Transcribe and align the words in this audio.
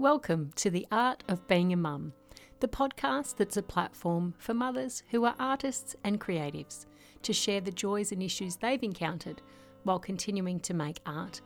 Welcome 0.00 0.52
to 0.56 0.70
The 0.70 0.86
Art 0.90 1.22
of 1.28 1.46
Being 1.46 1.74
a 1.74 1.76
Mum, 1.76 2.14
the 2.60 2.68
podcast 2.68 3.36
that's 3.36 3.58
a 3.58 3.62
platform 3.62 4.32
for 4.38 4.54
mothers 4.54 5.02
who 5.10 5.26
are 5.26 5.34
artists 5.38 5.94
and 6.02 6.18
creatives 6.18 6.86
to 7.20 7.34
share 7.34 7.60
the 7.60 7.70
joys 7.70 8.10
and 8.10 8.22
issues 8.22 8.56
they've 8.56 8.82
encountered 8.82 9.42
while 9.82 9.98
continuing 9.98 10.58
to 10.60 10.72
make 10.72 11.00
art. 11.04 11.42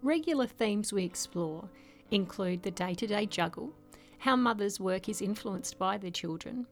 Regular 0.00 0.46
themes 0.46 0.94
we 0.94 1.04
explore 1.04 1.68
include 2.10 2.62
the 2.62 2.70
day 2.70 2.94
to 2.94 3.06
day 3.06 3.26
juggle, 3.26 3.70
how 4.16 4.34
mothers' 4.34 4.80
work 4.80 5.10
is 5.10 5.20
influenced 5.20 5.78
by 5.78 5.98
their 5.98 6.10
children, 6.10 6.66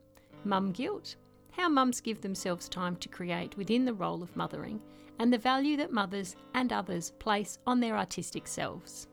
mum 0.47 0.73
guilt, 0.73 1.17
how 1.51 1.69
mums 1.69 2.01
give 2.01 2.23
themselves 2.23 2.71
time 2.71 2.97
to 2.97 3.11
create 3.11 3.55
within 3.59 3.85
the 3.85 3.93
role 3.93 4.23
of 4.23 4.35
mothering, 4.35 4.81
and 5.19 5.31
the 5.31 5.37
value 5.37 5.77
that 5.77 5.93
mothers 5.93 6.37
and 6.55 6.73
others 6.73 7.13
place 7.19 7.59
on 7.67 7.81
their 7.81 7.99
artistic 7.99 8.47
selves. 8.47 9.09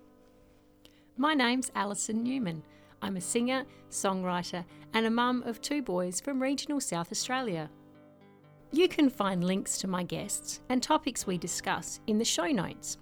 My 1.21 1.33
name's 1.33 1.70
Alison 1.75 2.23
Newman. 2.23 2.63
I'm 3.01 3.18
a 3.18 3.21
singer, 3.21 3.65
songwriter, 3.91 4.64
and 4.93 5.05
a 5.05 5.09
mum 5.09 5.43
of 5.45 5.59
two 5.59 5.82
boys 5.82 6.21
from 6.21 6.42
regional 6.42 6.79
South 6.79 7.11
Australia. 7.11 7.69
You 8.71 8.87
can 8.87 9.09
find 9.09 9.43
links 9.43 9.78
to 9.79 9.87
my 9.89 10.04
guests 10.04 10.61
and 10.69 10.82
topics 10.82 11.28
we 11.28 11.37
discuss 11.37 12.00
in 12.07 12.19
the 12.19 12.23
show 12.23 12.45
notes, 12.45 13.00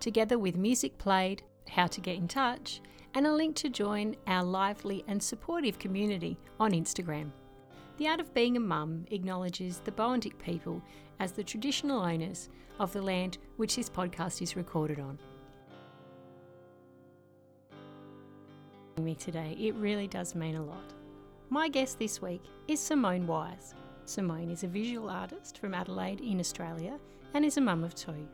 together 0.00 0.36
with 0.36 0.56
music 0.56 0.98
played, 0.98 1.44
how 1.68 1.86
to 1.86 2.00
get 2.00 2.16
in 2.16 2.26
touch, 2.26 2.80
and 3.14 3.24
a 3.24 3.32
link 3.32 3.54
to 3.54 3.68
join 3.68 4.16
our 4.26 4.42
lively 4.42 5.04
and 5.06 5.22
supportive 5.22 5.78
community 5.78 6.36
on 6.58 6.72
Instagram. 6.72 7.30
The 7.98 8.08
Art 8.08 8.18
of 8.18 8.34
Being 8.34 8.56
a 8.56 8.60
Mum 8.60 9.06
acknowledges 9.12 9.78
the 9.78 9.92
Boandik 9.92 10.36
people 10.40 10.82
as 11.20 11.30
the 11.30 11.44
traditional 11.44 12.02
owners 12.02 12.48
of 12.80 12.92
the 12.92 13.02
land 13.02 13.38
which 13.58 13.76
this 13.76 13.88
podcast 13.88 14.42
is 14.42 14.56
recorded 14.56 14.98
on. 14.98 15.20
Me 19.00 19.14
today, 19.14 19.56
it 19.58 19.74
really 19.76 20.06
does 20.06 20.34
mean 20.34 20.56
a 20.56 20.62
lot. 20.62 20.92
My 21.48 21.68
guest 21.68 21.98
this 21.98 22.20
week 22.20 22.42
is 22.68 22.78
Simone 22.78 23.26
Wise. 23.26 23.74
Simone 24.04 24.50
is 24.50 24.62
a 24.62 24.68
visual 24.68 25.08
artist 25.08 25.56
from 25.56 25.72
Adelaide 25.72 26.20
in 26.20 26.38
Australia 26.38 26.98
and 27.32 27.42
is 27.42 27.56
a 27.56 27.62
mum 27.62 27.82
of 27.82 27.94
two. 27.94 28.28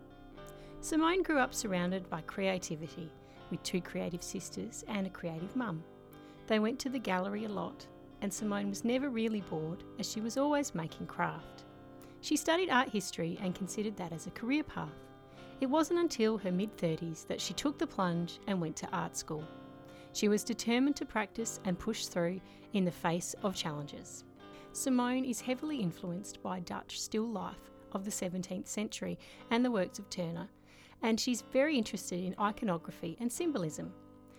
Simone 0.80 1.22
grew 1.22 1.38
up 1.38 1.54
surrounded 1.54 2.10
by 2.10 2.20
creativity 2.22 3.12
with 3.48 3.62
two 3.62 3.80
creative 3.80 4.24
sisters 4.24 4.84
and 4.88 5.06
a 5.06 5.10
creative 5.10 5.54
mum. 5.54 5.84
They 6.48 6.58
went 6.58 6.80
to 6.80 6.88
the 6.88 6.98
gallery 6.98 7.44
a 7.44 7.48
lot, 7.48 7.86
and 8.20 8.32
Simone 8.32 8.68
was 8.68 8.84
never 8.84 9.08
really 9.08 9.42
bored 9.42 9.84
as 10.00 10.10
she 10.10 10.20
was 10.20 10.36
always 10.36 10.74
making 10.74 11.06
craft. 11.06 11.62
She 12.22 12.36
studied 12.36 12.70
art 12.70 12.88
history 12.88 13.38
and 13.40 13.54
considered 13.54 13.96
that 13.98 14.12
as 14.12 14.26
a 14.26 14.30
career 14.30 14.64
path. 14.64 14.88
It 15.60 15.66
wasn't 15.66 16.00
until 16.00 16.38
her 16.38 16.50
mid 16.50 16.76
30s 16.76 17.24
that 17.28 17.40
she 17.40 17.54
took 17.54 17.78
the 17.78 17.86
plunge 17.86 18.40
and 18.48 18.60
went 18.60 18.74
to 18.76 18.88
art 18.90 19.16
school. 19.16 19.44
She 20.16 20.28
was 20.28 20.44
determined 20.44 20.96
to 20.96 21.04
practice 21.04 21.60
and 21.66 21.78
push 21.78 22.06
through 22.06 22.40
in 22.72 22.86
the 22.86 22.90
face 22.90 23.34
of 23.42 23.54
challenges. 23.54 24.24
Simone 24.72 25.26
is 25.26 25.42
heavily 25.42 25.76
influenced 25.76 26.42
by 26.42 26.60
Dutch 26.60 26.98
still 26.98 27.28
life 27.28 27.70
of 27.92 28.06
the 28.06 28.10
17th 28.10 28.66
century 28.66 29.18
and 29.50 29.62
the 29.62 29.70
works 29.70 29.98
of 29.98 30.08
Turner, 30.08 30.48
and 31.02 31.20
she's 31.20 31.42
very 31.52 31.76
interested 31.76 32.18
in 32.24 32.34
iconography 32.40 33.18
and 33.20 33.30
symbolism. 33.30 33.92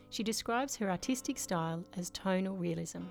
She 0.10 0.24
describes 0.24 0.76
her 0.78 0.90
artistic 0.90 1.38
style 1.38 1.86
as 1.96 2.10
tonal 2.10 2.56
realism. 2.56 3.04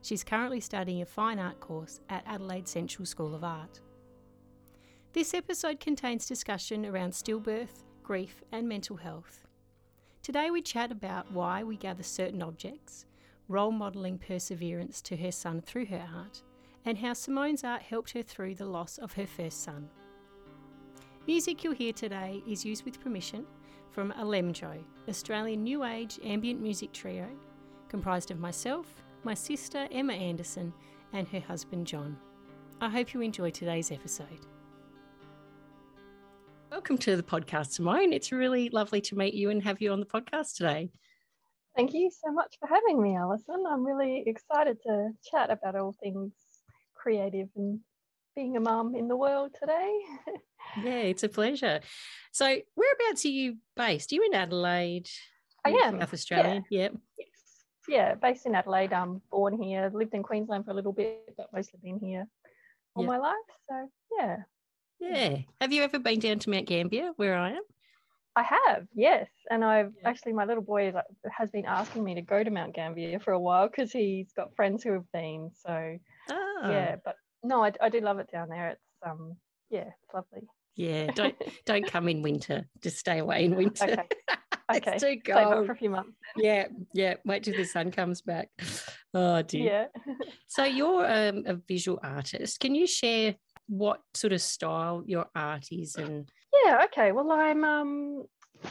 She's 0.00 0.24
currently 0.24 0.60
studying 0.60 1.02
a 1.02 1.04
fine 1.04 1.38
art 1.38 1.60
course 1.60 2.00
at 2.08 2.24
Adelaide 2.26 2.66
Central 2.66 3.04
School 3.04 3.34
of 3.34 3.44
Art. 3.44 3.78
This 5.12 5.34
episode 5.34 5.80
contains 5.80 6.24
discussion 6.24 6.86
around 6.86 7.10
stillbirth, 7.10 7.84
grief, 8.02 8.42
and 8.52 8.66
mental 8.66 8.96
health. 8.96 9.46
Today 10.22 10.50
we 10.50 10.60
chat 10.60 10.92
about 10.92 11.32
why 11.32 11.62
we 11.62 11.78
gather 11.78 12.02
certain 12.02 12.42
objects, 12.42 13.06
role 13.48 13.72
modelling 13.72 14.18
perseverance 14.18 15.00
to 15.00 15.16
her 15.16 15.32
son 15.32 15.62
through 15.62 15.86
her 15.86 16.06
art, 16.14 16.42
and 16.84 16.98
how 16.98 17.14
Simone's 17.14 17.64
art 17.64 17.80
helped 17.80 18.10
her 18.10 18.22
through 18.22 18.56
the 18.56 18.66
loss 18.66 18.98
of 18.98 19.14
her 19.14 19.26
first 19.26 19.64
son. 19.64 19.88
Music 21.26 21.64
you'll 21.64 21.72
hear 21.72 21.94
today 21.94 22.42
is 22.46 22.66
used 22.66 22.84
with 22.84 23.00
permission 23.00 23.46
from 23.90 24.12
Alemjo, 24.12 24.84
Australian 25.08 25.64
New 25.64 25.84
Age 25.84 26.20
ambient 26.22 26.60
music 26.60 26.92
trio, 26.92 27.26
comprised 27.88 28.30
of 28.30 28.38
myself, 28.38 28.86
my 29.24 29.32
sister 29.32 29.88
Emma 29.90 30.12
Anderson, 30.12 30.70
and 31.14 31.26
her 31.28 31.40
husband 31.40 31.86
John. 31.86 32.18
I 32.82 32.90
hope 32.90 33.14
you 33.14 33.22
enjoy 33.22 33.50
today's 33.50 33.90
episode. 33.90 34.46
Welcome 36.70 36.98
to 36.98 37.16
the 37.16 37.22
podcast, 37.24 37.72
Simone. 37.72 38.12
It's 38.12 38.30
really 38.30 38.68
lovely 38.68 39.00
to 39.00 39.16
meet 39.16 39.34
you 39.34 39.50
and 39.50 39.60
have 39.64 39.80
you 39.80 39.90
on 39.90 39.98
the 39.98 40.06
podcast 40.06 40.54
today. 40.54 40.90
Thank 41.74 41.92
you 41.94 42.12
so 42.12 42.32
much 42.32 42.58
for 42.60 42.68
having 42.68 43.02
me, 43.02 43.16
Alison. 43.16 43.64
I'm 43.68 43.84
really 43.84 44.22
excited 44.24 44.78
to 44.86 45.10
chat 45.28 45.50
about 45.50 45.74
all 45.74 45.96
things 46.00 46.32
creative 46.94 47.48
and 47.56 47.80
being 48.36 48.56
a 48.56 48.60
mum 48.60 48.94
in 48.94 49.08
the 49.08 49.16
world 49.16 49.56
today. 49.58 49.98
yeah, 50.84 51.00
it's 51.00 51.24
a 51.24 51.28
pleasure. 51.28 51.80
So, 52.30 52.44
whereabouts 52.76 53.24
are 53.24 53.28
you 53.28 53.56
based? 53.76 54.12
Are 54.12 54.14
you 54.14 54.26
in 54.26 54.34
Adelaide? 54.34 55.10
I 55.64 55.70
am. 55.70 55.98
South 55.98 56.14
Australia? 56.14 56.62
Yeah. 56.70 56.82
Yep. 56.82 56.94
Yeah, 57.88 58.14
based 58.14 58.46
in 58.46 58.54
Adelaide. 58.54 58.92
I'm 58.92 59.22
born 59.32 59.60
here, 59.60 59.90
lived 59.92 60.14
in 60.14 60.22
Queensland 60.22 60.66
for 60.66 60.70
a 60.70 60.74
little 60.74 60.92
bit, 60.92 61.34
but 61.36 61.48
mostly 61.52 61.80
been 61.82 61.98
here 61.98 62.28
all 62.94 63.02
yep. 63.02 63.10
my 63.10 63.18
life. 63.18 63.34
So, 63.68 63.88
yeah, 64.16 64.36
yeah. 65.00 65.38
Have 65.60 65.72
you 65.72 65.82
ever 65.82 65.98
been 65.98 66.20
down 66.20 66.38
to 66.40 66.50
Mount 66.50 66.66
Gambier 66.66 67.12
where 67.16 67.36
I 67.36 67.50
am? 67.50 67.62
I 68.36 68.42
have, 68.42 68.86
yes. 68.94 69.28
And 69.50 69.64
I've 69.64 69.92
yeah. 70.00 70.08
actually, 70.08 70.32
my 70.32 70.44
little 70.44 70.62
boy 70.62 70.92
has 71.30 71.50
been 71.50 71.66
asking 71.66 72.04
me 72.04 72.14
to 72.14 72.22
go 72.22 72.42
to 72.42 72.50
Mount 72.50 72.74
Gambier 72.74 73.18
for 73.18 73.32
a 73.32 73.40
while 73.40 73.68
because 73.68 73.90
he's 73.92 74.32
got 74.32 74.54
friends 74.54 74.82
who 74.82 74.92
have 74.92 75.10
been. 75.12 75.50
So, 75.66 75.98
oh. 76.30 76.60
yeah, 76.64 76.96
but 77.04 77.16
no, 77.42 77.64
I, 77.64 77.72
I 77.80 77.88
do 77.88 78.00
love 78.00 78.18
it 78.18 78.30
down 78.30 78.48
there. 78.48 78.70
It's, 78.70 78.80
um, 79.04 79.36
yeah, 79.70 79.88
it's 80.02 80.14
lovely. 80.14 80.46
Yeah, 80.76 81.10
don't 81.12 81.34
don't 81.66 81.86
come 81.86 82.08
in 82.08 82.22
winter. 82.22 82.66
Just 82.82 82.98
stay 82.98 83.18
away 83.18 83.44
in 83.44 83.56
winter. 83.56 83.84
Okay. 83.84 84.08
Okay. 84.72 84.92
it's 84.92 85.02
too 85.02 85.18
cold. 85.26 85.66
for 85.66 85.72
a 85.72 85.76
few 85.76 85.90
months. 85.90 86.12
yeah, 86.36 86.68
yeah. 86.94 87.14
Wait 87.24 87.42
till 87.42 87.56
the 87.56 87.64
sun 87.64 87.90
comes 87.90 88.22
back. 88.22 88.48
Oh 89.12 89.42
dear. 89.42 89.88
Yeah. 90.06 90.14
so 90.46 90.62
you're 90.62 91.04
um, 91.04 91.42
a 91.44 91.54
visual 91.54 91.98
artist. 92.00 92.60
Can 92.60 92.76
you 92.76 92.86
share 92.86 93.34
what 93.70 94.02
sort 94.14 94.32
of 94.32 94.42
style 94.42 95.02
your 95.06 95.26
art 95.34 95.68
is 95.70 95.94
and 95.94 96.28
yeah 96.64 96.84
okay. 96.84 97.12
Well 97.12 97.30
i'm 97.30 97.62
um 97.64 98.24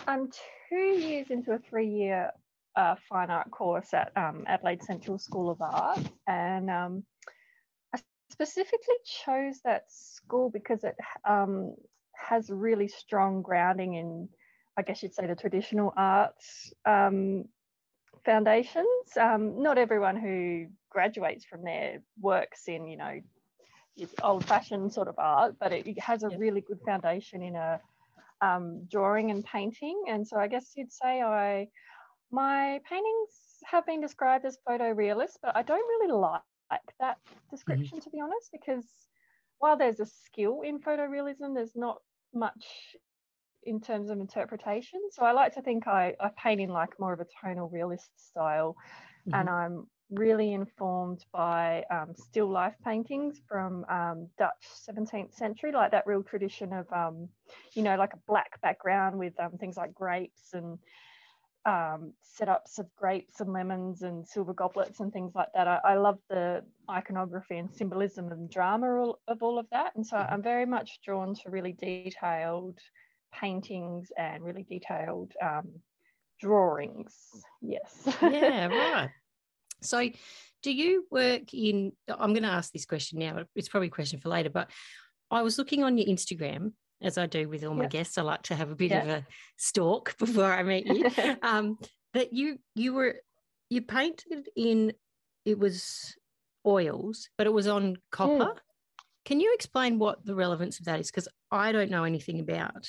i'm 0.07 0.29
two 0.67 0.75
years 0.75 1.27
into 1.29 1.53
a 1.53 1.59
three 1.59 1.87
year 1.87 2.31
uh, 2.75 2.95
fine 3.09 3.29
art 3.29 3.49
course 3.49 3.93
at 3.93 4.11
um, 4.15 4.43
adelaide 4.45 4.83
central 4.83 5.17
school 5.17 5.49
of 5.49 5.61
art. 5.61 5.99
And 6.27 6.69
um, 6.69 7.03
i 7.95 7.99
specifically 8.29 8.95
chose 9.25 9.59
that 9.63 9.83
school 9.87 10.49
because 10.49 10.83
it 10.83 10.95
um, 11.27 11.75
has 12.13 12.49
really 12.49 12.87
strong 12.87 13.41
grounding 13.41 13.95
in 13.95 14.29
i 14.77 14.81
guess 14.81 15.01
you'd 15.01 15.13
say 15.13 15.25
the 15.27 15.35
traditional 15.35 15.93
arts 15.95 16.73
um, 16.85 17.45
foundations. 18.25 19.17
Um, 19.19 19.61
not 19.61 19.77
everyone 19.77 20.15
who 20.15 20.67
graduates 20.89 21.45
from 21.45 21.63
there 21.63 22.01
works 22.19 22.67
in 22.67 22.87
you 22.87 22.97
know 22.97 23.19
old 24.23 24.45
fashioned 24.45 24.93
sort 24.93 25.07
of 25.07 25.15
art, 25.17 25.55
but 25.59 25.71
it, 25.71 25.87
it 25.87 25.99
has 25.99 26.23
a 26.23 26.29
yep. 26.29 26.39
really 26.39 26.61
good 26.61 26.79
foundation 26.85 27.41
in 27.41 27.55
a 27.55 27.79
um, 28.41 28.87
drawing 28.89 29.31
and 29.31 29.43
painting. 29.43 30.05
And 30.07 30.27
so 30.27 30.37
I 30.37 30.47
guess 30.47 30.73
you'd 30.75 30.91
say 30.91 31.21
I 31.21 31.67
my 32.31 32.79
paintings 32.87 33.29
have 33.65 33.85
been 33.85 34.01
described 34.01 34.45
as 34.45 34.57
photorealist, 34.67 35.37
but 35.41 35.55
I 35.55 35.63
don't 35.63 35.77
really 35.77 36.13
like 36.13 36.41
that 36.99 37.17
description 37.49 37.97
mm-hmm. 37.97 38.03
to 38.03 38.09
be 38.09 38.21
honest, 38.21 38.49
because 38.51 38.85
while 39.57 39.77
there's 39.77 39.99
a 39.99 40.05
skill 40.05 40.61
in 40.61 40.79
photorealism, 40.79 41.53
there's 41.53 41.75
not 41.75 41.97
much 42.33 42.95
in 43.63 43.81
terms 43.81 44.09
of 44.09 44.19
interpretation. 44.19 45.01
So 45.11 45.23
I 45.23 45.33
like 45.33 45.55
to 45.55 45.61
think 45.61 45.87
I, 45.87 46.15
I 46.19 46.29
paint 46.41 46.61
in 46.61 46.69
like 46.69 46.99
more 46.99 47.13
of 47.13 47.19
a 47.19 47.25
tonal 47.41 47.69
realist 47.69 48.09
style, 48.29 48.75
mm-hmm. 49.27 49.39
and 49.39 49.49
I'm 49.49 49.87
really 50.11 50.53
informed 50.53 51.25
by 51.31 51.83
um, 51.91 52.13
still 52.15 52.49
life 52.49 52.75
paintings 52.83 53.41
from 53.47 53.85
um, 53.89 54.27
Dutch 54.37 54.65
17th 54.89 55.33
century, 55.33 55.71
like 55.71 55.91
that 55.91 56.07
real 56.07 56.23
tradition 56.23 56.73
of, 56.73 56.91
um, 56.91 57.29
you 57.73 57.83
know, 57.83 57.95
like 57.95 58.13
a 58.13 58.19
black 58.27 58.59
background 58.61 59.17
with 59.17 59.33
um, 59.39 59.57
things 59.59 59.77
like 59.77 59.93
grapes 59.93 60.53
and 60.53 60.79
um, 61.65 62.13
setups 62.39 62.79
of 62.79 62.87
grapes 62.95 63.41
and 63.41 63.53
lemons 63.53 64.01
and 64.01 64.27
silver 64.27 64.53
goblets 64.53 64.99
and 64.99 65.11
things 65.11 65.33
like 65.35 65.49
that. 65.53 65.67
I, 65.67 65.79
I, 65.83 65.95
love 65.95 66.17
the 66.29 66.63
iconography 66.89 67.57
and 67.57 67.71
symbolism 67.71 68.31
and 68.31 68.49
drama 68.49 69.13
of 69.27 69.43
all 69.43 69.59
of 69.59 69.67
that. 69.71 69.95
And 69.95 70.05
so 70.05 70.15
mm-hmm. 70.15 70.33
I'm 70.33 70.41
very 70.41 70.65
much 70.65 70.99
drawn 71.05 71.35
to 71.35 71.49
really 71.49 71.73
detailed 71.73 72.79
paintings 73.33 74.11
and 74.17 74.43
really 74.43 74.63
detailed 74.63 75.33
um, 75.43 75.69
drawings. 76.39 77.13
Yes. 77.61 78.07
Yeah, 78.21 78.67
right. 78.67 79.09
So, 79.81 80.09
do 80.61 80.71
you 80.71 81.05
work 81.09 81.53
in? 81.53 81.93
I'm 82.07 82.33
going 82.33 82.43
to 82.43 82.49
ask 82.49 82.71
this 82.71 82.85
question 82.85 83.19
now. 83.19 83.43
It's 83.55 83.69
probably 83.69 83.87
a 83.87 83.91
question 83.91 84.19
for 84.19 84.29
later, 84.29 84.49
but 84.49 84.69
I 85.31 85.41
was 85.41 85.57
looking 85.57 85.83
on 85.83 85.97
your 85.97 86.07
Instagram, 86.07 86.73
as 87.01 87.17
I 87.17 87.25
do 87.25 87.47
with 87.47 87.63
all 87.63 87.73
my 87.73 87.83
yep. 87.83 87.91
guests. 87.91 88.17
I 88.17 88.23
like 88.23 88.43
to 88.43 88.55
have 88.55 88.71
a 88.71 88.75
bit 88.75 88.91
yep. 88.91 89.03
of 89.03 89.09
a 89.09 89.25
stalk 89.57 90.15
before 90.19 90.51
I 90.51 90.63
meet 90.63 90.87
you. 90.87 91.09
um, 91.41 91.77
that 92.13 92.33
you 92.33 92.57
you 92.75 92.93
were 92.93 93.15
you 93.69 93.81
painted 93.81 94.49
in 94.55 94.93
it 95.45 95.57
was 95.57 96.15
oils, 96.65 97.29
but 97.37 97.47
it 97.47 97.53
was 97.53 97.67
on 97.67 97.97
copper. 98.11 98.45
Mm. 98.45 98.57
Can 99.25 99.39
you 99.39 99.53
explain 99.53 99.99
what 99.99 100.25
the 100.25 100.35
relevance 100.35 100.79
of 100.79 100.85
that 100.85 100.99
is? 100.99 101.11
Because 101.11 101.27
I 101.51 101.71
don't 101.71 101.91
know 101.91 102.03
anything 102.03 102.39
about 102.39 102.87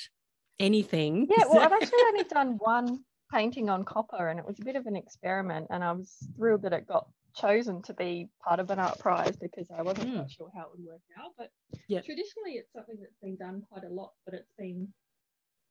anything. 0.59 1.27
Yeah, 1.29 1.45
well, 1.49 1.59
I've 1.59 1.71
actually 1.81 1.99
only 2.07 2.23
done 2.23 2.57
one 2.59 3.03
painting 3.31 3.69
on 3.69 3.83
copper, 3.85 4.29
and 4.29 4.39
it 4.39 4.45
was 4.45 4.59
a 4.59 4.65
bit 4.65 4.75
of 4.75 4.85
an 4.85 4.95
experiment. 4.95 5.67
And 5.69 5.83
I 5.83 5.91
was 5.91 6.27
thrilled 6.35 6.63
that 6.63 6.73
it 6.73 6.87
got 6.87 7.07
chosen 7.35 7.81
to 7.83 7.93
be 7.93 8.27
part 8.43 8.59
of 8.59 8.69
an 8.69 8.79
art 8.79 8.99
prize 8.99 9.35
because 9.35 9.67
I 9.75 9.81
wasn't 9.81 10.09
mm. 10.09 10.15
quite 10.15 10.31
sure 10.31 10.51
how 10.53 10.63
it 10.63 10.69
would 10.75 10.85
work 10.85 11.01
out. 11.17 11.31
But 11.37 11.51
yeah. 11.87 12.01
traditionally, 12.01 12.53
it's 12.53 12.71
something 12.73 12.97
that's 12.99 13.17
been 13.21 13.35
done 13.35 13.63
quite 13.71 13.83
a 13.83 13.93
lot, 13.93 14.11
but 14.25 14.33
it's 14.33 14.51
been 14.57 14.87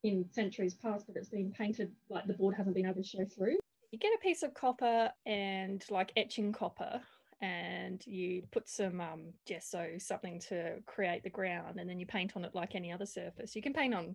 in 0.03 0.25
centuries 0.31 0.75
past, 0.75 1.07
but 1.07 1.17
it's 1.17 1.29
been 1.29 1.53
painted 1.53 1.93
like 2.09 2.27
the 2.27 2.33
board 2.35 2.55
hasn't 2.57 2.75
been 2.75 2.87
able 2.87 3.03
to 3.03 3.05
show 3.05 3.25
through. 3.25 3.59
You 3.91 3.99
get 3.99 4.13
a 4.15 4.23
piece 4.23 4.43
of 4.43 4.55
copper 4.55 5.11
and 5.27 5.85
like 5.91 6.13
etching 6.17 6.53
copper, 6.53 7.01
and 7.43 8.05
you 8.07 8.43
put 8.51 8.69
some 8.69 9.01
um, 9.01 9.33
gesso, 9.47 9.97
something 9.99 10.41
to 10.49 10.77
create 10.87 11.23
the 11.23 11.31
ground, 11.31 11.81
and 11.81 11.89
then 11.89 11.99
you 11.99 12.07
paint 12.07 12.33
on 12.37 12.45
it 12.45 12.55
like 12.55 12.75
any 12.75 12.93
other 12.93 13.07
surface. 13.07 13.57
You 13.57 13.63
can 13.63 13.73
paint 13.73 13.95
on 13.95 14.15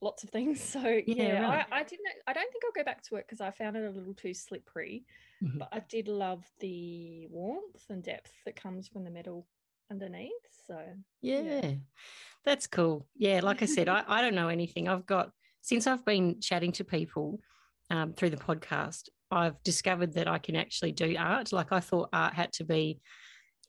lots 0.00 0.24
of 0.24 0.30
things. 0.30 0.60
So 0.78 0.80
yeah, 0.80 1.02
yeah. 1.06 1.64
I, 1.70 1.80
I, 1.80 1.82
didn't. 1.82 2.06
I 2.26 2.32
don't 2.32 2.50
think 2.52 2.64
I'll 2.64 2.82
go 2.82 2.84
back 2.84 3.02
to 3.04 3.16
it 3.16 3.26
because 3.26 3.40
I 3.40 3.50
found 3.50 3.76
it 3.76 3.84
a 3.84 3.90
little 3.90 4.14
too 4.14 4.34
slippery. 4.34 5.04
Mm-hmm. 5.42 5.58
But 5.58 5.68
I 5.72 5.80
did 5.88 6.08
love 6.08 6.44
the 6.60 7.26
warmth 7.30 7.84
and 7.88 8.02
depth 8.02 8.32
that 8.44 8.60
comes 8.60 8.88
from 8.88 9.04
the 9.04 9.10
metal 9.10 9.46
underneath. 9.90 10.30
So 10.66 10.78
yeah, 11.22 11.40
yeah. 11.40 11.72
that's 12.44 12.66
cool. 12.66 13.06
Yeah, 13.16 13.40
like 13.42 13.62
I 13.62 13.66
said, 13.66 13.88
I, 13.88 14.04
I 14.06 14.20
don't 14.20 14.34
know 14.34 14.48
anything. 14.48 14.88
I've 14.88 15.06
got 15.06 15.30
since 15.62 15.86
I've 15.86 16.04
been 16.04 16.40
chatting 16.40 16.72
to 16.72 16.84
people 16.84 17.40
um, 17.90 18.12
through 18.12 18.30
the 18.30 18.36
podcast, 18.36 19.08
I've 19.30 19.62
discovered 19.62 20.14
that 20.14 20.28
I 20.28 20.38
can 20.38 20.56
actually 20.56 20.92
do 20.92 21.16
art. 21.18 21.52
Like 21.52 21.72
I 21.72 21.80
thought 21.80 22.10
art 22.12 22.34
had 22.34 22.52
to 22.54 22.64
be 22.64 23.00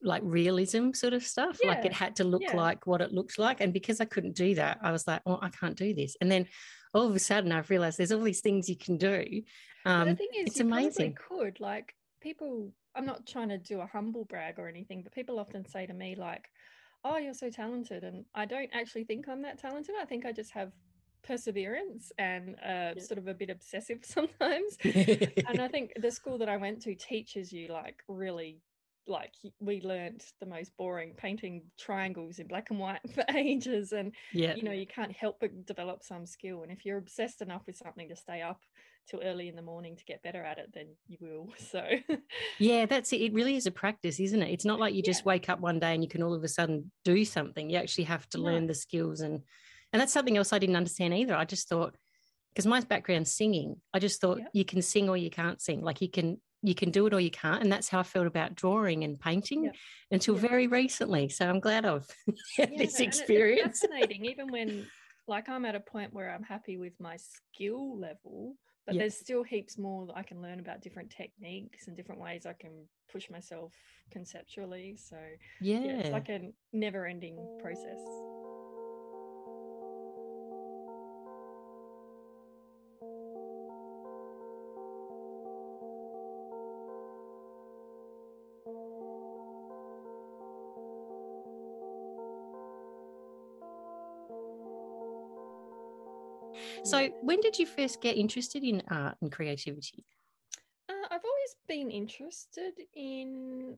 like 0.02 0.22
realism 0.24 0.92
sort 0.94 1.14
of 1.14 1.24
stuff. 1.24 1.60
Yeah. 1.62 1.70
Like 1.70 1.86
it 1.86 1.94
had 1.94 2.16
to 2.18 2.24
look 2.24 2.42
yeah. 2.42 2.56
like 2.56 2.88
what 2.88 3.02
it 3.02 3.12
looked 3.12 3.38
like. 3.38 3.62
And 3.62 3.74
because 3.74 4.00
I 4.00 4.06
couldn't 4.06 4.36
do 4.36 4.56
that, 4.56 4.80
I 4.82 4.92
was 4.92 5.08
like, 5.08 5.22
oh, 5.26 5.40
I 5.42 5.50
can't 5.50 5.76
do 5.76 5.94
this. 5.94 6.16
And 6.22 6.32
then 6.32 6.48
all 6.94 7.08
of 7.08 7.16
a 7.16 7.20
sudden 7.20 7.52
I've 7.52 7.70
realized 7.70 7.98
there's 7.98 8.12
all 8.12 8.22
these 8.22 8.42
things 8.42 8.70
you 8.70 8.78
can 8.78 8.98
do. 8.98 9.42
Um, 9.86 10.10
the 10.10 10.16
thing 10.16 10.30
is, 10.36 10.48
it's 10.48 10.60
amazing. 10.60 11.16
could 11.16 11.60
like 11.60 11.96
people. 12.22 12.72
I'm 12.96 13.06
not 13.06 13.26
trying 13.26 13.50
to 13.50 13.58
do 13.58 13.82
a 13.82 13.86
humble 13.86 14.26
brag 14.26 14.58
or 14.58 14.68
anything, 14.68 15.04
but 15.04 15.14
people 15.14 15.40
often 15.40 15.66
say 15.66 15.86
to 15.86 15.94
me 15.94 16.16
like, 16.16 16.50
"Oh, 17.04 17.18
you're 17.18 17.34
so 17.34 17.50
talented," 17.50 18.04
and 18.04 18.26
I 18.36 18.46
don't 18.46 18.70
actually 18.74 19.06
think 19.06 19.30
I'm 19.30 19.42
that 19.44 19.60
talented. 19.60 19.96
I 20.02 20.06
think 20.06 20.26
I 20.26 20.32
just 20.32 20.52
have 20.52 20.74
perseverance 21.24 22.12
and 22.18 22.56
uh, 22.56 22.94
yeah. 22.96 23.02
sort 23.02 23.18
of 23.18 23.28
a 23.28 23.34
bit 23.34 23.50
obsessive 23.50 24.00
sometimes. 24.04 24.78
and 24.84 25.62
I 25.62 25.68
think 25.68 25.94
the 26.02 26.12
school 26.12 26.38
that 26.40 26.50
I 26.50 26.58
went 26.58 26.82
to 26.84 26.96
teaches 26.96 27.54
you 27.54 27.70
like 27.70 28.04
really 28.08 28.60
like 29.08 29.34
we 29.60 29.82
learned 29.82 30.24
the 30.40 30.46
most 30.46 30.72
boring 30.78 31.14
painting 31.18 31.64
triangles 31.80 32.40
in 32.40 32.48
black 32.48 32.70
and 32.70 32.80
white 32.80 33.00
for 33.14 33.24
ages 33.36 33.92
and 33.92 34.14
yeah 34.34 34.56
you 34.56 34.64
know 34.64 34.72
you 34.72 34.86
can't 34.86 35.12
help 35.12 35.38
but 35.40 35.66
develop 35.66 36.04
some 36.04 36.26
skill 36.26 36.64
and 36.64 36.72
if 36.72 36.86
you're 36.86 36.98
obsessed 36.98 37.42
enough 37.42 37.64
with 37.66 37.78
something 37.78 38.08
to 38.08 38.16
stay 38.16 38.42
up 38.42 38.60
till 39.10 39.22
early 39.24 39.48
in 39.48 39.56
the 39.56 39.62
morning 39.62 39.96
to 39.96 40.06
get 40.06 40.22
better 40.22 40.44
at 40.44 40.60
it 40.60 40.70
then 40.74 40.86
you 41.08 41.18
will 41.20 41.48
so 41.58 41.84
yeah 42.60 42.86
that's 42.86 43.12
it 43.12 43.22
it 43.22 43.34
really 43.34 43.56
is 43.56 43.66
a 43.66 43.72
practice 43.72 44.20
isn't 44.20 44.44
it 44.44 44.52
it's 44.52 44.66
not 44.66 44.80
like 44.80 44.94
you 44.94 45.02
just 45.02 45.22
yeah. 45.22 45.30
wake 45.30 45.50
up 45.50 45.60
one 45.60 45.80
day 45.80 45.94
and 45.94 46.04
you 46.04 46.10
can 46.10 46.22
all 46.22 46.34
of 46.34 46.44
a 46.44 46.48
sudden 46.48 46.92
do 47.04 47.26
something 47.26 47.70
you 47.70 47.78
actually 47.78 48.04
have 48.04 48.28
to 48.30 48.38
no. 48.38 48.44
learn 48.44 48.68
the 48.68 48.76
skills 48.76 49.22
and 49.22 49.42
and 49.92 50.00
that's 50.00 50.14
something 50.14 50.38
else 50.38 50.54
I 50.54 50.60
didn't 50.60 50.76
understand 50.76 51.14
either. 51.14 51.36
I 51.36 51.46
just 51.46 51.68
thought, 51.68 51.96
because 52.50 52.68
my 52.68 52.80
background's 52.82 53.34
singing, 53.34 53.78
I 53.94 54.00
just 54.00 54.22
thought 54.22 54.40
you 54.54 54.66
can 54.66 54.82
sing 54.82 55.10
or 55.10 55.18
you 55.18 55.30
can't 55.30 55.62
sing. 55.62 55.82
Like 55.82 56.02
you 56.02 56.10
can 56.10 56.40
you 56.62 56.76
can 56.76 56.92
do 56.92 57.06
it 57.06 57.14
or 57.14 57.20
you 57.20 57.32
can't. 57.32 57.62
And 57.62 57.72
that's 57.72 57.90
how 57.90 58.00
I 58.00 58.04
felt 58.04 58.28
about 58.28 58.56
drawing 58.56 59.04
and 59.04 59.20
painting 59.20 59.72
until 60.12 60.36
very 60.36 60.68
recently. 60.68 61.30
So 61.30 61.48
I'm 61.48 61.60
glad 61.60 61.86
I've 61.86 62.08
had 62.58 62.78
this 62.78 63.00
experience. 63.00 63.82
fascinating, 63.82 64.26
even 64.26 64.52
when 64.52 64.86
like 65.28 65.48
I'm 65.48 65.66
at 65.66 65.76
a 65.76 65.80
point 65.80 66.14
where 66.14 66.34
I'm 66.34 66.44
happy 66.44 66.78
with 66.78 66.94
my 67.00 67.18
skill 67.18 67.98
level, 67.98 68.56
but 68.86 68.98
there's 68.98 69.16
still 69.16 69.44
heaps 69.44 69.78
more 69.78 70.08
that 70.08 70.18
I 70.18 70.24
can 70.24 70.42
learn 70.42 70.60
about 70.60 70.82
different 70.82 71.12
techniques 71.12 71.88
and 71.88 71.96
different 71.96 72.20
ways 72.20 72.46
I 72.48 72.54
can 72.54 72.72
push 73.12 73.30
myself 73.30 73.74
conceptually. 74.12 74.96
So 74.98 75.18
yeah, 75.62 75.80
yeah 75.84 75.92
it's 75.92 76.10
like 76.10 76.30
a 76.30 76.50
never 76.74 77.06
ending 77.06 77.38
process. 77.62 78.00
So, 96.90 97.08
when 97.22 97.40
did 97.40 97.60
you 97.60 97.68
first 97.68 98.02
get 98.02 98.18
interested 98.18 98.64
in 98.64 98.82
art 98.90 99.16
and 99.22 99.32
creativity? 99.32 100.04
Uh, 100.90 101.06
I've 101.12 101.22
always 101.24 101.56
been 101.68 101.92
interested 101.92 102.74
in 102.96 103.78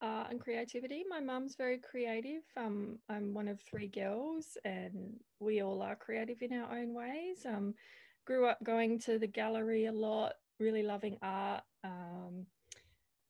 art 0.00 0.28
and 0.30 0.40
creativity. 0.40 1.02
My 1.10 1.18
mum's 1.18 1.56
very 1.56 1.78
creative. 1.78 2.42
Um, 2.56 3.00
I'm 3.08 3.34
one 3.34 3.48
of 3.48 3.60
three 3.60 3.88
girls, 3.88 4.56
and 4.64 5.14
we 5.40 5.60
all 5.60 5.82
are 5.82 5.96
creative 5.96 6.40
in 6.40 6.52
our 6.52 6.78
own 6.78 6.94
ways. 6.94 7.44
Um, 7.44 7.74
grew 8.26 8.46
up 8.46 8.62
going 8.62 9.00
to 9.00 9.18
the 9.18 9.26
gallery 9.26 9.86
a 9.86 9.92
lot, 9.92 10.34
really 10.60 10.84
loving 10.84 11.18
art. 11.20 11.64
Um, 11.82 12.46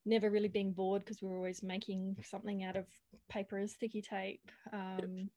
never 0.05 0.29
really 0.29 0.49
being 0.49 0.73
bored 0.73 1.06
because 1.06 1.23
we 1.23 1.29
were 1.29 1.37
always 1.37 1.62
making 1.62 2.17
something 2.23 2.64
out 2.64 2.76
of 2.76 2.84
paper 3.31 3.56
and 3.56 3.70
sticky 3.70 4.02
tape. 4.02 4.50
Um, 4.75 5.31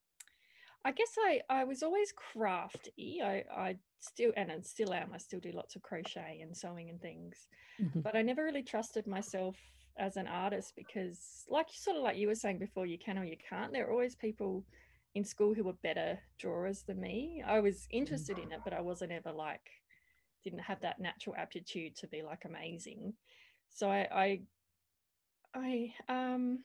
I 0.85 0.91
guess 0.91 1.15
I, 1.17 1.41
I 1.49 1.63
was 1.63 1.81
always 1.81 2.13
crafty. 2.13 3.19
I, 3.23 3.43
I 3.51 3.77
still, 3.99 4.31
and 4.37 4.51
I 4.51 4.59
still 4.61 4.93
am, 4.93 5.09
I 5.13 5.17
still 5.17 5.39
do 5.39 5.51
lots 5.51 5.75
of 5.75 5.81
crochet 5.81 6.41
and 6.41 6.55
sewing 6.55 6.91
and 6.91 7.01
things. 7.01 7.47
Mm-hmm. 7.81 8.01
But 8.01 8.15
I 8.15 8.21
never 8.21 8.43
really 8.43 8.61
trusted 8.61 9.07
myself 9.07 9.55
as 9.97 10.15
an 10.15 10.27
artist 10.27 10.73
because, 10.75 11.45
like, 11.49 11.67
sort 11.73 11.97
of 11.97 12.03
like 12.03 12.17
you 12.17 12.27
were 12.27 12.35
saying 12.35 12.59
before, 12.59 12.85
you 12.85 12.99
can 12.99 13.17
or 13.17 13.25
you 13.25 13.37
can't. 13.49 13.73
There 13.73 13.87
are 13.87 13.91
always 13.91 14.15
people 14.15 14.63
in 15.15 15.23
school 15.23 15.55
who 15.55 15.63
were 15.63 15.73
better 15.81 16.19
drawers 16.37 16.83
than 16.83 17.01
me. 17.01 17.43
I 17.45 17.61
was 17.61 17.87
interested 17.89 18.37
in 18.37 18.51
it, 18.51 18.59
but 18.63 18.73
I 18.73 18.81
wasn't 18.81 19.11
ever 19.11 19.31
like, 19.31 19.67
didn't 20.43 20.59
have 20.59 20.81
that 20.81 20.99
natural 20.99 21.35
aptitude 21.35 21.95
to 21.95 22.07
be 22.07 22.21
like 22.21 22.45
amazing. 22.45 23.13
So 23.71 23.89
I, 23.89 24.07
I, 24.13 24.41
I 25.55 25.93
um, 26.09 26.59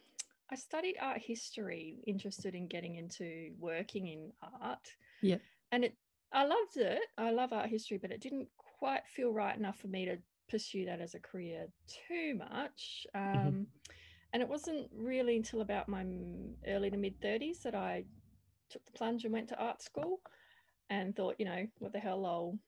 I 0.52 0.56
studied 0.56 0.96
art 1.00 1.18
history, 1.18 2.02
interested 2.06 2.54
in 2.54 2.66
getting 2.66 2.96
into 2.96 3.50
working 3.58 4.08
in 4.08 4.32
art. 4.60 4.88
Yeah. 5.22 5.36
And 5.72 5.84
it 5.84 5.94
I 6.32 6.44
loved 6.44 6.76
it. 6.76 7.00
I 7.18 7.30
love 7.30 7.52
art 7.52 7.68
history, 7.68 7.98
but 7.98 8.12
it 8.12 8.20
didn't 8.20 8.48
quite 8.56 9.02
feel 9.06 9.32
right 9.32 9.56
enough 9.56 9.78
for 9.78 9.88
me 9.88 10.04
to 10.04 10.16
pursue 10.48 10.84
that 10.86 11.00
as 11.00 11.14
a 11.14 11.20
career 11.20 11.66
too 12.08 12.34
much. 12.36 13.06
Mm-hmm. 13.16 13.38
Um, 13.38 13.46
mm-hmm. 13.46 13.62
And 14.32 14.42
it 14.42 14.48
wasn't 14.48 14.88
really 14.94 15.36
until 15.36 15.60
about 15.60 15.88
my 15.88 16.04
early 16.68 16.90
to 16.90 16.96
mid 16.96 17.20
30s 17.20 17.62
that 17.62 17.74
I 17.74 18.04
took 18.70 18.84
the 18.86 18.92
plunge 18.92 19.24
and 19.24 19.32
went 19.32 19.48
to 19.48 19.58
art 19.58 19.82
school 19.82 20.20
and 20.88 21.14
thought, 21.16 21.36
you 21.38 21.44
know, 21.44 21.66
what 21.78 21.92
the 21.92 21.98
hell, 21.98 22.24
I'll, 22.24 22.58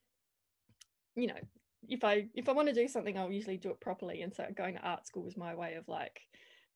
you 1.15 1.29
know, 1.29 1.39
if 1.89 2.03
I 2.05 2.27
if 2.35 2.49
I 2.49 2.53
want 2.53 2.69
to 2.69 2.75
do 2.75 2.89
something, 2.89 3.17
I'll 3.17 3.31
usually 3.31 3.57
do 3.57 3.71
it 3.71 3.81
properly. 3.81 4.23
And 4.23 4.35
so 4.35 4.45
going 4.57 4.75
to 4.75 4.83
art 4.83 5.07
school 5.07 5.23
was 5.23 5.37
my 5.37 5.55
way 5.55 5.75
of 5.75 5.87
like 5.89 6.21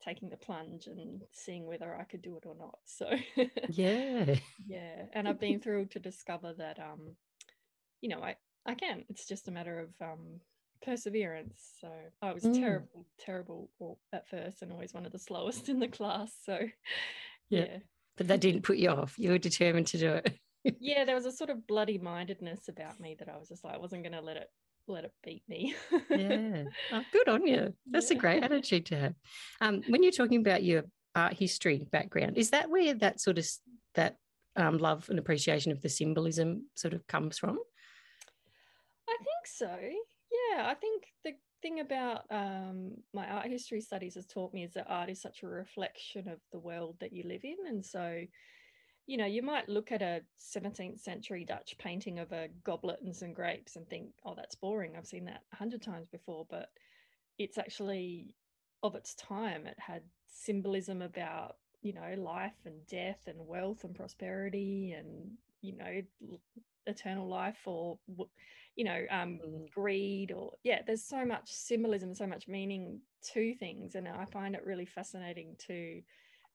taking 0.03 0.29
the 0.29 0.37
plunge 0.37 0.87
and 0.87 1.23
seeing 1.33 1.67
whether 1.67 1.95
I 1.95 2.05
could 2.05 2.23
do 2.23 2.37
it 2.37 2.47
or 2.47 2.55
not. 2.59 2.79
So 2.85 3.11
yeah, 3.71 4.37
yeah, 4.67 5.03
and 5.12 5.29
I've 5.29 5.41
been 5.41 5.61
thrilled 5.61 5.91
to 5.93 5.99
discover 5.99 6.55
that 6.59 6.79
um, 6.79 7.17
you 8.00 8.09
know, 8.09 8.21
I 8.21 8.37
I 8.65 8.75
can. 8.75 9.05
It's 9.09 9.26
just 9.26 9.49
a 9.49 9.53
matter 9.53 9.81
of 9.81 9.91
um 10.00 10.41
perseverance. 10.83 11.73
So 11.81 11.88
I 12.23 12.33
was 12.33 12.45
mm. 12.45 12.55
terrible, 12.55 13.07
terrible 13.19 13.71
at 14.12 14.29
first, 14.29 14.62
and 14.62 14.73
always 14.73 14.95
one 14.95 15.07
of 15.07 15.12
the 15.12 15.19
slowest 15.19 15.69
in 15.69 15.81
the 15.81 15.88
class. 15.88 16.33
So 16.45 16.59
yeah. 17.49 17.61
yeah. 17.61 17.79
But 18.17 18.29
that 18.29 18.41
didn't 18.41 18.62
put 18.62 18.79
you 18.79 18.88
off. 18.91 19.19
You 19.19 19.31
were 19.31 19.38
determined 19.38 19.88
to 19.88 19.99
do 19.99 20.12
it. 20.12 20.38
yeah, 20.81 21.05
there 21.05 21.15
was 21.15 21.26
a 21.26 21.33
sort 21.33 21.50
of 21.50 21.67
bloody 21.67 21.99
mindedness 21.99 22.69
about 22.69 22.99
me 22.99 23.15
that 23.19 23.29
I 23.29 23.37
was 23.37 23.49
just 23.49 23.62
like, 23.62 23.75
I 23.75 23.79
wasn't 23.79 24.05
going 24.05 24.15
to 24.15 24.23
let 24.23 24.38
it 24.38 24.49
let 24.88 25.05
it 25.05 25.12
beat 25.25 25.43
me. 25.49 25.75
yeah. 26.11 26.64
Oh, 26.93 27.02
good 27.12 27.28
on 27.28 27.47
you. 27.47 27.75
That's 27.90 28.11
yeah. 28.11 28.16
a 28.16 28.21
great 28.21 28.43
attitude 28.43 28.87
to 28.87 28.97
have. 28.97 29.14
Um, 29.61 29.83
when 29.88 30.02
you're 30.02 30.12
talking 30.12 30.40
about 30.40 30.62
your 30.62 30.85
art 31.14 31.35
history 31.35 31.87
background, 31.90 32.37
is 32.37 32.50
that 32.50 32.71
where 32.71 32.95
that 32.95 33.21
sort 33.21 33.38
of 33.38 33.47
that 33.95 34.16
um, 34.57 34.78
love 34.78 35.09
and 35.09 35.19
appreciation 35.19 35.73
of 35.73 35.83
the 35.83 35.88
symbolism 35.88 36.66
sort 36.75 36.95
of 36.95 37.07
comes 37.07 37.38
from? 37.38 37.59
I 39.09 39.16
think 39.16 39.47
so. 39.47 39.76
Yeah, 39.76 40.69
I 40.69 40.75
think 40.75 41.05
the 41.25 41.33
thing 41.62 41.81
about 41.81 42.23
um, 42.31 42.93
my 43.12 43.26
art 43.26 43.47
history 43.47 43.81
studies 43.81 44.14
has 44.14 44.26
taught 44.26 44.52
me 44.52 44.64
is 44.64 44.75
that 44.75 44.87
art 44.88 45.11
is 45.11 45.21
such 45.21 45.43
a 45.43 45.49
reflection 45.49 46.28
of 46.28 46.38
the 46.52 46.59
world 46.59 46.97
that 47.00 47.12
you 47.12 47.25
live 47.26 47.45
in, 47.45 47.57
and 47.66 47.85
so 47.85 48.21
you 49.07 49.17
know, 49.17 49.27
you 49.27 49.43
might 49.43 49.69
look 49.69 49.93
at 49.93 50.03
a 50.03 50.23
17th 50.39 51.01
century 51.01 51.45
Dutch 51.45 51.77
painting 51.79 52.19
of 52.19 52.33
a 52.33 52.49
goblet 52.65 53.01
and 53.03 53.15
some 53.15 53.33
grapes 53.33 53.77
and 53.77 53.89
think, 53.89 54.09
oh, 54.25 54.35
that's 54.35 54.57
boring. 54.57 54.95
I've 54.97 55.07
seen 55.07 55.25
that 55.27 55.43
a 55.53 55.57
hundred 55.57 55.83
times 55.83 56.09
before. 56.09 56.47
But 56.51 56.71
it's 57.39 57.57
actually 57.57 58.35
of 58.83 58.97
its 58.97 59.15
time. 59.15 59.67
It 59.67 59.79
had 59.79 60.03
symbolism 60.27 61.03
about, 61.03 61.57
you 61.83 61.93
know, 61.93 62.15
life 62.21 62.59
and 62.65 62.85
death 62.89 63.21
and 63.29 63.47
wealth 63.47 63.85
and 63.85 63.95
prosperity 63.95 64.93
and, 64.99 65.31
you 65.63 65.77
know, 65.77 66.03
eternal 66.87 67.29
life 67.29 67.59
or, 67.65 67.99
you 68.75 68.85
know, 68.85 69.05
um, 69.11 69.39
mm. 69.47 69.71
greed 69.71 70.33
or, 70.33 70.53
yeah, 70.65 70.81
there's 70.85 71.05
so 71.05 71.25
much 71.25 71.49
symbolism, 71.49 72.13
so 72.13 72.27
much 72.27 72.49
meaning 72.49 73.01
to 73.35 73.55
things. 73.55 73.95
And 73.95 74.09
I 74.09 74.25
find 74.25 74.57
it 74.57 74.67
really 74.67 74.87
fascinating 74.87 75.55
to 75.69 76.03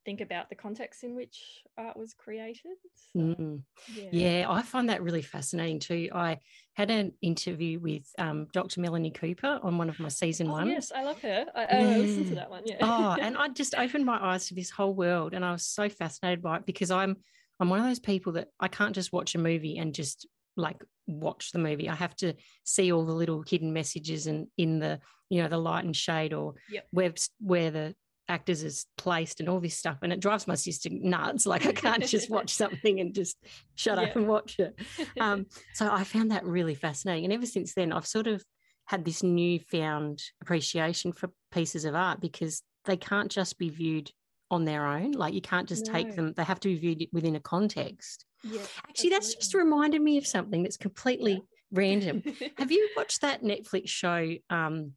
think 0.05 0.21
about 0.21 0.49
the 0.49 0.55
context 0.55 1.03
in 1.03 1.15
which 1.15 1.63
art 1.77 1.97
was 1.97 2.13
created. 2.13 2.77
So, 3.13 3.19
mm. 3.19 3.61
yeah. 3.95 4.09
yeah. 4.11 4.45
I 4.49 4.61
find 4.61 4.89
that 4.89 5.03
really 5.03 5.21
fascinating 5.21 5.79
too. 5.79 6.09
I 6.13 6.39
had 6.73 6.89
an 6.89 7.13
interview 7.21 7.79
with 7.79 8.03
um, 8.17 8.47
Dr. 8.53 8.81
Melanie 8.81 9.11
Cooper 9.11 9.59
on 9.61 9.77
one 9.77 9.89
of 9.89 9.99
my 9.99 10.09
season 10.09 10.47
oh, 10.47 10.53
ones. 10.53 10.69
Yes, 10.69 10.91
I 10.95 11.03
love 11.03 11.21
her. 11.21 11.45
I, 11.55 11.61
yeah. 11.61 11.79
I 11.79 11.97
listened 11.97 12.27
to 12.27 12.35
that 12.35 12.49
one. 12.49 12.63
Yeah. 12.65 12.77
oh, 12.81 13.17
and 13.19 13.37
I 13.39 13.49
just 13.49 13.75
opened 13.75 14.05
my 14.05 14.19
eyes 14.21 14.47
to 14.47 14.55
this 14.55 14.69
whole 14.69 14.93
world, 14.93 15.33
and 15.33 15.45
I 15.45 15.51
was 15.51 15.65
so 15.65 15.89
fascinated 15.89 16.41
by 16.41 16.57
it 16.57 16.65
because 16.65 16.91
I'm 16.91 17.17
I'm 17.59 17.69
one 17.69 17.79
of 17.79 17.85
those 17.85 17.99
people 17.99 18.33
that 18.33 18.47
I 18.59 18.67
can't 18.67 18.95
just 18.95 19.13
watch 19.13 19.35
a 19.35 19.39
movie 19.39 19.77
and 19.77 19.93
just 19.93 20.27
like 20.57 20.83
watch 21.07 21.51
the 21.51 21.59
movie. 21.59 21.89
I 21.89 21.95
have 21.95 22.15
to 22.17 22.33
see 22.63 22.91
all 22.91 23.05
the 23.05 23.13
little 23.13 23.43
hidden 23.47 23.73
messages 23.73 24.27
and 24.27 24.47
in 24.57 24.79
the 24.79 24.99
you 25.29 25.41
know 25.41 25.47
the 25.47 25.57
light 25.57 25.85
and 25.85 25.95
shade 25.95 26.33
or 26.33 26.55
yep. 26.69 26.87
where 26.91 27.13
where 27.39 27.71
the 27.71 27.95
actors 28.31 28.63
is 28.63 28.85
placed 28.97 29.39
and 29.39 29.49
all 29.49 29.59
this 29.59 29.77
stuff. 29.77 29.97
And 30.01 30.11
it 30.11 30.19
drives 30.19 30.47
my 30.47 30.55
sister 30.55 30.89
nuts. 30.91 31.45
Like 31.45 31.65
I 31.65 31.73
can't 31.73 32.05
just 32.05 32.29
watch 32.31 32.51
something 32.51 32.99
and 32.99 33.13
just 33.13 33.37
shut 33.75 33.97
yeah. 33.97 34.05
up 34.05 34.15
and 34.15 34.27
watch 34.27 34.57
it. 34.59 34.79
Um, 35.19 35.45
so 35.73 35.91
I 35.91 36.03
found 36.03 36.31
that 36.31 36.45
really 36.45 36.73
fascinating. 36.73 37.25
And 37.25 37.33
ever 37.33 37.45
since 37.45 37.73
then, 37.73 37.91
I've 37.91 38.07
sort 38.07 38.27
of 38.27 38.43
had 38.85 39.05
this 39.05 39.21
newfound 39.21 40.21
appreciation 40.41 41.11
for 41.11 41.29
pieces 41.51 41.85
of 41.85 41.95
art 41.95 42.21
because 42.21 42.63
they 42.85 42.97
can't 42.97 43.29
just 43.29 43.57
be 43.59 43.69
viewed 43.69 44.11
on 44.49 44.65
their 44.65 44.85
own. 44.85 45.11
Like 45.11 45.33
you 45.33 45.41
can't 45.41 45.67
just 45.67 45.87
no. 45.87 45.93
take 45.93 46.15
them, 46.15 46.33
they 46.35 46.43
have 46.43 46.59
to 46.61 46.69
be 46.69 46.77
viewed 46.77 47.07
within 47.11 47.35
a 47.35 47.39
context. 47.39 48.25
Yeah, 48.43 48.61
Actually, 48.61 48.89
absolutely. 48.89 49.09
that's 49.09 49.35
just 49.35 49.53
reminded 49.53 50.01
me 50.01 50.17
of 50.17 50.25
something 50.25 50.63
that's 50.63 50.77
completely 50.77 51.33
yeah. 51.33 51.39
random. 51.71 52.23
have 52.57 52.71
you 52.71 52.89
watched 52.95 53.21
that 53.21 53.43
Netflix 53.43 53.89
show? 53.89 54.35
Um, 54.49 54.93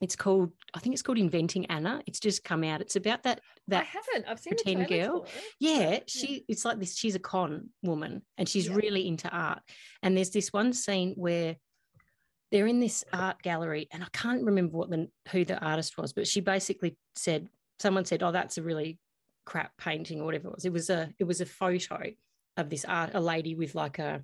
it's 0.00 0.16
called 0.16 0.52
I 0.74 0.78
think 0.78 0.94
it's 0.94 1.02
called 1.02 1.18
Inventing 1.18 1.66
Anna. 1.66 2.02
It's 2.06 2.20
just 2.20 2.44
come 2.44 2.62
out. 2.64 2.80
It's 2.80 2.96
about 2.96 3.24
that 3.24 3.40
that 3.68 3.82
I 3.82 3.84
haven't. 3.84 4.30
I've 4.30 4.38
seen 4.38 4.54
pretend 4.54 4.88
girl. 4.88 5.26
Yeah, 5.58 6.00
she 6.06 6.44
it's 6.48 6.64
like 6.64 6.78
this. 6.78 6.96
She's 6.96 7.14
a 7.14 7.20
con 7.20 7.70
woman 7.82 8.22
and 8.36 8.48
she's 8.48 8.68
yeah. 8.68 8.74
really 8.74 9.08
into 9.08 9.28
art. 9.28 9.60
And 10.02 10.16
there's 10.16 10.30
this 10.30 10.52
one 10.52 10.72
scene 10.72 11.14
where 11.16 11.56
they're 12.50 12.66
in 12.66 12.80
this 12.80 13.04
art 13.12 13.42
gallery, 13.42 13.88
and 13.92 14.02
I 14.02 14.08
can't 14.12 14.44
remember 14.44 14.76
what 14.76 14.90
the 14.90 15.08
who 15.30 15.44
the 15.44 15.58
artist 15.58 15.98
was, 15.98 16.12
but 16.12 16.26
she 16.26 16.40
basically 16.40 16.96
said 17.14 17.48
someone 17.78 18.04
said, 18.04 18.22
"Oh, 18.22 18.32
that's 18.32 18.58
a 18.58 18.62
really 18.62 18.98
crap 19.44 19.72
painting 19.78 20.20
or 20.20 20.24
whatever 20.24 20.48
it 20.48 20.54
was." 20.54 20.64
It 20.64 20.72
was 20.72 20.90
a 20.90 21.12
it 21.18 21.24
was 21.24 21.40
a 21.40 21.46
photo 21.46 22.02
of 22.56 22.70
this 22.70 22.84
art 22.84 23.10
a 23.14 23.20
lady 23.20 23.54
with 23.54 23.74
like 23.74 23.98
a 23.98 24.22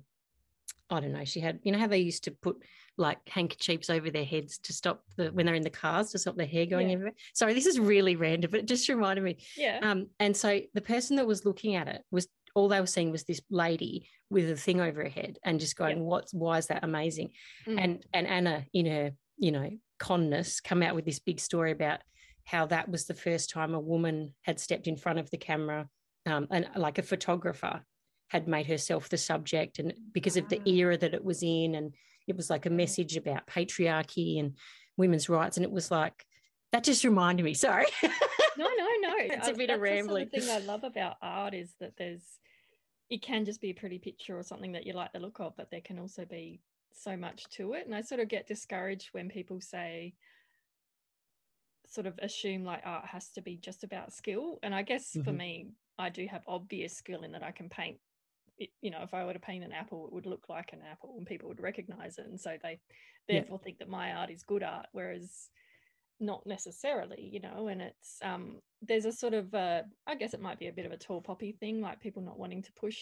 I 0.89 0.99
don't 0.99 1.13
know. 1.13 1.25
She 1.25 1.39
had 1.39 1.59
you 1.63 1.71
know 1.71 1.79
how 1.79 1.87
they 1.87 1.99
used 1.99 2.23
to 2.25 2.31
put 2.31 2.57
like 2.97 3.17
handkerchiefs 3.27 3.89
over 3.89 4.09
their 4.09 4.23
heads 4.23 4.57
to 4.59 4.73
stop 4.73 5.03
the 5.17 5.27
when 5.31 5.45
they're 5.45 5.55
in 5.55 5.63
the 5.63 5.69
cars 5.69 6.11
to 6.11 6.17
stop 6.17 6.35
their 6.37 6.45
hair 6.45 6.65
going 6.65 6.89
yeah. 6.89 6.93
everywhere. 6.93 7.13
Sorry, 7.33 7.53
this 7.53 7.65
is 7.65 7.79
really 7.79 8.15
random, 8.15 8.51
but 8.51 8.61
it 8.61 8.67
just 8.67 8.87
reminded 8.87 9.23
me. 9.23 9.37
Yeah. 9.57 9.79
Um, 9.81 10.07
and 10.19 10.35
so 10.35 10.61
the 10.73 10.81
person 10.81 11.17
that 11.17 11.27
was 11.27 11.45
looking 11.45 11.75
at 11.75 11.87
it 11.87 12.03
was 12.11 12.27
all 12.55 12.69
they 12.69 12.79
were 12.79 12.87
seeing 12.87 13.11
was 13.11 13.25
this 13.25 13.41
lady 13.49 14.07
with 14.29 14.49
a 14.49 14.55
thing 14.55 14.79
over 14.79 15.03
her 15.03 15.09
head 15.09 15.37
and 15.43 15.59
just 15.59 15.75
going, 15.75 15.97
yep. 15.97 16.05
"What's 16.05 16.33
why 16.33 16.57
is 16.57 16.67
that 16.67 16.83
amazing?" 16.83 17.31
Mm. 17.67 17.83
And 17.83 18.05
and 18.13 18.27
Anna, 18.27 18.65
in 18.73 18.85
her 18.85 19.11
you 19.37 19.51
know 19.51 19.69
conness, 19.99 20.63
come 20.63 20.81
out 20.81 20.95
with 20.95 21.05
this 21.05 21.19
big 21.19 21.39
story 21.39 21.71
about 21.71 21.99
how 22.45 22.65
that 22.67 22.89
was 22.89 23.05
the 23.05 23.13
first 23.13 23.49
time 23.49 23.73
a 23.73 23.79
woman 23.79 24.33
had 24.43 24.59
stepped 24.59 24.87
in 24.87 24.95
front 24.95 25.19
of 25.19 25.29
the 25.31 25.37
camera, 25.37 25.89
um, 26.25 26.47
and 26.49 26.67
like 26.77 26.97
a 26.97 27.03
photographer 27.03 27.83
had 28.29 28.47
made 28.47 28.67
herself 28.67 29.09
the 29.09 29.17
subject, 29.17 29.79
and 29.79 29.93
because 30.13 30.37
of 30.37 30.47
the 30.47 30.59
ah. 30.59 30.69
era 30.69 30.97
that 30.97 31.13
it 31.13 31.23
was 31.23 31.43
in, 31.43 31.75
and 31.75 31.93
it 32.27 32.35
was 32.35 32.49
like 32.49 32.65
a 32.65 32.69
message 32.69 33.17
about 33.17 33.47
patriarchy 33.47 34.39
and 34.39 34.55
women's 34.97 35.29
rights. 35.29 35.57
And 35.57 35.65
it 35.65 35.71
was 35.71 35.91
like, 35.91 36.25
that 36.71 36.83
just 36.83 37.03
reminded 37.03 37.43
me. 37.43 37.53
Sorry. 37.53 37.85
no, 38.03 38.09
no, 38.57 38.87
no. 39.01 39.13
it's 39.17 39.47
a 39.47 39.53
bit 39.53 39.69
of 39.69 39.79
rambling. 39.79 40.29
The 40.31 40.41
thing 40.41 40.49
I 40.49 40.65
love 40.65 40.83
about 40.83 41.15
art 41.21 41.53
is 41.53 41.73
that 41.79 41.93
there's, 41.97 42.23
it 43.09 43.21
can 43.21 43.45
just 43.45 43.61
be 43.61 43.69
a 43.69 43.75
pretty 43.75 43.99
picture 43.99 44.37
or 44.37 44.43
something 44.43 44.71
that 44.73 44.85
you 44.85 44.93
like 44.93 45.13
the 45.13 45.19
look 45.19 45.39
of, 45.39 45.55
but 45.55 45.69
there 45.71 45.81
can 45.81 45.99
also 45.99 46.25
be 46.25 46.61
so 46.91 47.15
much 47.15 47.45
to 47.51 47.73
it. 47.73 47.85
And 47.85 47.95
I 47.95 48.01
sort 48.01 48.21
of 48.21 48.27
get 48.27 48.47
discouraged 48.47 49.09
when 49.11 49.29
people 49.29 49.61
say, 49.61 50.15
sort 51.87 52.07
of 52.07 52.17
assume 52.21 52.65
like 52.65 52.81
art 52.83 53.05
has 53.05 53.29
to 53.29 53.41
be 53.41 53.57
just 53.57 53.83
about 53.83 54.13
skill. 54.13 54.59
And 54.63 54.73
I 54.73 54.81
guess 54.81 55.11
mm-hmm. 55.11 55.21
for 55.21 55.31
me, 55.31 55.67
I 55.97 56.09
do 56.09 56.27
have 56.27 56.41
obvious 56.47 56.97
skill 56.97 57.21
in 57.21 57.31
that 57.33 57.43
I 57.43 57.51
can 57.51 57.69
paint 57.69 57.97
it, 58.57 58.69
you 58.81 58.91
know, 58.91 59.01
if 59.03 59.13
I 59.13 59.25
were 59.25 59.33
to 59.33 59.39
paint 59.39 59.63
an 59.63 59.71
apple, 59.71 60.07
it 60.07 60.13
would 60.13 60.25
look 60.25 60.45
like 60.49 60.71
an 60.73 60.79
apple 60.89 61.15
and 61.17 61.25
people 61.25 61.49
would 61.49 61.61
recognize 61.61 62.17
it. 62.17 62.25
And 62.25 62.39
so 62.39 62.55
they 62.61 62.79
therefore 63.27 63.59
yeah. 63.61 63.63
think 63.63 63.79
that 63.79 63.89
my 63.89 64.13
art 64.13 64.31
is 64.31 64.43
good 64.43 64.63
art, 64.63 64.87
whereas 64.91 65.49
not 66.19 66.45
necessarily, 66.45 67.29
you 67.31 67.41
know, 67.41 67.67
and 67.67 67.81
it's 67.81 68.19
um 68.23 68.59
there's 68.81 69.05
a 69.05 69.11
sort 69.11 69.33
of 69.33 69.53
uh 69.53 69.81
I 70.07 70.15
guess 70.15 70.33
it 70.33 70.41
might 70.41 70.59
be 70.59 70.67
a 70.67 70.73
bit 70.73 70.85
of 70.85 70.91
a 70.91 70.97
tall 70.97 71.21
poppy 71.21 71.57
thing, 71.59 71.81
like 71.81 71.99
people 71.99 72.21
not 72.21 72.39
wanting 72.39 72.63
to 72.63 72.71
push 72.73 72.99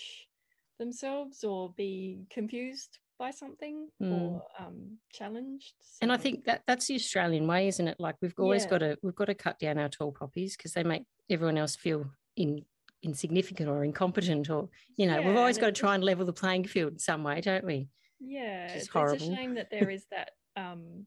themselves 0.80 1.44
or 1.44 1.74
be 1.78 2.26
confused 2.32 2.98
by 3.20 3.30
something 3.30 3.88
mm. 4.02 4.12
or 4.12 4.44
um 4.60 4.98
challenged. 5.12 5.74
So. 5.80 6.00
And 6.02 6.12
I 6.12 6.18
think 6.18 6.46
that 6.46 6.64
that's 6.66 6.88
the 6.88 6.96
Australian 6.96 7.46
way, 7.48 7.68
isn't 7.68 7.88
it? 7.88 7.98
Like 8.00 8.16
we've 8.22 8.34
always 8.40 8.64
yeah. 8.64 8.70
got 8.70 8.78
to 8.80 8.98
we've 9.04 9.16
got 9.16 9.26
to 9.26 9.36
cut 9.36 9.60
down 9.60 9.78
our 9.78 9.90
tall 9.90 10.12
poppies 10.12 10.58
because 10.58 10.74
they 10.74 10.84
make 10.84 11.04
everyone 11.30 11.58
else 11.58 11.76
feel 11.76 12.10
in 12.36 12.66
insignificant 13.04 13.70
or 13.70 13.84
incompetent 13.84 14.50
or 14.50 14.70
you 14.96 15.06
know 15.06 15.20
yeah, 15.20 15.28
we've 15.28 15.38
always 15.38 15.58
got 15.58 15.68
to 15.68 15.72
try 15.72 15.94
and 15.96 16.04
level 16.04 16.26
the 16.26 16.34
playing 16.34 16.64
field 16.64 16.94
in 16.94 17.00
some 17.00 17.24
way 17.24 17.42
don't 17.42 17.66
we? 17.66 17.88
Yeah 18.20 18.68
it's, 18.68 18.88
it's 18.88 18.96
a 18.96 19.20
shame 19.20 19.56
that 19.56 19.70
there 19.70 19.90
is 19.90 20.06
that 20.12 20.32
um, 20.56 21.06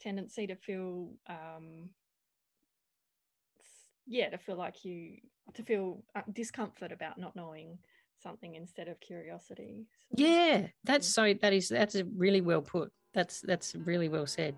tendency 0.00 0.46
to 0.46 0.56
feel 0.56 1.12
um, 1.28 1.90
yeah 4.06 4.28
to 4.28 4.38
feel 4.38 4.56
like 4.56 4.84
you 4.84 5.16
to 5.54 5.62
feel 5.62 6.02
uh, 6.14 6.22
discomfort 6.32 6.92
about 6.92 7.18
not 7.18 7.34
knowing 7.34 7.78
something 8.22 8.54
instead 8.54 8.88
of 8.88 9.00
curiosity 9.00 9.86
so, 10.16 10.24
yeah 10.24 10.66
that's 10.84 11.08
so 11.08 11.34
that 11.40 11.52
is 11.52 11.68
that's 11.68 11.96
really 12.16 12.40
well 12.40 12.62
put. 12.62 12.92
That's 13.14 13.40
that's 13.40 13.74
really 13.74 14.08
well 14.08 14.26
said 14.26 14.54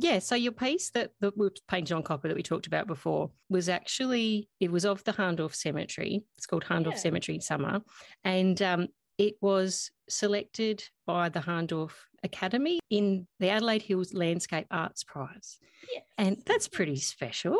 yeah, 0.00 0.18
so 0.18 0.34
your 0.34 0.52
piece 0.52 0.90
that, 0.90 1.12
that 1.20 1.36
was 1.36 1.52
painted 1.68 1.94
on 1.94 2.02
copper 2.02 2.28
that 2.28 2.36
we 2.36 2.42
talked 2.42 2.66
about 2.66 2.86
before 2.86 3.30
was 3.50 3.68
actually 3.68 4.48
it 4.58 4.72
was 4.72 4.86
of 4.86 5.04
the 5.04 5.12
Hahndorf 5.12 5.54
Cemetery. 5.54 6.22
It's 6.38 6.46
called 6.46 6.64
Hahndorf 6.64 6.92
yeah. 6.92 6.96
Cemetery 6.96 7.40
Summer, 7.40 7.82
and 8.24 8.60
um, 8.62 8.88
it 9.18 9.34
was 9.42 9.90
selected 10.08 10.82
by 11.06 11.28
the 11.28 11.40
Hahndorf 11.40 11.92
Academy 12.24 12.80
in 12.88 13.26
the 13.40 13.50
Adelaide 13.50 13.82
Hills 13.82 14.14
Landscape 14.14 14.66
Arts 14.70 15.04
Prize. 15.04 15.58
Yes. 15.92 16.04
And 16.16 16.42
that's 16.46 16.66
pretty 16.68 16.96
special. 16.96 17.58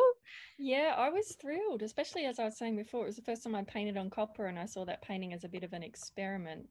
Yeah, 0.57 0.95
I 0.97 1.09
was 1.09 1.35
thrilled, 1.39 1.83
especially 1.83 2.25
as 2.25 2.39
I 2.39 2.45
was 2.45 2.57
saying 2.57 2.75
before. 2.75 3.03
It 3.03 3.07
was 3.07 3.15
the 3.15 3.21
first 3.21 3.43
time 3.43 3.55
I 3.55 3.63
painted 3.63 3.97
on 3.97 4.09
copper, 4.09 4.47
and 4.47 4.57
I 4.57 4.65
saw 4.65 4.83
that 4.85 5.03
painting 5.03 5.33
as 5.33 5.43
a 5.43 5.49
bit 5.49 5.63
of 5.63 5.73
an 5.73 5.83
experiment. 5.83 6.67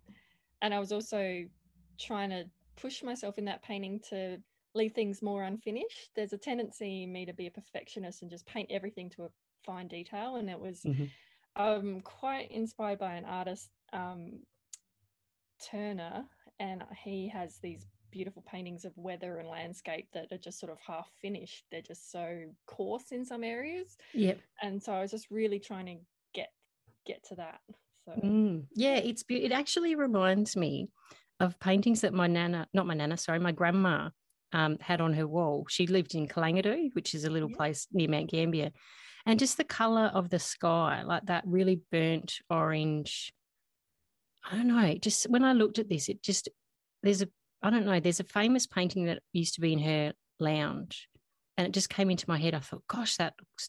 And 0.62 0.74
I 0.74 0.80
was 0.80 0.90
also 0.90 1.44
trying 1.98 2.30
to 2.30 2.44
push 2.76 3.02
myself 3.02 3.38
in 3.38 3.44
that 3.44 3.62
painting 3.62 4.00
to 4.08 4.38
leave 4.74 4.92
things 4.92 5.22
more 5.22 5.44
unfinished. 5.44 6.10
There's 6.14 6.32
a 6.32 6.38
tendency 6.38 7.04
in 7.04 7.12
me 7.12 7.26
to 7.26 7.32
be 7.32 7.46
a 7.46 7.50
perfectionist 7.50 8.22
and 8.22 8.30
just 8.30 8.46
paint 8.46 8.70
everything 8.70 9.10
to 9.10 9.24
a 9.24 9.30
fine 9.64 9.88
detail. 9.88 10.36
And 10.36 10.48
it 10.48 10.58
was 10.58 10.80
mm-hmm. 10.80 11.04
um, 11.60 12.00
quite 12.02 12.50
inspired 12.50 12.98
by 12.98 13.14
an 13.14 13.24
artist, 13.24 13.68
um, 13.92 14.40
Turner, 15.70 16.24
and 16.58 16.82
he 17.04 17.28
has 17.28 17.58
these 17.62 17.86
beautiful 18.10 18.42
paintings 18.42 18.84
of 18.84 18.92
weather 18.96 19.38
and 19.38 19.48
landscape 19.48 20.08
that 20.12 20.32
are 20.32 20.38
just 20.38 20.58
sort 20.58 20.72
of 20.72 20.78
half 20.84 21.08
finished. 21.20 21.64
They're 21.70 21.82
just 21.82 22.10
so 22.10 22.42
coarse 22.66 23.12
in 23.12 23.24
some 23.24 23.44
areas. 23.44 23.96
Yep. 24.14 24.40
And 24.62 24.82
so 24.82 24.92
I 24.92 25.00
was 25.00 25.10
just 25.10 25.30
really 25.30 25.58
trying 25.58 25.86
to 25.86 25.96
get 26.34 26.48
get 27.06 27.24
to 27.28 27.34
that. 27.36 27.60
So 28.04 28.12
mm, 28.12 28.64
yeah, 28.74 28.96
it's 28.96 29.24
it 29.28 29.52
actually 29.52 29.94
reminds 29.94 30.56
me 30.56 30.88
of 31.38 31.58
paintings 31.60 32.02
that 32.02 32.12
my 32.12 32.26
nana, 32.26 32.68
not 32.74 32.86
my 32.86 32.94
nana, 32.94 33.16
sorry, 33.16 33.38
my 33.38 33.52
grandma 33.52 34.10
um, 34.52 34.78
had 34.80 35.00
on 35.00 35.12
her 35.14 35.26
wall. 35.26 35.66
She 35.68 35.86
lived 35.86 36.14
in 36.14 36.28
Kalangadoo, 36.28 36.94
which 36.94 37.14
is 37.14 37.24
a 37.24 37.30
little 37.30 37.50
yeah. 37.50 37.56
place 37.56 37.86
near 37.92 38.08
Mount 38.08 38.30
Gambier. 38.30 38.70
And 39.26 39.38
just 39.38 39.56
the 39.56 39.64
color 39.64 40.10
of 40.14 40.30
the 40.30 40.38
sky, 40.38 41.02
like 41.02 41.26
that 41.26 41.44
really 41.46 41.80
burnt 41.92 42.38
orange, 42.48 43.32
I 44.50 44.56
don't 44.56 44.68
know. 44.68 44.94
Just 44.94 45.28
when 45.28 45.44
I 45.44 45.52
looked 45.52 45.78
at 45.78 45.88
this, 45.88 46.08
it 46.08 46.22
just 46.22 46.48
there's 47.02 47.22
a 47.22 47.28
I 47.62 47.68
don't 47.70 47.84
know. 47.84 48.00
There's 48.00 48.20
a 48.20 48.24
famous 48.24 48.66
painting 48.66 49.04
that 49.04 49.22
used 49.32 49.54
to 49.56 49.60
be 49.60 49.74
in 49.74 49.78
her 49.80 50.14
lounge, 50.38 51.08
and 51.58 51.66
it 51.66 51.72
just 51.72 51.90
came 51.90 52.10
into 52.10 52.24
my 52.28 52.38
head. 52.38 52.54
I 52.54 52.60
thought, 52.60 52.84
gosh, 52.88 53.16
that 53.18 53.34
looks. 53.38 53.68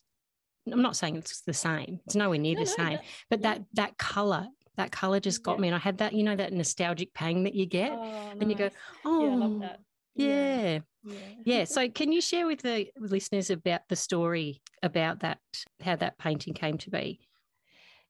I'm 0.71 0.81
not 0.81 0.95
saying 0.95 1.17
it's 1.17 1.41
the 1.41 1.53
same. 1.53 1.99
It's 2.05 2.15
nowhere 2.15 2.37
near 2.37 2.55
No, 2.55 2.63
the 2.63 2.69
no, 2.77 2.85
same. 2.85 2.99
But 3.29 3.41
that 3.41 3.63
that 3.73 3.97
color, 3.97 4.47
that 4.77 4.91
color 4.91 5.19
just 5.19 5.43
got 5.43 5.57
Yeah. 5.57 5.61
me, 5.61 5.67
and 5.69 5.75
I 5.75 5.79
had 5.79 5.97
that, 5.97 6.13
you 6.13 6.23
know, 6.23 6.35
that 6.35 6.53
nostalgic 6.53 7.13
pang 7.13 7.43
that 7.43 7.55
you 7.55 7.65
get, 7.65 7.91
Oh, 7.91 8.31
and 8.39 8.49
you 8.49 8.55
go, 8.55 8.69
oh, 9.03 9.25
yeah, 9.25 9.31
I 9.33 9.35
love 9.35 9.59
that. 9.59 9.79
Yeah. 10.15 10.79
Yeah. 11.03 11.17
Yeah. 11.45 11.63
So, 11.63 11.89
can 11.89 12.11
you 12.11 12.21
share 12.21 12.45
with 12.45 12.61
the 12.61 12.87
listeners 12.97 13.49
about 13.49 13.81
the 13.89 13.95
story 13.95 14.61
about 14.83 15.21
that, 15.21 15.39
how 15.81 15.95
that 15.95 16.17
painting 16.17 16.53
came 16.53 16.77
to 16.79 16.89
be? 16.89 17.19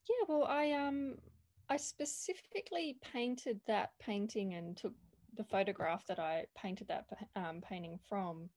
Yeah, 0.09 0.25
well, 0.27 0.45
I 0.45 0.71
um 0.71 1.15
I 1.69 1.77
specifically 1.77 2.97
painted 3.01 3.61
that 3.67 3.91
painting 3.99 4.55
and 4.55 4.75
took 4.75 4.93
the 5.37 5.43
photograph 5.43 6.05
that 6.07 6.19
I 6.19 6.45
painted 6.57 6.89
that 6.89 7.05
um, 7.37 7.61
painting 7.61 7.97
from 8.09 8.49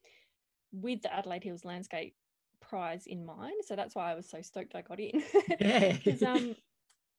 with 0.73 1.03
the 1.03 1.15
Adelaide 1.15 1.45
Hills 1.45 1.65
Landscape 1.65 2.17
Prize 2.61 3.07
in 3.07 3.25
mind. 3.25 3.63
So 3.67 3.77
that's 3.77 3.95
why 3.95 4.11
I 4.11 4.15
was 4.15 4.29
so 4.29 4.43
stoked 4.43 4.75
I 4.75 4.83
got 4.83 4.99
in. 4.99 5.23
Yeah. 5.61 5.97
Um 6.27 6.57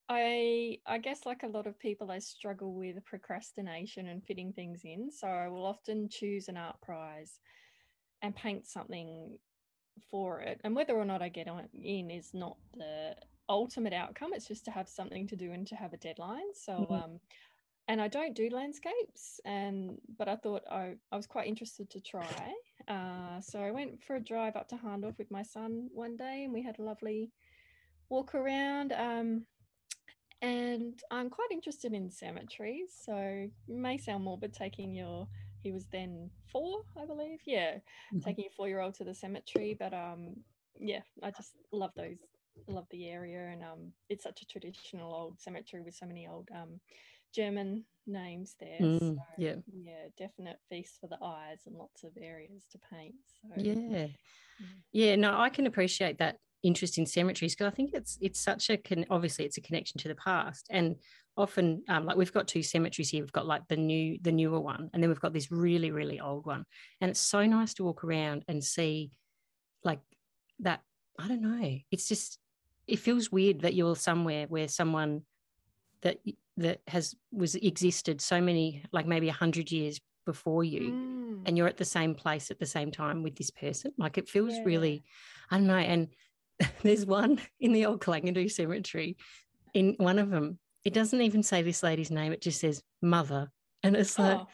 I 0.09 0.81
I 0.85 0.99
guess 0.99 1.25
like 1.25 1.43
a 1.43 1.47
lot 1.47 1.67
of 1.67 1.79
people 1.79 2.11
I 2.11 2.19
struggle 2.19 2.73
with 2.75 3.03
procrastination 3.05 4.07
and 4.07 4.25
fitting 4.25 4.53
things 4.53 4.83
in. 4.85 5.11
So 5.11 5.27
I 5.27 5.47
will 5.49 5.65
often 5.65 6.09
choose 6.09 6.47
an 6.47 6.57
art 6.57 6.81
prize 6.81 7.39
and 8.21 8.35
paint 8.35 8.67
something 8.67 9.39
for 10.09 10.41
it. 10.41 10.61
And 10.63 10.75
whether 10.75 10.95
or 10.95 11.05
not 11.05 11.21
I 11.21 11.29
get 11.29 11.47
on 11.47 11.69
in 11.73 12.11
is 12.11 12.33
not 12.33 12.57
the 12.73 13.17
ultimate 13.49 13.93
outcome. 13.93 14.33
It's 14.33 14.47
just 14.47 14.65
to 14.65 14.71
have 14.71 14.89
something 14.89 15.27
to 15.27 15.35
do 15.35 15.51
and 15.51 15.67
to 15.67 15.75
have 15.75 15.93
a 15.93 15.97
deadline. 15.97 16.53
So 16.53 16.91
Mhm. 16.91 16.91
um 16.93 17.19
and 17.87 18.01
I 18.01 18.07
don't 18.07 18.35
do 18.35 18.49
landscapes 18.49 19.39
and 19.45 19.99
but 20.07 20.27
I 20.27 20.35
thought 20.37 20.63
I, 20.69 20.97
I 21.11 21.15
was 21.17 21.27
quite 21.27 21.47
interested 21.47 21.89
to 21.91 22.01
try. 22.01 22.55
Uh, 22.87 23.41
so 23.41 23.61
I 23.61 23.71
went 23.71 24.03
for 24.03 24.15
a 24.15 24.19
drive 24.23 24.55
up 24.55 24.67
to 24.69 24.75
Hahndorf 24.77 25.17
with 25.17 25.31
my 25.31 25.43
son 25.43 25.89
one 25.91 26.17
day 26.17 26.43
and 26.45 26.53
we 26.53 26.63
had 26.63 26.79
a 26.79 26.83
lovely 26.83 27.33
walk 28.09 28.35
around. 28.35 28.91
Um, 28.93 29.47
and 30.41 30.99
I'm 31.11 31.29
quite 31.29 31.49
interested 31.51 31.93
in 31.93 32.09
cemeteries. 32.11 32.93
So 32.93 33.49
may 33.67 33.97
sound 33.97 34.23
morbid 34.23 34.53
taking 34.53 34.93
your 34.95 35.27
he 35.63 35.71
was 35.71 35.87
then 35.87 36.29
four, 36.51 36.81
I 37.01 37.05
believe. 37.05 37.39
Yeah. 37.45 37.79
Mhm. 38.11 38.21
Taking 38.23 38.45
a 38.45 38.49
four 38.55 38.67
year 38.67 38.79
old 38.81 38.93
to 38.95 39.03
the 39.03 39.15
cemetery. 39.15 39.73
But 39.73 39.93
um 39.93 40.43
yeah, 40.79 41.01
I 41.23 41.31
just 41.31 41.55
love 41.71 41.91
those 41.95 42.17
love 42.67 42.87
the 42.91 43.07
area 43.09 43.47
and 43.47 43.63
um 43.63 43.93
it's 44.09 44.23
such 44.23 44.41
a 44.41 44.45
traditional 44.45 45.13
old 45.13 45.39
cemetery 45.39 45.81
with 45.83 45.95
so 45.95 46.05
many 46.05 46.27
old 46.27 46.49
um 46.53 46.79
German 47.33 47.85
names 48.07 48.55
there. 48.59 48.81
Mm, 48.81 48.99
so 48.99 49.23
yeah. 49.37 49.55
yeah, 49.67 50.07
definite 50.17 50.59
feast 50.69 50.99
for 50.99 51.07
the 51.07 51.17
eyes 51.23 51.63
and 51.65 51.75
lots 51.75 52.03
of 52.03 52.17
areas 52.17 52.65
to 52.71 52.79
paint. 52.79 53.15
So 53.41 53.49
Yeah. 53.55 54.07
Yeah. 54.91 55.15
No, 55.15 55.37
I 55.39 55.49
can 55.49 55.65
appreciate 55.67 56.19
that 56.19 56.39
interest 56.65 56.97
in 56.97 57.05
cemeteries 57.05 57.53
because 57.55 57.71
I 57.71 57.75
think 57.75 57.91
it's 57.93 58.17
it's 58.21 58.39
such 58.39 58.69
a 58.69 58.77
con- 58.77 59.05
obviously 59.09 59.45
it's 59.45 59.57
a 59.57 59.61
connection 59.61 59.99
to 59.99 60.07
the 60.07 60.15
past 60.15 60.67
and 60.69 60.95
often 61.37 61.83
um, 61.89 62.05
like 62.05 62.17
we've 62.17 62.33
got 62.33 62.47
two 62.47 62.63
cemeteries 62.63 63.09
here 63.09 63.21
we've 63.21 63.31
got 63.39 63.45
like 63.45 63.67
the 63.67 63.77
new 63.77 64.17
the 64.21 64.31
newer 64.31 64.59
one 64.59 64.89
and 64.93 65.01
then 65.01 65.09
we've 65.09 65.19
got 65.25 65.33
this 65.33 65.51
really 65.51 65.91
really 65.91 66.19
old 66.19 66.45
one 66.45 66.65
and 67.01 67.11
it's 67.11 67.19
so 67.19 67.45
nice 67.45 67.73
to 67.75 67.83
walk 67.83 68.03
around 68.03 68.43
and 68.47 68.63
see 68.63 69.11
like 69.83 69.99
that 70.59 70.81
I 71.19 71.27
don't 71.27 71.41
know 71.41 71.77
it's 71.91 72.07
just 72.07 72.39
it 72.87 72.99
feels 72.99 73.31
weird 73.31 73.61
that 73.61 73.73
you're 73.75 73.95
somewhere 73.95 74.45
where 74.47 74.67
someone 74.67 75.21
that 76.01 76.17
that 76.57 76.81
has 76.87 77.15
was 77.31 77.55
existed 77.55 78.21
so 78.21 78.41
many 78.41 78.83
like 78.91 79.07
maybe 79.07 79.29
a 79.29 79.33
hundred 79.33 79.71
years 79.71 79.99
before 80.25 80.63
you 80.63 80.93
Mm, 80.93 81.43
and 81.45 81.57
you're 81.57 81.67
at 81.67 81.77
the 81.77 81.85
same 81.85 82.15
place 82.15 82.49
at 82.49 82.59
the 82.59 82.65
same 82.65 82.91
time 82.91 83.21
with 83.21 83.35
this 83.35 83.51
person. 83.51 83.91
Like 83.99 84.17
it 84.17 84.27
feels 84.27 84.53
Yeah. 84.53 84.63
really, 84.65 85.03
I 85.51 85.57
don't 85.57 85.67
know. 85.67 85.77
And 85.77 86.07
there's 86.83 87.05
one 87.05 87.39
in 87.59 87.71
the 87.73 87.85
old 87.85 88.01
Kalangadoo 88.01 88.51
cemetery. 88.51 89.17
In 89.73 89.95
one 89.97 90.19
of 90.19 90.29
them, 90.29 90.59
it 90.83 90.93
doesn't 90.93 91.21
even 91.21 91.43
say 91.43 91.61
this 91.61 91.83
lady's 91.83 92.11
name. 92.11 92.31
It 92.31 92.41
just 92.41 92.59
says 92.61 92.81
mother. 93.01 93.51
And 93.83 93.95
it's 93.95 94.17
like, 94.17 94.37
oh, 94.37 94.47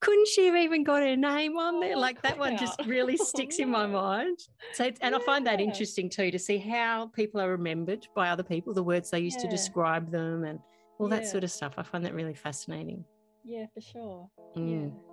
couldn't 0.00 0.28
she 0.28 0.46
have 0.46 0.56
even 0.56 0.84
got 0.84 1.02
her 1.02 1.16
name 1.16 1.56
on 1.56 1.80
there? 1.80 1.94
Oh, 1.96 2.00
Like 2.00 2.20
that 2.22 2.38
one 2.38 2.56
just 2.58 2.80
really 2.86 3.16
sticks 3.30 3.58
in 3.58 3.70
my 3.70 3.86
mind. 3.86 4.38
So, 4.74 4.84
it's, 4.84 5.00
and 5.00 5.14
I 5.14 5.18
find 5.20 5.46
that 5.46 5.60
interesting 5.60 6.10
too 6.10 6.30
to 6.30 6.38
see 6.38 6.58
how 6.58 7.06
people 7.14 7.40
are 7.40 7.50
remembered 7.50 8.06
by 8.14 8.28
other 8.28 8.42
people, 8.42 8.74
the 8.74 8.82
words 8.82 9.10
they 9.10 9.20
used 9.20 9.40
to 9.40 9.48
describe 9.48 10.10
them, 10.10 10.44
and 10.44 10.58
all 10.98 11.08
that 11.08 11.26
sort 11.26 11.44
of 11.44 11.50
stuff. 11.50 11.74
I 11.78 11.82
find 11.82 12.04
that 12.04 12.14
really 12.14 12.34
fascinating. 12.34 13.04
yeah, 13.44 13.66
for 13.74 13.80
sure. 13.80 14.28
Mm. 14.56 14.70
Yeah. 14.70 15.11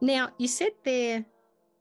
Now, 0.00 0.30
you 0.38 0.48
said 0.48 0.72
there 0.84 1.24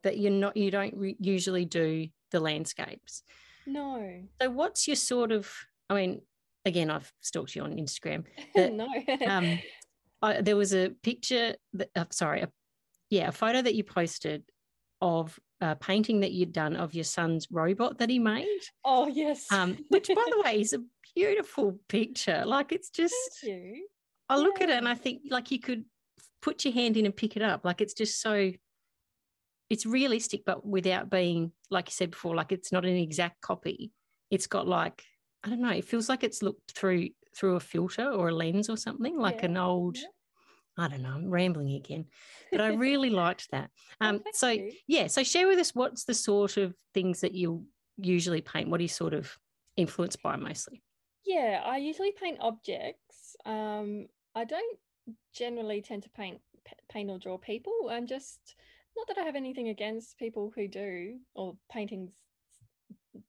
that 0.03 0.17
you're 0.17 0.31
not, 0.31 0.57
you 0.57 0.71
don't 0.71 0.93
re- 0.95 1.17
usually 1.19 1.65
do 1.65 2.07
the 2.31 2.39
landscapes. 2.39 3.23
No. 3.65 4.21
So, 4.41 4.49
what's 4.49 4.87
your 4.87 4.95
sort 4.95 5.31
of? 5.31 5.51
I 5.89 5.95
mean, 5.95 6.21
again, 6.65 6.89
I've 6.89 7.11
stalked 7.21 7.55
you 7.55 7.63
on 7.63 7.73
Instagram. 7.77 8.25
No. 8.55 8.87
Um, 9.27 9.59
I, 10.21 10.41
there 10.41 10.55
was 10.55 10.73
a 10.73 10.89
picture. 11.03 11.55
That, 11.73 11.89
uh, 11.95 12.05
sorry, 12.11 12.41
a, 12.41 12.49
yeah, 13.09 13.27
a 13.27 13.31
photo 13.31 13.61
that 13.61 13.75
you 13.75 13.83
posted 13.83 14.43
of 15.01 15.39
a 15.61 15.75
painting 15.75 16.21
that 16.21 16.31
you'd 16.31 16.53
done 16.53 16.75
of 16.75 16.93
your 16.93 17.03
son's 17.03 17.47
robot 17.51 17.99
that 17.99 18.09
he 18.09 18.19
made. 18.19 18.61
oh 18.83 19.07
yes. 19.07 19.51
Um, 19.51 19.77
which, 19.89 20.07
by 20.07 20.15
the 20.15 20.41
way, 20.45 20.61
is 20.61 20.73
a 20.73 20.79
beautiful 21.15 21.79
picture. 21.87 22.43
Like, 22.45 22.71
it's 22.71 22.89
just. 22.89 23.13
Thank 23.43 23.53
you. 23.53 23.87
I 24.29 24.37
look 24.37 24.59
at 24.59 24.69
it 24.69 24.77
and 24.77 24.89
I 24.89 24.95
think 24.95 25.21
like 25.29 25.51
you 25.51 25.59
could 25.59 25.85
put 26.41 26.65
your 26.65 26.73
hand 26.73 26.97
in 26.97 27.05
and 27.05 27.15
pick 27.15 27.35
it 27.35 27.41
up. 27.41 27.65
Like 27.65 27.81
it's 27.81 27.93
just 27.93 28.21
so 28.21 28.51
it's 29.69 29.85
realistic, 29.85 30.43
but 30.45 30.65
without 30.65 31.09
being, 31.09 31.51
like 31.69 31.87
you 31.87 31.91
said 31.91 32.11
before, 32.11 32.35
like 32.35 32.51
it's 32.51 32.71
not 32.71 32.85
an 32.85 32.95
exact 32.95 33.41
copy. 33.41 33.91
It's 34.29 34.47
got 34.47 34.67
like, 34.67 35.03
I 35.43 35.49
don't 35.49 35.61
know, 35.61 35.71
it 35.71 35.85
feels 35.85 36.09
like 36.09 36.23
it's 36.23 36.41
looked 36.41 36.71
through 36.71 37.09
through 37.35 37.55
a 37.55 37.59
filter 37.59 38.09
or 38.09 38.29
a 38.29 38.33
lens 38.35 38.69
or 38.69 38.77
something, 38.77 39.17
like 39.17 39.41
Yeah, 39.41 39.45
an 39.47 39.57
old, 39.57 39.97
yeah. 39.97 40.07
I 40.77 40.87
don't 40.87 41.01
know, 41.03 41.09
I'm 41.11 41.29
rambling 41.29 41.73
again. 41.75 42.05
But 42.51 42.61
I 42.61 42.67
really 42.69 43.09
liked 43.09 43.51
that. 43.51 43.69
Oh, 44.01 44.07
Um, 44.07 44.19
thank 44.23 44.35
so 44.35 44.49
you. 44.49 44.71
yeah, 44.87 45.07
so 45.07 45.23
share 45.23 45.47
with 45.47 45.59
us 45.59 45.75
what's 45.75 46.05
the 46.05 46.13
sort 46.13 46.57
of 46.57 46.73
things 46.93 47.21
that 47.21 47.33
you 47.35 47.67
usually 47.97 48.41
paint? 48.41 48.69
What 48.69 48.79
are 48.79 48.83
you 48.83 48.89
sort 48.89 49.13
of 49.13 49.37
influenced 49.75 50.21
by 50.23 50.35
mostly? 50.35 50.81
Yeah, 51.25 51.61
I 51.65 51.77
usually 51.77 52.11
paint 52.13 52.37
objects. 52.39 53.35
Um, 53.45 54.07
I 54.33 54.45
don't 54.45 54.79
generally 55.33 55.81
tend 55.81 56.03
to 56.03 56.09
paint 56.09 56.39
paint 56.89 57.09
or 57.09 57.17
draw 57.17 57.37
people. 57.37 57.73
I'm 57.89 58.07
just 58.07 58.55
not 58.95 59.07
that 59.07 59.17
I 59.17 59.25
have 59.25 59.35
anything 59.35 59.69
against 59.69 60.17
people 60.17 60.51
who 60.55 60.67
do 60.67 61.19
or 61.35 61.55
paintings 61.71 62.11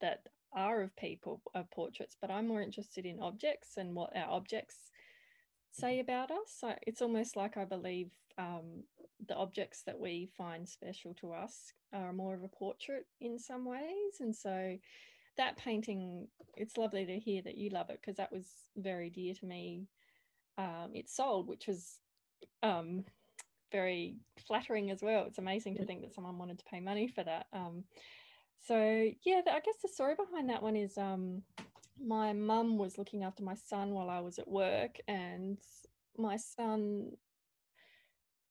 that 0.01 0.23
are 0.53 0.83
of 0.83 0.97
people 0.97 1.41
of 1.55 1.71
portraits, 1.71 2.17
but 2.21 2.31
I'm 2.31 2.49
more 2.49 2.63
interested 2.63 3.05
in 3.07 3.21
objects 3.21 3.77
and 3.77 3.95
what 3.95 4.17
our 4.17 4.29
objects 4.31 4.77
say 5.71 6.01
about 6.01 6.31
us. 6.31 6.57
So 6.59 6.75
it's 6.87 7.03
almost 7.03 7.37
like 7.37 7.57
I 7.57 7.65
believe 7.65 8.11
um, 8.39 8.83
the 9.27 9.37
objects 9.37 9.83
that 9.87 9.99
we 9.99 10.31
find 10.37 10.69
special 10.69 11.15
to 11.21 11.33
us 11.33 11.73
are 11.93 12.13
more 12.13 12.35
of 12.35 12.43
a 12.43 12.49
portrait 12.49 13.07
in 13.21 13.39
some 13.39 13.65
ways, 13.65 14.21
and 14.21 14.35
so 14.35 14.77
that 15.37 15.57
painting 15.57 16.27
it's 16.57 16.77
lovely 16.77 17.07
to 17.07 17.19
hear 17.19 17.41
that 17.43 17.57
you 17.57 17.71
love 17.71 17.91
it 17.91 18.01
because 18.01 18.17
that 18.17 18.33
was 18.33 18.47
very 18.77 19.09
dear 19.09 19.33
to 19.35 19.47
me 19.47 19.87
um, 20.59 20.91
it 20.95 21.09
sold 21.09 21.49
which 21.49 21.67
was 21.67 21.99
um, 22.63 23.05
very 23.73 24.17
flattering 24.47 24.91
as 24.91 25.01
well. 25.03 25.25
It's 25.27 25.39
amazing 25.39 25.77
to 25.77 25.85
think 25.85 26.03
that 26.03 26.15
someone 26.15 26.39
wanted 26.39 26.59
to 26.59 26.65
pay 26.65 26.81
money 26.81 27.09
for 27.09 27.25
that. 27.25 27.47
Um, 27.53 27.85
so 28.67 29.11
yeah 29.25 29.41
i 29.47 29.61
guess 29.61 29.77
the 29.83 29.89
story 29.89 30.15
behind 30.15 30.49
that 30.51 30.63
one 30.63 30.77
is 30.77 30.99
um, 30.99 31.43
my 32.05 32.33
mum 32.33 32.79
was 32.79 32.99
looking 32.99 33.25
after 33.25 33.43
my 33.43 33.55
son 33.55 33.91
while 33.91 34.11
i 34.11 34.21
was 34.21 34.39
at 34.39 34.49
work 34.49 34.99
and 35.07 35.59
my 36.17 36.37
son 36.37 37.11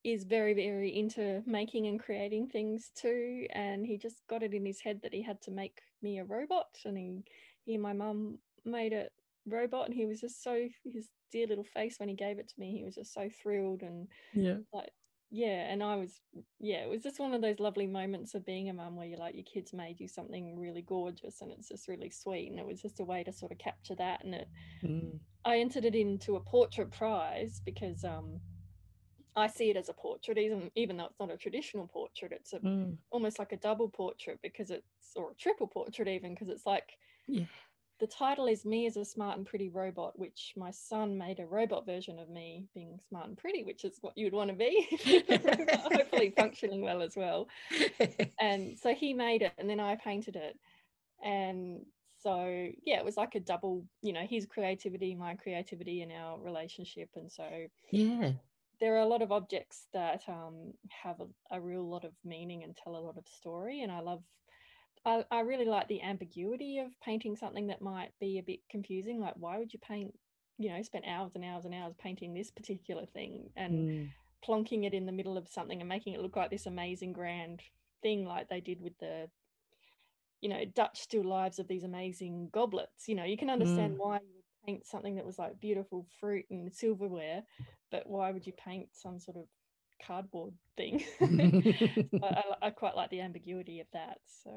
is 0.04 0.24
very 0.24 0.54
very 0.54 0.98
into 0.98 1.42
making 1.46 1.88
and 1.88 2.00
creating 2.00 2.48
things 2.48 2.92
too 2.96 3.46
and 3.54 3.86
he 3.86 3.98
just 3.98 4.26
got 4.30 4.44
it 4.44 4.54
in 4.54 4.66
his 4.66 4.80
head 4.80 5.00
that 5.04 5.14
he 5.14 5.22
had 5.22 5.42
to 5.42 5.52
make 5.52 5.82
me 6.02 6.20
a 6.20 6.24
robot 6.24 6.78
and 6.86 6.98
he 6.98 7.24
he 7.66 7.74
and 7.74 7.84
my 7.84 7.94
mum 7.94 8.38
made 8.64 8.94
a 8.94 9.08
robot 9.48 9.86
and 9.86 9.96
he 9.96 10.06
was 10.06 10.20
just 10.20 10.44
so 10.44 10.68
his 10.84 11.10
dear 11.32 11.48
little 11.48 11.64
face 11.64 12.00
when 12.00 12.10
he 12.10 12.16
gave 12.16 12.40
it 12.40 12.48
to 12.48 12.60
me 12.60 12.78
he 12.78 12.84
was 12.84 12.96
just 12.96 13.14
so 13.14 13.30
thrilled 13.42 13.82
and 13.82 14.08
Yeah. 14.34 14.58
like 14.74 14.92
yeah, 15.30 15.70
and 15.72 15.84
I 15.84 15.96
was, 15.96 16.22
yeah, 16.60 16.78
it 16.78 16.90
was 16.90 17.04
just 17.04 17.20
one 17.20 17.34
of 17.34 17.42
those 17.42 17.60
lovely 17.60 17.86
moments 17.86 18.34
of 18.34 18.46
being 18.46 18.70
a 18.70 18.74
mum 18.74 18.96
where 18.96 19.06
you're 19.06 19.20
like, 19.20 19.36
your 19.36 19.44
kids 19.44 19.74
made 19.74 20.00
you 20.00 20.08
something 20.08 20.58
really 20.58 20.82
gorgeous 20.82 21.42
and 21.42 21.52
it's 21.52 21.68
just 21.68 21.90
really 21.90 22.10
sweet. 22.10 22.50
And 22.50 22.60
it 22.60 22.66
was 22.66 22.82
just 22.82 23.02
a 23.02 23.04
way 23.04 23.24
to 23.26 23.34
sort 23.34 23.52
of 23.52 23.58
capture 23.58 23.96
that. 23.96 24.24
And 24.24 24.36
it, 24.36 24.48
mm. 24.82 25.20
I 25.44 25.58
entered 25.58 25.84
it 25.84 25.96
into 25.96 26.38
a 26.38 26.40
portrait 26.40 26.92
prize 26.92 27.62
because 27.66 28.06
um, 28.06 28.40
I 29.36 29.48
see 29.48 29.70
it 29.70 29.76
as 29.76 29.90
a 29.90 29.94
portrait, 29.94 30.38
even, 30.38 30.72
even 30.76 30.96
though 30.96 31.08
it's 31.08 31.20
not 31.20 31.32
a 31.32 31.38
traditional 31.38 31.88
portrait, 31.88 32.32
it's 32.32 32.54
a, 32.54 32.60
mm. 32.60 32.96
almost 33.12 33.38
like 33.38 33.52
a 33.52 33.58
double 33.58 33.90
portrait 33.90 34.40
because 34.42 34.72
it's, 34.72 34.86
or 35.18 35.32
a 35.32 35.36
triple 35.36 35.68
portrait 35.68 36.08
even, 36.08 36.36
because 36.36 36.48
it's 36.48 36.66
like, 36.66 36.94
yeah 37.28 37.44
the 38.00 38.08
title 38.08 38.48
is 38.48 38.66
Me 38.66 38.86
as 38.86 38.98
a 38.98 39.06
Smart 39.06 39.38
and 39.38 39.46
Pretty 39.46 39.70
Robot, 39.70 40.18
which 40.18 40.54
my 40.56 40.72
son 40.72 41.18
made 41.18 41.40
a 41.40 41.46
robot 41.46 41.86
version 41.86 42.20
of 42.20 42.30
me 42.30 42.66
being 42.74 43.00
smart 43.10 43.28
and 43.28 43.38
pretty, 43.38 43.64
which 43.64 43.84
is 43.86 43.98
what 44.02 44.18
you'd 44.18 44.34
want 44.34 44.50
to 44.50 44.56
be, 44.56 44.88
hopefully 45.92 46.34
functioning 46.38 46.82
well 46.82 47.02
as 47.02 47.16
well. 47.16 47.48
And 48.40 48.78
so 48.78 48.94
he 48.94 49.14
made 49.14 49.42
it 49.42 49.54
and 49.58 49.70
then 49.70 49.80
I 49.80 49.96
painted 49.96 50.36
it. 50.36 50.58
And 51.24 51.86
so, 52.20 52.70
yeah, 52.86 53.00
it 53.00 53.06
was 53.06 53.18
like 53.18 53.36
a 53.36 53.40
double, 53.40 53.86
you 54.02 54.14
know, 54.14 54.26
his 54.30 54.46
creativity, 54.46 55.16
my 55.16 55.36
creativity, 55.36 56.02
and 56.02 56.12
our 56.12 56.40
relationship. 56.40 57.10
And 57.16 57.32
so, 57.32 57.48
yeah. 57.92 58.32
There 58.80 58.96
are 58.96 59.02
a 59.02 59.08
lot 59.08 59.24
of 59.24 59.32
objects 59.32 59.88
that 59.94 60.22
um, 60.28 60.74
have 60.90 61.20
a, 61.20 61.56
a 61.56 61.60
real 61.60 61.90
lot 61.90 62.06
of 62.06 62.12
meaning 62.24 62.64
and 62.64 62.76
tell 62.76 62.96
a 62.96 63.00
lot 63.00 63.18
of 63.18 63.28
story, 63.28 63.82
and 63.82 63.92
I 63.92 64.02
love 64.02 64.22
I, 65.06 65.26
I 65.32 65.40
really 65.42 65.66
like 65.66 65.88
the 65.88 66.02
ambiguity 66.02 66.80
of 66.80 67.00
painting 67.02 67.36
something 67.36 67.68
that 67.68 67.82
might 67.82 68.12
be 68.20 68.38
a 68.38 68.44
bit 68.44 68.60
confusing. 68.70 69.20
Like, 69.20 69.36
why 69.38 69.58
would 69.58 69.74
you 69.74 69.80
paint, 69.80 70.14
you 70.58 70.70
know, 70.70 70.82
spend 70.82 71.06
hours 71.06 71.32
and 71.36 71.44
hours 71.44 71.66
and 71.66 71.74
hours 71.74 71.94
painting 71.98 72.34
this 72.34 72.52
particular 72.52 73.06
thing 73.06 73.50
and 73.56 73.74
mm. 73.74 74.10
plonking 74.48 74.86
it 74.86 74.94
in 74.94 75.06
the 75.06 75.12
middle 75.12 75.38
of 75.38 75.48
something 75.48 75.80
and 75.80 75.90
making 75.90 76.14
it 76.14 76.22
look 76.22 76.36
like 76.36 76.50
this 76.50 76.66
amazing 76.66 77.14
grand 77.14 77.62
thing, 78.02 78.26
like 78.26 78.50
they 78.50 78.62
did 78.62 78.82
with 78.82 78.98
the, 79.00 79.30
you 80.42 80.50
know, 80.50 80.64
Dutch 80.76 81.00
still 81.00 81.24
lives 81.24 81.60
of 81.60 81.68
these 81.68 81.84
amazing 81.84 82.50
goblets. 82.52 83.08
You 83.08 83.16
know, 83.16 83.26
you 83.26 83.38
can 83.38 83.50
understand 83.50 83.96
mm. 83.96 84.00
why 84.00 84.16
you 84.16 84.28
would 84.36 84.66
paint 84.66 84.86
something 84.86 85.16
that 85.16 85.26
was 85.26 85.40
like 85.40 85.60
beautiful 85.60 86.06
fruit 86.20 86.46
and 86.50 86.74
silverware, 86.74 87.44
but 87.92 88.08
why 88.08 88.32
would 88.32 88.46
you 88.46 88.54
paint 88.54 88.90
some 88.94 89.20
sort 89.20 89.38
of 89.38 89.46
cardboard 90.06 90.54
thing. 90.76 91.04
I, 92.24 92.44
I, 92.62 92.70
quite 92.70 92.96
like 92.96 93.10
the 93.10 93.22
ambiguity 93.22 93.80
of 93.80 93.88
that. 93.94 94.20
So 94.44 94.52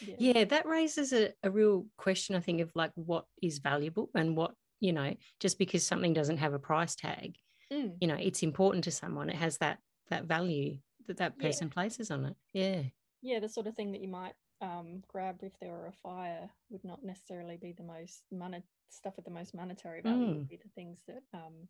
yeah, 0.00 0.16
yeah 0.18 0.44
that 0.44 0.66
raises 0.66 1.12
a, 1.12 1.32
a 1.42 1.50
real 1.50 1.86
question, 1.96 2.36
I 2.36 2.40
think, 2.40 2.60
of 2.60 2.70
like 2.74 2.92
what 2.94 3.26
is 3.42 3.58
valuable 3.58 4.10
and 4.14 4.36
what, 4.36 4.52
you 4.80 4.92
know, 4.92 5.14
just 5.40 5.58
because 5.58 5.86
something 5.86 6.12
doesn't 6.12 6.38
have 6.38 6.54
a 6.54 6.58
price 6.58 6.94
tag, 6.94 7.36
mm. 7.72 7.92
you 8.00 8.08
know, 8.08 8.16
it's 8.18 8.42
important 8.42 8.84
to 8.84 8.90
someone. 8.90 9.28
It 9.28 9.36
has 9.36 9.58
that 9.58 9.78
that 10.10 10.24
value 10.24 10.78
that 11.06 11.18
that 11.18 11.38
person 11.38 11.68
yeah. 11.68 11.74
places 11.74 12.10
on 12.10 12.26
it. 12.26 12.36
Yeah. 12.52 12.82
Yeah, 13.22 13.40
the 13.40 13.48
sort 13.48 13.66
of 13.66 13.74
thing 13.74 13.92
that 13.92 14.02
you 14.02 14.08
might 14.08 14.34
um, 14.60 15.02
grab 15.08 15.36
if 15.42 15.52
there 15.60 15.72
were 15.72 15.86
a 15.86 15.92
fire 16.02 16.48
would 16.70 16.84
not 16.84 17.02
necessarily 17.02 17.56
be 17.56 17.72
the 17.72 17.82
most 17.82 18.22
money 18.30 18.62
stuff 18.90 19.14
with 19.16 19.24
the 19.24 19.30
most 19.30 19.54
monetary 19.54 20.00
value 20.00 20.26
mm. 20.26 20.36
would 20.36 20.48
be 20.48 20.60
the 20.62 20.70
things 20.74 21.00
that 21.06 21.22
um, 21.32 21.68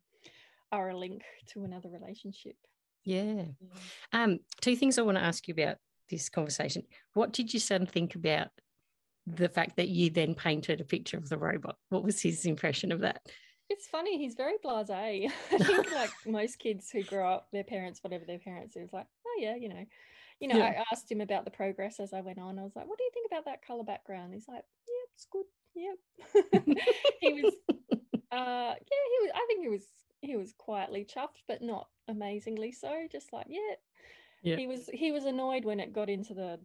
are 0.71 0.89
a 0.89 0.97
link 0.97 1.23
to 1.47 1.63
another 1.63 1.89
relationship. 1.89 2.55
Yeah. 3.05 3.43
Um, 4.11 4.39
two 4.61 4.75
things 4.75 4.97
I 4.97 5.03
want 5.03 5.17
to 5.17 5.23
ask 5.23 5.47
you 5.47 5.53
about 5.53 5.77
this 6.09 6.29
conversation. 6.29 6.83
What 7.13 7.33
did 7.33 7.53
your 7.53 7.61
son 7.61 7.85
think 7.85 8.15
about 8.15 8.49
the 9.27 9.49
fact 9.49 9.77
that 9.77 9.89
you 9.89 10.09
then 10.09 10.35
painted 10.35 10.81
a 10.81 10.85
picture 10.85 11.17
of 11.17 11.29
the 11.29 11.37
robot? 11.37 11.77
What 11.89 12.03
was 12.03 12.21
his 12.21 12.45
impression 12.45 12.91
of 12.91 13.01
that? 13.01 13.21
It's 13.69 13.87
funny, 13.87 14.17
he's 14.17 14.35
very 14.35 14.55
blasé. 14.63 15.31
I 15.51 15.57
think 15.57 15.91
like 15.91 16.11
most 16.27 16.59
kids 16.59 16.89
who 16.91 17.03
grow 17.03 17.31
up, 17.31 17.47
their 17.51 17.63
parents, 17.63 18.03
whatever 18.03 18.25
their 18.25 18.39
parents 18.39 18.75
is 18.75 18.93
like, 18.93 19.07
oh 19.25 19.39
yeah, 19.39 19.55
you 19.55 19.69
know. 19.69 19.85
You 20.41 20.49
know, 20.49 20.57
yeah. 20.57 20.65
I 20.65 20.83
asked 20.91 21.09
him 21.09 21.21
about 21.21 21.45
the 21.45 21.51
progress 21.51 21.99
as 22.01 22.11
I 22.11 22.19
went 22.19 22.39
on. 22.39 22.59
I 22.59 22.63
was 22.63 22.75
like, 22.75 22.87
what 22.87 22.97
do 22.97 23.05
you 23.05 23.11
think 23.13 23.27
about 23.31 23.45
that 23.45 23.65
color 23.65 23.85
background? 23.85 24.33
He's 24.33 24.49
like, 24.49 24.63
yeah, 24.85 25.05
it's 25.13 25.27
good. 25.31 25.45
Yep. 25.75 26.77
he 27.21 27.41
was 27.41 27.53
uh 28.31 28.73
yeah, 28.75 29.03
he 29.11 29.17
was 29.21 29.31
I 29.33 29.45
think 29.47 29.61
he 29.61 29.69
was 29.69 29.83
he 30.25 30.35
was 30.35 30.53
quietly 30.57 31.05
chuffed, 31.05 31.43
but 31.47 31.61
not 31.61 31.87
amazingly 32.07 32.71
so. 32.71 33.07
Just 33.11 33.31
like, 33.33 33.47
yeah. 33.49 33.75
yeah. 34.41 34.55
He 34.57 34.67
was 34.67 34.89
he 34.93 35.11
was 35.11 35.25
annoyed 35.25 35.65
when 35.65 35.79
it 35.79 35.93
got 35.93 36.09
into 36.09 36.33
the 36.33 36.59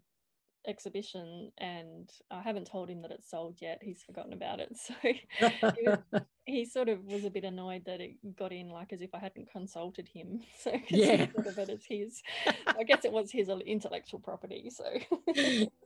exhibition 0.67 1.51
and 1.59 2.11
I 2.31 2.43
haven't 2.43 2.67
told 2.67 2.91
him 2.91 3.03
that 3.03 3.11
it's 3.11 3.31
sold 3.31 3.57
yet. 3.61 3.79
He's 3.83 4.03
forgotten 4.03 4.33
about 4.33 4.61
it. 4.61 4.71
So 4.77 4.95
he, 5.03 5.87
was, 5.87 5.99
he, 6.45 6.65
sort 6.65 6.89
of 6.89 7.05
was 7.05 7.25
a 7.25 7.31
bit 7.31 7.45
annoyed 7.45 7.85
that 7.87 8.01
it 8.01 8.37
got 8.37 8.53
in 8.53 8.69
like 8.69 8.93
as 8.93 9.01
if 9.01 9.15
I 9.15 9.19
hadn't 9.19 9.51
consulted 9.51 10.09
him. 10.09 10.41
So 10.63 10.73
yeah. 10.89 11.27
sort 11.33 11.47
of 11.47 11.59
it 11.59 11.71
as 11.71 11.85
his 11.89 12.23
I 12.67 12.83
guess 12.85 13.05
it 13.05 13.13
was 13.13 13.31
his 13.31 13.49
uh, 13.49 13.59
intellectual 13.59 14.21
property. 14.21 14.71
So 14.71 14.85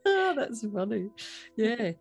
oh, 0.05 0.33
that's 0.35 0.65
funny. 0.67 1.09
Yeah. 1.55 1.91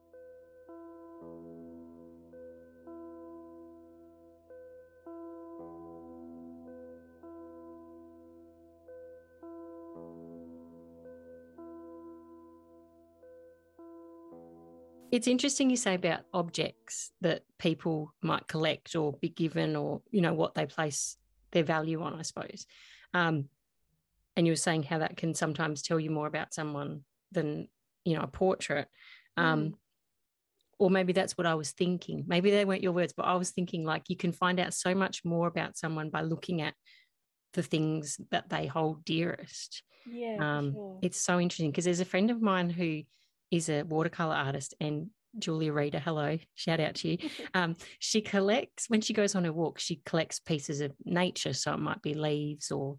It's 15.14 15.28
interesting 15.28 15.70
you 15.70 15.76
say 15.76 15.94
about 15.94 16.22
objects 16.32 17.12
that 17.20 17.42
people 17.60 18.12
might 18.20 18.48
collect 18.48 18.96
or 18.96 19.12
be 19.12 19.28
given 19.28 19.76
or 19.76 20.02
you 20.10 20.20
know 20.20 20.34
what 20.34 20.56
they 20.56 20.66
place 20.66 21.16
their 21.52 21.62
value 21.62 22.02
on 22.02 22.14
i 22.14 22.22
suppose 22.22 22.66
um, 23.14 23.48
and 24.36 24.44
you 24.44 24.50
were 24.50 24.56
saying 24.56 24.82
how 24.82 24.98
that 24.98 25.16
can 25.16 25.32
sometimes 25.32 25.82
tell 25.82 26.00
you 26.00 26.10
more 26.10 26.26
about 26.26 26.52
someone 26.52 27.02
than 27.30 27.68
you 28.04 28.16
know 28.16 28.22
a 28.22 28.26
portrait 28.26 28.88
um, 29.36 29.60
mm. 29.60 29.74
or 30.80 30.90
maybe 30.90 31.12
that's 31.12 31.38
what 31.38 31.46
i 31.46 31.54
was 31.54 31.70
thinking 31.70 32.24
maybe 32.26 32.50
they 32.50 32.64
weren't 32.64 32.82
your 32.82 32.92
words 32.92 33.14
but 33.16 33.26
i 33.26 33.34
was 33.34 33.50
thinking 33.50 33.84
like 33.84 34.02
you 34.08 34.16
can 34.16 34.32
find 34.32 34.58
out 34.58 34.74
so 34.74 34.96
much 34.96 35.24
more 35.24 35.46
about 35.46 35.78
someone 35.78 36.10
by 36.10 36.22
looking 36.22 36.60
at 36.60 36.74
the 37.52 37.62
things 37.62 38.18
that 38.32 38.48
they 38.48 38.66
hold 38.66 39.04
dearest 39.04 39.84
yeah 40.10 40.38
um, 40.40 40.72
sure. 40.72 40.98
it's 41.02 41.20
so 41.20 41.38
interesting 41.38 41.70
because 41.70 41.84
there's 41.84 42.00
a 42.00 42.04
friend 42.04 42.32
of 42.32 42.42
mine 42.42 42.68
who 42.68 43.02
is 43.50 43.68
a 43.68 43.82
watercolor 43.82 44.34
artist 44.34 44.74
and 44.80 45.10
Julia 45.38 45.72
Reader, 45.72 45.98
hello, 45.98 46.38
shout 46.54 46.80
out 46.80 46.96
to 46.96 47.08
you. 47.08 47.18
Um, 47.54 47.76
she 48.00 48.20
collects, 48.20 48.88
when 48.88 49.00
she 49.00 49.12
goes 49.12 49.34
on 49.34 49.44
her 49.44 49.52
walk, 49.52 49.78
she 49.78 50.00
collects 50.04 50.40
pieces 50.40 50.80
of 50.80 50.92
nature. 51.04 51.52
So 51.52 51.72
it 51.72 51.78
might 51.78 52.02
be 52.02 52.14
leaves 52.14 52.72
or 52.72 52.96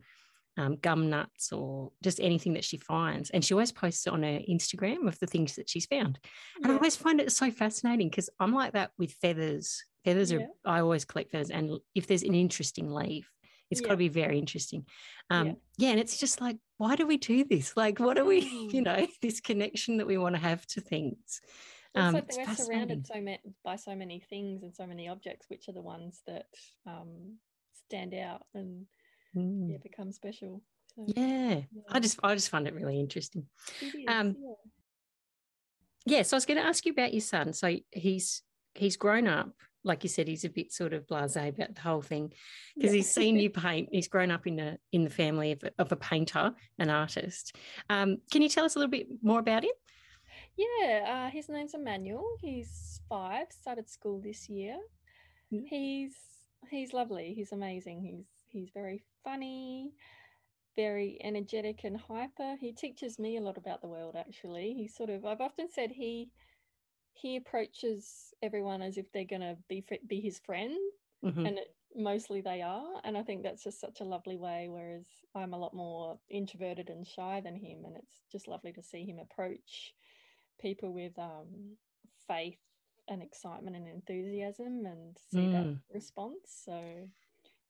um, 0.57 0.77
gum 0.77 1.09
nuts 1.09 1.51
or 1.51 1.91
just 2.01 2.21
anything 2.21 2.53
that 2.53 2.63
she 2.63 2.77
finds. 2.77 3.29
And 3.29 3.43
she 3.43 3.53
always 3.53 3.71
posts 3.71 4.07
on 4.07 4.23
her 4.23 4.39
Instagram 4.49 5.07
of 5.07 5.19
the 5.19 5.27
things 5.27 5.55
that 5.55 5.69
she's 5.69 5.85
found. 5.85 6.19
And 6.57 6.67
yeah. 6.67 6.71
I 6.71 6.75
always 6.75 6.95
find 6.95 7.19
it 7.19 7.31
so 7.31 7.51
fascinating 7.51 8.09
because 8.09 8.29
I'm 8.39 8.53
like 8.53 8.73
that 8.73 8.91
with 8.97 9.11
feathers. 9.11 9.83
Feathers 10.05 10.31
yeah. 10.31 10.39
are, 10.65 10.77
I 10.77 10.79
always 10.79 11.03
collect 11.05 11.31
feathers. 11.31 11.49
And 11.49 11.79
if 11.93 12.07
there's 12.07 12.23
an 12.23 12.35
interesting 12.35 12.89
leaf, 12.89 13.29
it's 13.71 13.81
yeah. 13.81 13.87
got 13.87 13.93
to 13.93 13.97
be 13.97 14.09
very 14.09 14.37
interesting. 14.37 14.85
Um, 15.29 15.47
yeah. 15.47 15.53
yeah. 15.77 15.89
And 15.91 15.99
it's 15.99 16.17
just 16.17 16.41
like, 16.41 16.57
why 16.77 16.95
do 16.95 17.07
we 17.07 17.17
do 17.17 17.43
this? 17.43 17.75
Like, 17.75 17.99
what 17.99 18.17
are 18.17 18.25
we, 18.25 18.39
you 18.71 18.81
mm. 18.81 18.85
know, 18.85 19.07
this 19.21 19.39
connection 19.39 19.97
that 19.97 20.07
we 20.07 20.17
want 20.17 20.35
to 20.35 20.41
have 20.41 20.65
to 20.67 20.81
things? 20.81 21.41
Um, 21.95 22.15
it's 22.15 22.37
like 22.37 22.47
we're 22.47 22.55
surrounded 22.55 23.07
so 23.07 23.21
many, 23.21 23.39
by 23.63 23.77
so 23.77 23.95
many 23.95 24.19
things 24.19 24.63
and 24.63 24.75
so 24.75 24.85
many 24.85 25.07
objects, 25.07 25.47
which 25.49 25.69
are 25.69 25.73
the 25.73 25.81
ones 25.81 26.21
that 26.27 26.45
um, 26.85 27.37
stand 27.87 28.13
out 28.13 28.43
and 28.53 28.85
mm. 29.35 29.71
yeah, 29.71 29.77
become 29.81 30.11
special. 30.11 30.61
So, 30.95 31.05
yeah. 31.15 31.61
yeah. 31.71 31.81
I 31.89 31.99
just 31.99 32.19
I 32.21 32.33
just 32.35 32.49
find 32.49 32.67
it 32.67 32.73
really 32.73 32.99
interesting. 32.99 33.45
It 33.81 34.09
um, 34.09 34.35
yeah. 36.05 36.17
yeah, 36.17 36.21
so 36.23 36.35
I 36.35 36.37
was 36.37 36.45
going 36.45 36.59
to 36.59 36.67
ask 36.67 36.85
you 36.85 36.91
about 36.91 37.13
your 37.13 37.21
son. 37.21 37.53
So 37.53 37.77
he's 37.91 38.41
he's 38.73 38.97
grown 38.97 39.27
up 39.27 39.51
like 39.85 40.03
you 40.03 40.09
said, 40.09 40.27
he's 40.27 40.43
a 40.43 40.49
bit 40.49 40.73
sort 40.73 40.93
of 40.93 41.05
blasé 41.07 41.49
about 41.49 41.75
the 41.75 41.81
whole 41.81 42.01
thing 42.01 42.33
because 42.75 42.91
yeah. 42.91 42.97
he's 42.97 43.09
seen 43.09 43.37
you 43.37 43.49
paint. 43.49 43.87
He's 43.91 44.07
grown 44.07 44.31
up 44.31 44.47
in 44.47 44.59
a 44.59 44.77
in 44.91 45.03
the 45.03 45.09
family 45.09 45.51
of 45.51 45.63
a, 45.63 45.71
of 45.79 45.91
a 45.91 45.95
painter, 45.95 46.51
an 46.79 46.89
artist. 46.89 47.55
Um, 47.89 48.17
can 48.31 48.41
you 48.41 48.49
tell 48.49 48.65
us 48.65 48.75
a 48.75 48.79
little 48.79 48.91
bit 48.91 49.07
more 49.21 49.39
about 49.39 49.63
him? 49.63 49.71
Yeah, 50.57 51.27
uh, 51.27 51.31
his 51.31 51.47
name's 51.49 51.73
Emmanuel. 51.73 52.25
He's 52.41 52.99
five. 53.07 53.47
Started 53.49 53.89
school 53.89 54.19
this 54.19 54.49
year. 54.49 54.77
Mm. 55.53 55.63
He's 55.67 56.15
he's 56.69 56.93
lovely. 56.93 57.33
He's 57.33 57.51
amazing. 57.51 58.01
He's 58.01 58.25
he's 58.47 58.69
very 58.73 59.03
funny, 59.23 59.93
very 60.75 61.19
energetic 61.23 61.83
and 61.83 61.97
hyper. 61.97 62.55
He 62.59 62.71
teaches 62.71 63.19
me 63.19 63.37
a 63.37 63.41
lot 63.41 63.57
about 63.57 63.81
the 63.81 63.87
world. 63.87 64.15
Actually, 64.17 64.73
he 64.73 64.87
sort 64.87 65.11
of. 65.11 65.25
I've 65.25 65.41
often 65.41 65.67
said 65.71 65.91
he 65.91 66.31
he 67.15 67.37
approaches 67.37 68.33
everyone 68.43 68.81
as 68.81 68.97
if 68.97 69.11
they're 69.11 69.25
going 69.25 69.41
to 69.41 69.57
be 69.67 69.83
be 70.07 70.19
his 70.19 70.39
friend 70.39 70.75
mm-hmm. 71.23 71.45
and 71.45 71.57
it, 71.57 71.73
mostly 71.95 72.41
they 72.41 72.61
are 72.61 72.99
and 73.05 73.17
i 73.17 73.23
think 73.23 73.41
that's 73.41 73.63
just 73.63 73.79
such 73.79 74.01
a 74.01 74.05
lovely 74.05 74.35
way 74.35 74.67
whereas 74.69 75.05
i'm 75.33 75.53
a 75.53 75.57
lot 75.57 75.73
more 75.73 76.19
introverted 76.29 76.89
and 76.89 77.07
shy 77.07 77.41
than 77.43 77.55
him 77.55 77.85
and 77.85 77.95
it's 77.95 78.21
just 78.31 78.47
lovely 78.47 78.73
to 78.73 78.83
see 78.83 79.05
him 79.05 79.17
approach 79.19 79.93
people 80.59 80.93
with 80.93 81.17
um, 81.17 81.77
faith 82.27 82.59
and 83.07 83.21
excitement 83.21 83.75
and 83.75 83.87
enthusiasm 83.87 84.85
and 84.85 85.17
see 85.31 85.47
mm. 85.47 85.51
that 85.53 85.77
response 85.93 86.63
so 86.65 86.81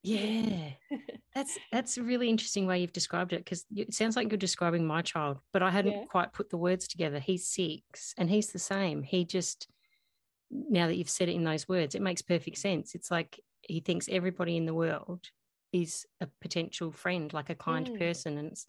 Yeah, 0.06 0.70
that's 1.34 1.58
that's 1.72 1.96
a 1.98 2.02
really 2.02 2.28
interesting 2.28 2.66
way 2.66 2.80
you've 2.80 2.92
described 2.92 3.32
it 3.32 3.44
because 3.44 3.64
it 3.74 3.92
sounds 3.94 4.16
like 4.16 4.30
you're 4.30 4.38
describing 4.38 4.86
my 4.86 5.02
child, 5.02 5.38
but 5.52 5.62
I 5.62 5.70
hadn't 5.70 5.92
Yeah. 5.94 6.04
quite 6.04 6.32
put 6.32 6.50
the 6.50 6.56
words 6.58 6.86
together. 6.88 7.18
He's 7.18 7.46
six, 7.48 8.14
and 8.16 8.30
he's 8.30 8.52
the 8.52 8.58
same. 8.58 9.02
He 9.02 9.24
just 9.24 9.68
now 10.50 10.86
that 10.86 10.96
you've 10.96 11.10
said 11.10 11.28
it 11.28 11.34
in 11.34 11.44
those 11.44 11.68
words, 11.68 11.94
it 11.94 12.02
makes 12.02 12.22
perfect 12.22 12.58
sense. 12.58 12.94
It's 12.94 13.10
like 13.10 13.40
he 13.62 13.80
thinks 13.80 14.08
everybody 14.08 14.56
in 14.56 14.66
the 14.66 14.74
world 14.74 15.30
is 15.72 16.06
a 16.20 16.28
potential 16.40 16.92
friend, 16.92 17.32
like 17.32 17.50
a 17.50 17.54
kind 17.56 17.86
Mm. 17.86 17.98
person, 17.98 18.38
and 18.38 18.52
it's 18.52 18.66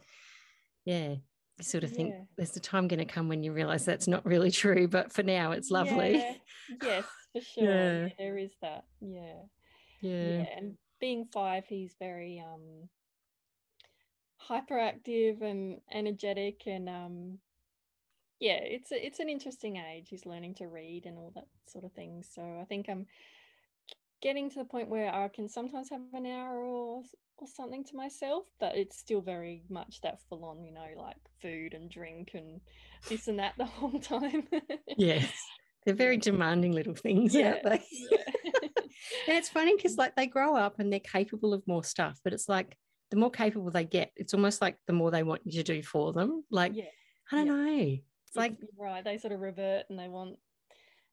yeah. 0.86 1.16
You 1.60 1.64
sort 1.64 1.84
of 1.84 1.92
think 1.92 2.14
Yeah. 2.14 2.24
there's 2.36 2.52
the 2.52 2.60
time 2.60 2.88
going 2.88 3.00
to 3.00 3.06
come 3.06 3.30
when 3.30 3.42
you 3.44 3.52
realize 3.52 3.84
that's 3.84 4.08
not 4.08 4.26
really 4.26 4.52
true, 4.52 4.88
but 4.88 5.12
for 5.12 5.24
now 5.24 5.52
it's 5.52 5.72
lovely. 5.72 6.14
Yeah. 6.16 6.34
Yes, 6.82 7.06
for 7.34 7.42
sure. 7.56 7.64
Yeah, 7.64 8.10
there 8.18 8.38
is 8.38 8.52
that. 8.62 8.86
Yeah. 9.02 9.44
Yeah. 10.02 10.12
Yeah. 10.12 10.46
And 10.58 10.78
being 11.00 11.26
five, 11.32 11.66
he's 11.68 11.96
very 12.00 12.40
um 12.46 12.90
hyperactive 14.50 15.42
and 15.42 15.82
energetic 15.92 16.64
and 16.68 16.88
um 16.90 17.40
yeah, 18.40 18.60
it's 18.62 18.92
a, 18.92 19.04
it's 19.06 19.20
an 19.20 19.30
interesting 19.30 19.78
age. 19.78 20.08
He's 20.10 20.26
learning 20.28 20.56
to 20.56 20.68
read 20.68 21.06
and 21.08 21.18
all 21.18 21.32
that 21.36 21.48
sort 21.68 21.84
of 21.86 21.92
thing. 21.94 22.24
So 22.24 22.42
I 22.62 22.66
think 22.66 22.88
I'm 22.88 23.08
getting 24.22 24.50
to 24.52 24.60
the 24.60 24.66
point 24.66 24.90
where 24.90 25.12
I 25.14 25.28
can 25.28 25.50
sometimes 25.50 25.90
have 25.90 26.02
an 26.14 26.26
hour 26.26 26.60
or 26.64 27.02
or 27.40 27.48
something 27.48 27.84
to 27.84 27.96
myself, 27.96 28.46
but 28.60 28.76
it's 28.76 28.98
still 28.98 29.22
very 29.22 29.64
much 29.70 30.02
that 30.02 30.20
full 30.28 30.44
on, 30.46 30.64
you 30.64 30.72
know, 30.72 30.88
like 30.98 31.18
food 31.42 31.74
and 31.76 31.90
drink 31.90 32.32
and 32.34 32.62
this 33.10 33.28
and 33.28 33.38
that 33.40 33.54
the 33.58 33.66
whole 33.66 34.00
time. 34.00 34.48
Yes. 34.96 35.32
They're 35.86 35.94
very 35.96 36.18
demanding 36.18 36.74
little 36.74 36.96
things, 36.96 37.34
Yeah, 37.34 37.52
aren't 37.54 37.64
they? 37.64 37.84
yeah. 37.92 38.18
And 39.28 39.38
it's 39.38 39.50
funny 39.50 39.76
because 39.76 39.98
like 39.98 40.16
they 40.16 40.28
grow 40.28 40.56
up 40.56 40.80
and 40.80 40.92
they're 40.92 41.00
capable 41.00 41.54
of 41.54 41.66
more 41.68 41.84
stuff, 41.84 42.20
but 42.24 42.34
it's 42.34 42.48
like 42.50 42.78
the 43.12 43.18
more 43.18 43.32
capable 43.32 43.70
they 43.72 43.86
get, 43.86 44.12
it's 44.16 44.34
almost 44.34 44.62
like 44.62 44.78
the 44.88 44.94
more 44.94 45.12
they 45.12 45.24
want 45.24 45.42
you 45.46 45.52
to 45.54 45.64
do 45.64 45.82
for 45.84 46.14
them. 46.14 46.44
Like, 46.52 46.74
yeah. 46.76 46.86
I 47.32 47.38
don't 47.38 47.48
yeah. 47.48 47.54
know. 47.54 47.98
It's 48.28 48.36
like, 48.36 48.58
right. 48.78 49.04
They 49.04 49.18
sort 49.18 49.34
of 49.34 49.40
revert 49.42 49.86
and 49.90 49.98
they 49.98 50.08
want, 50.10 50.38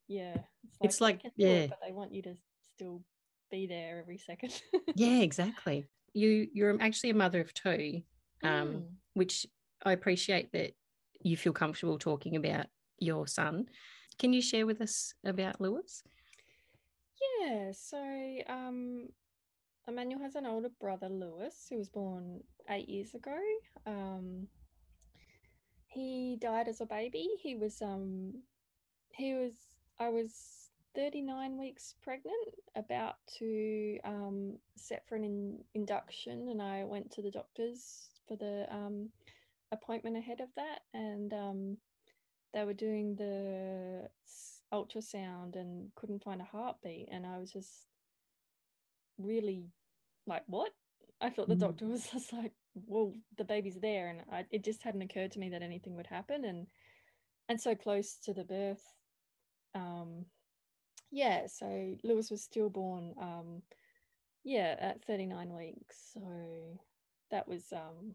yeah. 0.09 0.37
It's 0.81 1.01
"I 1.01 1.05
like- 1.07 1.23
can 1.23 1.31
do 1.39 1.47
it," 1.47 1.61
yeah. 1.63 1.67
but 1.69 1.79
they 1.85 1.93
want 1.93 2.13
you 2.13 2.23
to 2.23 2.35
still 2.75 3.03
be 3.51 3.67
there 3.67 4.01
every 4.01 4.19
second. 4.19 4.53
yeah, 4.97 5.21
exactly. 5.21 5.87
You 6.13 6.49
you're 6.53 6.77
actually 6.81 7.11
a 7.11 7.15
mother 7.15 7.41
of 7.41 7.53
two, 7.55 8.03
um, 8.43 8.69
Mm. 8.69 8.85
which 9.15 9.47
I 9.85 9.93
appreciate 9.93 10.53
that 10.53 10.73
you 11.23 11.37
feel 11.37 11.53
comfortable 11.53 11.99
talking 11.99 12.37
about 12.37 12.67
your 12.99 13.27
son. 13.27 13.67
Can 14.19 14.33
you 14.33 14.41
share 14.43 14.67
with 14.67 14.81
us 14.81 15.15
about 15.25 15.61
Lewis? 15.61 16.03
Yeah. 17.21 17.73
So, 17.73 17.99
um, 18.49 19.09
Emmanuel 19.87 20.23
has 20.23 20.35
an 20.35 20.47
older 20.47 20.71
brother, 20.81 21.09
Lewis, 21.09 21.67
who 21.69 21.77
was 21.77 21.89
born 21.89 22.41
eight 22.71 22.89
years 22.89 23.15
ago. 23.15 23.39
Um, 23.87 24.49
he 25.87 26.37
died 26.41 26.69
as 26.69 26.81
a 26.81 26.87
baby. 26.87 27.29
He 27.41 27.55
was, 27.55 27.81
um, 27.83 28.43
he 29.13 29.35
was, 29.35 29.53
I 29.99 30.09
was 30.09 30.71
39 30.95 31.59
weeks 31.59 31.95
pregnant, 32.03 32.55
about 32.77 33.17
to 33.39 33.99
um, 34.05 34.59
set 34.77 35.07
for 35.09 35.17
an 35.17 35.25
in, 35.25 35.59
induction, 35.75 36.49
and 36.49 36.63
I 36.63 36.85
went 36.85 37.11
to 37.13 37.23
the 37.23 37.31
doctors 37.31 38.09
for 38.27 38.37
the 38.37 38.67
um, 38.71 39.11
appointment 39.73 40.17
ahead 40.17 40.41
of 40.41 40.49
that, 40.57 40.81
and 40.95 41.33
um, 41.33 41.77
they 42.53 42.65
were 42.65 42.75
doing 42.75 43.17
the 43.17 44.09
ultrasound 44.75 45.57
and 45.57 45.91
couldn't 45.95 46.23
find 46.25 46.41
a 46.41 46.45
heartbeat, 46.45 47.09
and 47.11 47.27
I 47.27 47.39
was 47.39 47.53
just 47.53 47.87
really 49.19 49.71
like, 50.27 50.45
what? 50.47 50.73
I 51.21 51.31
thought 51.31 51.49
the 51.49 51.55
Mm. 51.55 51.61
doctor 51.61 51.87
was 51.89 52.09
just 52.09 52.33
like, 52.33 52.53
well, 52.75 53.13
the 53.39 53.45
baby's 53.45 53.81
there, 53.81 54.09
and 54.09 54.23
I, 54.33 54.47
it 54.51 54.65
just 54.65 54.83
hadn't 54.83 55.03
occurred 55.03 55.33
to 55.33 55.39
me 55.39 55.51
that 55.51 55.63
anything 55.63 55.97
would 55.97 56.09
happen, 56.09 56.45
and 56.45 56.67
and 57.49 57.61
so 57.61 57.75
close 57.75 58.17
to 58.25 58.35
the 58.35 58.45
birth. 58.45 58.83
Um, 59.75 60.27
yeah, 61.11 61.47
so 61.47 61.97
Lewis 62.03 62.31
was 62.31 62.43
stillborn. 62.43 63.15
Um, 63.21 63.63
yeah, 64.45 64.77
at 64.79 65.05
39 65.05 65.55
weeks. 65.55 65.97
So 66.15 66.21
that 67.31 67.49
was 67.49 67.73
um, 67.73 68.15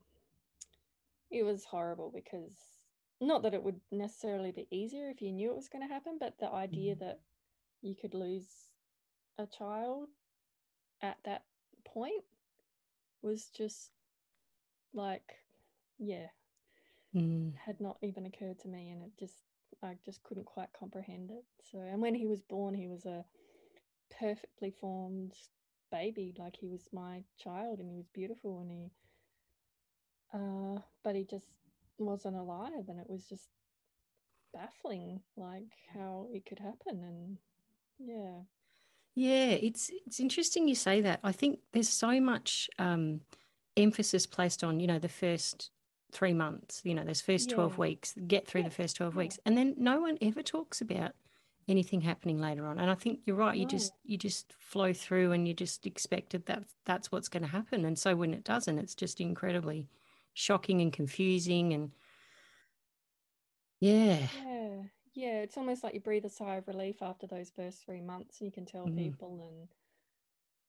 it 1.32 1.44
was 1.44 1.66
horrible 1.66 2.12
because 2.14 2.79
not 3.22 3.44
that 3.44 3.54
it 3.54 3.64
would 3.64 3.82
necessarily 3.92 4.52
be 4.52 4.68
easier 4.72 5.10
if 5.10 5.22
you 5.22 5.32
knew 5.32 5.50
it 5.52 5.56
was 5.56 5.70
going 5.70 5.88
to 5.88 5.94
happen, 5.94 6.18
but 6.20 6.40
the 6.40 6.52
idea 6.52 6.96
Mhm. 6.96 7.00
that 7.00 7.22
you 7.82 7.96
could 7.96 8.14
lose 8.14 8.70
a 9.38 9.46
child 9.46 10.10
at 11.02 11.18
that 11.24 11.46
point 11.86 12.24
was 13.22 13.50
just 13.50 13.92
like, 14.94 15.40
yeah, 15.98 16.28
Mm, 17.16 17.54
had 17.66 17.80
not 17.80 17.98
even 18.02 18.26
occurred 18.26 18.60
to 18.60 18.68
me 18.68 18.90
and 18.90 19.04
it 19.04 19.12
just 19.18 19.44
I 19.82 19.98
just 20.04 20.24
couldn't 20.24 20.46
quite 20.46 20.74
comprehend 20.74 21.32
it. 21.32 21.46
So 21.62 21.80
and 21.80 22.02
when 22.02 22.16
he 22.16 22.26
was 22.26 22.42
born 22.42 22.74
he 22.74 22.88
was 22.88 23.06
a 23.06 23.26
perfectly 24.10 24.72
formed 24.72 25.34
baby 25.92 26.34
like 26.38 26.58
he 26.58 26.68
was 26.68 26.90
my 26.94 27.24
child 27.38 27.80
and 27.80 27.90
he 27.90 27.96
was 27.96 28.08
beautiful 28.10 28.60
and 28.60 28.72
he 28.72 28.92
uh 30.34 30.80
but 31.04 31.16
he 31.16 31.24
just 31.24 31.50
wasn't 32.00 32.36
alive 32.36 32.88
and 32.88 33.00
it 33.00 33.10
was 33.10 33.26
just 33.28 33.50
baffling 34.54 35.22
like 35.38 35.72
how 35.94 36.28
it 36.34 36.46
could 36.46 36.60
happen 36.60 37.04
and 37.04 37.38
yeah 38.00 38.42
Yeah, 39.16 39.52
it's 39.52 39.90
it's 40.06 40.20
interesting 40.20 40.68
you 40.68 40.76
say 40.76 41.02
that. 41.02 41.20
I 41.24 41.32
think 41.32 41.60
there's 41.74 41.90
so 41.90 42.20
much 42.22 42.70
um, 42.80 43.22
emphasis 43.76 44.26
placed 44.26 44.64
on, 44.64 44.80
you 44.80 44.88
know, 44.88 45.00
the 45.00 45.10
first 45.10 45.72
three 46.12 46.34
months, 46.34 46.82
you 46.84 46.96
know, 46.96 47.04
those 47.04 47.22
first 47.22 47.50
12 47.50 47.78
weeks, 47.78 48.16
get 48.28 48.48
through 48.48 48.62
Yeah, 48.62 48.70
the 48.70 48.74
first 48.76 48.96
12 48.98 49.14
yeah. 49.14 49.18
weeks. 49.18 49.40
And 49.46 49.58
then 49.58 49.76
no 49.78 50.02
one 50.02 50.18
ever 50.22 50.42
talks 50.42 50.82
about 50.82 51.12
anything 51.68 52.02
happening 52.02 52.40
later 52.40 52.66
on. 52.66 52.80
And 52.80 52.90
I 52.90 52.96
think 52.96 53.20
you're 53.26 53.36
right. 53.36 53.58
You 53.58 53.66
No. 53.66 53.70
just 53.70 53.94
you 54.04 54.18
just 54.18 54.54
flow 54.54 54.94
through 54.94 55.32
and 55.34 55.48
you 55.48 55.54
just 55.54 55.86
expected 55.86 56.46
that 56.48 56.64
that's 56.86 57.12
what's 57.12 57.30
going 57.30 57.44
to 57.44 57.50
happen. 57.50 57.86
And 57.86 57.98
so 58.00 58.16
when 58.16 58.34
it 58.34 58.44
doesn't, 58.44 58.80
it's 58.80 58.96
just 58.96 59.20
incredibly 59.22 59.88
shocking 60.40 60.82
and 60.82 60.94
confusing 60.94 61.74
and 61.74 61.92
yeah. 63.80 64.28
yeah 64.32 64.84
yeah 65.14 65.42
it's 65.42 65.58
almost 65.58 65.84
like 65.84 65.94
you 65.94 66.00
breathe 66.00 66.26
a 66.26 66.30
sigh 66.30 66.56
of 66.56 66.68
relief 66.68 67.02
after 67.02 67.28
those 67.28 67.50
first 67.52 67.84
three 67.84 68.02
months 68.02 68.40
and 68.40 68.46
you 68.48 68.52
can 68.52 68.66
tell 68.66 68.88
Mhm. 68.88 68.90
people 68.90 69.48
and 69.50 69.70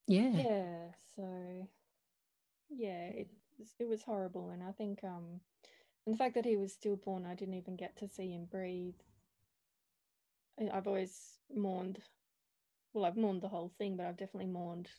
Yeah. 0.07 0.47
yeah 0.47 0.93
so 1.17 1.69
yeah 2.69 3.09
it 3.09 3.29
was, 3.59 3.75
it 3.79 3.89
was 3.89 4.03
horrible 4.05 4.51
and 4.51 4.63
i 4.63 4.73
think 4.73 5.03
um 5.05 5.41
and 6.07 6.15
the 6.15 6.19
fact 6.19 6.35
that 6.35 6.45
he 6.45 6.57
was 6.57 6.73
stillborn 6.73 7.27
i 7.27 7.35
didn't 7.35 7.55
even 7.55 7.77
get 7.77 7.97
to 7.97 8.09
see 8.09 8.33
him 8.33 8.47
breathe 8.47 9.01
i've 10.73 10.87
always 10.87 11.39
mourned 11.55 12.01
well 12.93 13.05
i've 13.05 13.17
mourned 13.17 13.43
the 13.43 13.49
whole 13.49 13.69
thing 13.69 13.97
but 13.97 14.07
i've 14.07 14.17
definitely 14.17 14.51
mourned 14.51 14.91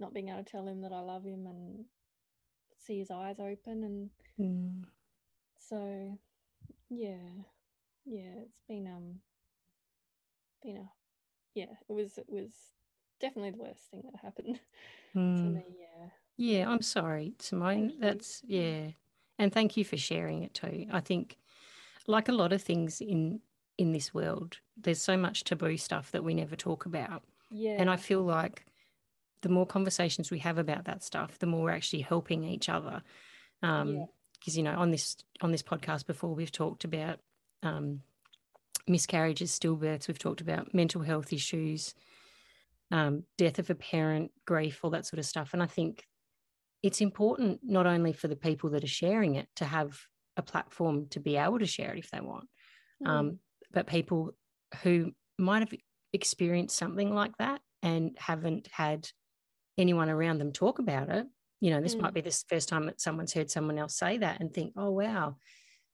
not 0.00 0.14
being 0.14 0.28
able 0.28 0.42
to 0.42 0.50
tell 0.50 0.66
him 0.66 0.80
that 0.80 0.92
i 0.92 1.00
love 1.00 1.24
him 1.24 1.46
and 1.46 1.84
see 2.86 2.98
his 2.98 3.10
eyes 3.10 3.38
open 3.40 3.84
and 3.84 4.10
Mm. 4.38 4.84
so 5.58 6.18
yeah 6.90 7.44
yeah 8.04 8.34
it's 8.42 8.60
been 8.68 8.86
um 8.86 9.20
been 10.62 10.76
a 10.78 10.90
yeah 11.54 11.74
it 11.88 11.92
was 11.92 12.18
it 12.18 12.26
was 12.28 12.50
definitely 13.20 13.50
the 13.50 13.58
worst 13.58 13.90
thing 13.90 14.02
that 14.04 14.20
happened 14.22 14.58
to 15.40 15.46
Mm. 15.46 15.54
me 15.54 15.64
yeah 15.78 16.08
Yeah, 16.36 16.68
I'm 16.68 16.82
sorry, 16.82 17.34
Simone. 17.38 17.92
That's 18.00 18.42
yeah. 18.46 18.92
And 19.38 19.52
thank 19.52 19.76
you 19.76 19.84
for 19.84 19.96
sharing 19.96 20.42
it 20.42 20.54
too. 20.54 20.86
I 20.92 21.00
think 21.00 21.36
like 22.06 22.28
a 22.28 22.32
lot 22.32 22.52
of 22.52 22.62
things 22.62 23.00
in 23.00 23.40
in 23.78 23.92
this 23.92 24.14
world, 24.14 24.58
there's 24.76 25.02
so 25.02 25.16
much 25.16 25.44
taboo 25.44 25.76
stuff 25.76 26.10
that 26.12 26.24
we 26.24 26.34
never 26.34 26.56
talk 26.56 26.86
about. 26.86 27.22
yeah 27.50 27.78
And 27.78 27.90
I 27.90 27.96
feel 27.96 28.22
like 28.22 28.64
the 29.42 29.48
more 29.48 29.66
conversations 29.66 30.30
we 30.30 30.38
have 30.40 30.58
about 30.58 30.84
that 30.86 31.02
stuff, 31.02 31.38
the 31.38 31.46
more 31.46 31.62
we're 31.64 31.70
actually 31.70 32.02
helping 32.02 32.44
each 32.44 32.68
other. 32.68 33.02
Um 33.62 33.88
Yeah. 33.96 34.06
because 34.38 34.56
you 34.56 34.62
know, 34.64 34.76
on 34.78 34.90
this 34.90 35.16
on 35.40 35.52
this 35.52 35.62
podcast 35.62 36.06
before 36.06 36.34
we've 36.34 36.50
talked 36.52 36.84
about 36.84 37.20
um 37.62 38.02
miscarriages, 38.88 39.56
stillbirths, 39.58 40.08
we've 40.08 40.18
talked 40.18 40.40
about 40.40 40.74
mental 40.74 41.02
health 41.02 41.32
issues, 41.32 41.94
um, 42.90 43.24
death 43.38 43.58
of 43.60 43.70
a 43.70 43.74
parent, 43.76 44.32
grief, 44.44 44.80
all 44.82 44.90
that 44.90 45.06
sort 45.06 45.18
of 45.20 45.24
stuff. 45.26 45.50
And 45.52 45.62
I 45.62 45.66
think 45.66 46.04
it's 46.82 47.00
important 47.00 47.60
not 47.62 47.86
only 47.86 48.12
for 48.12 48.26
the 48.28 48.36
people 48.36 48.70
that 48.70 48.82
are 48.82 48.88
sharing 48.88 49.36
it 49.36 49.48
to 49.56 49.64
have 49.64 50.00
a 50.36 50.42
platform 50.42 51.06
to 51.10 51.20
be 51.20 51.36
able 51.36 51.60
to 51.60 51.66
share 51.66 51.92
it 51.92 51.98
if 52.00 52.10
they 52.10 52.20
want, 52.20 52.48
Mm. 53.02 53.08
um, 53.08 53.38
but 53.70 53.86
people 53.86 54.32
who 54.82 55.12
might 55.38 55.60
have 55.60 55.72
experienced 56.12 56.76
something 56.76 57.14
like 57.14 57.36
that 57.38 57.60
and 57.82 58.16
haven't 58.18 58.66
had 58.72 59.08
anyone 59.78 60.10
around 60.10 60.38
them 60.38 60.52
talk 60.52 60.78
about 60.78 61.08
it. 61.10 61.26
You 61.60 61.70
know, 61.70 61.80
this 61.80 61.94
Mm. 61.94 62.02
might 62.02 62.14
be 62.14 62.20
the 62.20 62.44
first 62.48 62.68
time 62.68 62.86
that 62.86 63.00
someone's 63.00 63.32
heard 63.32 63.50
someone 63.50 63.78
else 63.78 63.96
say 63.96 64.18
that 64.18 64.40
and 64.40 64.52
think, 64.52 64.74
oh, 64.76 64.90
wow, 64.90 65.36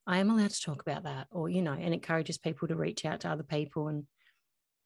I 0.06 0.18
am 0.18 0.30
allowed 0.30 0.50
to 0.50 0.60
talk 0.62 0.80
about 0.80 1.04
that. 1.04 1.26
Or, 1.30 1.48
you 1.48 1.62
know, 1.62 1.74
and 1.74 1.92
encourages 1.94 2.38
people 2.38 2.68
to 2.68 2.76
reach 2.76 3.04
out 3.04 3.20
to 3.20 3.30
other 3.30 3.42
people 3.44 3.88
and 3.88 4.06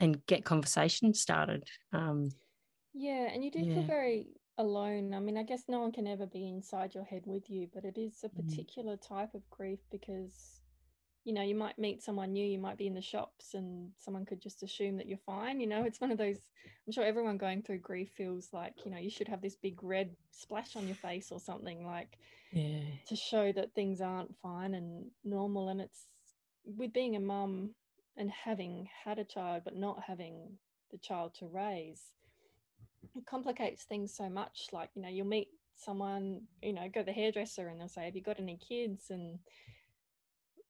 and 0.01 0.25
get 0.27 0.45
conversations 0.45 1.21
started. 1.21 1.65
Um, 1.93 2.31
Yeah, 2.95 3.29
and 3.33 3.45
you 3.45 3.51
do 3.51 3.65
feel 3.67 3.83
very 3.85 4.29
alone. 4.59 5.15
I 5.15 5.21
mean, 5.21 5.37
I 5.39 5.45
guess 5.45 5.69
no 5.69 5.81
one 5.81 5.93
can 5.93 6.07
ever 6.07 6.27
be 6.27 6.49
inside 6.49 6.95
your 6.95 7.05
head 7.05 7.27
with 7.27 7.49
you, 7.51 7.69
but 7.73 7.85
it 7.85 7.99
is 7.99 8.25
a 8.25 8.29
Mm. 8.29 8.35
particular 8.37 8.97
type 8.97 9.35
of 9.35 9.49
grief 9.51 9.81
because, 9.91 10.62
you 11.25 11.33
know, 11.33 11.43
you 11.43 11.55
might 11.55 11.79
meet 11.79 12.03
someone 12.03 12.33
new, 12.33 12.45
you 12.45 12.59
might 12.59 12.79
be 12.79 12.87
in 12.87 12.95
the 12.95 13.01
shops 13.01 13.55
and 13.55 13.91
someone 13.99 14.25
could 14.25 14.41
just 14.41 14.63
assume 14.63 14.97
that 14.97 15.07
you're 15.07 15.19
fine. 15.19 15.61
You 15.61 15.69
know, 15.69 15.85
it's 15.85 16.01
one 16.01 16.11
of 16.11 16.19
those, 16.19 16.39
I'm 16.87 16.93
sure 16.93 17.05
everyone 17.05 17.39
going 17.39 17.63
through 17.63 17.79
grief 17.79 18.11
feels 18.17 18.49
like, 18.53 18.85
you 18.85 18.91
know, 18.91 18.99
you 18.99 19.11
should 19.11 19.29
have 19.29 19.41
this 19.41 19.55
big 19.55 19.83
red 19.83 20.17
splash 20.33 20.75
on 20.75 20.87
your 20.87 20.97
face 20.97 21.31
or 21.31 21.39
something 21.39 21.87
like 21.87 22.19
Yeah. 22.53 22.81
to 23.07 23.17
show 23.17 23.53
that 23.53 23.75
things 23.75 24.01
aren't 24.01 24.37
fine 24.43 24.75
and 24.75 25.11
normal. 25.25 25.69
And 25.69 25.81
it's 25.81 26.07
with 26.65 26.93
being 26.93 27.15
a 27.15 27.21
mum 27.21 27.75
and 28.17 28.31
having 28.31 28.89
had 29.05 29.19
a 29.19 29.25
child, 29.25 29.63
but 29.65 29.77
not 29.77 30.03
having 30.07 30.59
the 30.91 30.99
child 30.99 31.35
to 31.35 31.47
raise, 31.47 32.13
it 33.17 33.27
complicates 33.27 33.85
things 33.85 34.13
so 34.15 34.29
much. 34.29 34.69
Like, 34.73 34.91
you 34.95 35.03
know, 35.03 35.09
you'll 35.09 35.27
meet 35.27 35.49
someone, 35.77 36.43
you 36.63 36.73
know, 36.73 36.89
go 36.93 37.01
to 37.01 37.07
the 37.07 37.13
hairdresser 37.13 37.69
and 37.69 37.81
they'll 37.81 37.89
say, 37.89 38.05
Have 38.05 38.17
you 38.17 38.23
got 38.23 38.41
any 38.41 38.59
kids? 38.59 39.11
And 39.11 39.39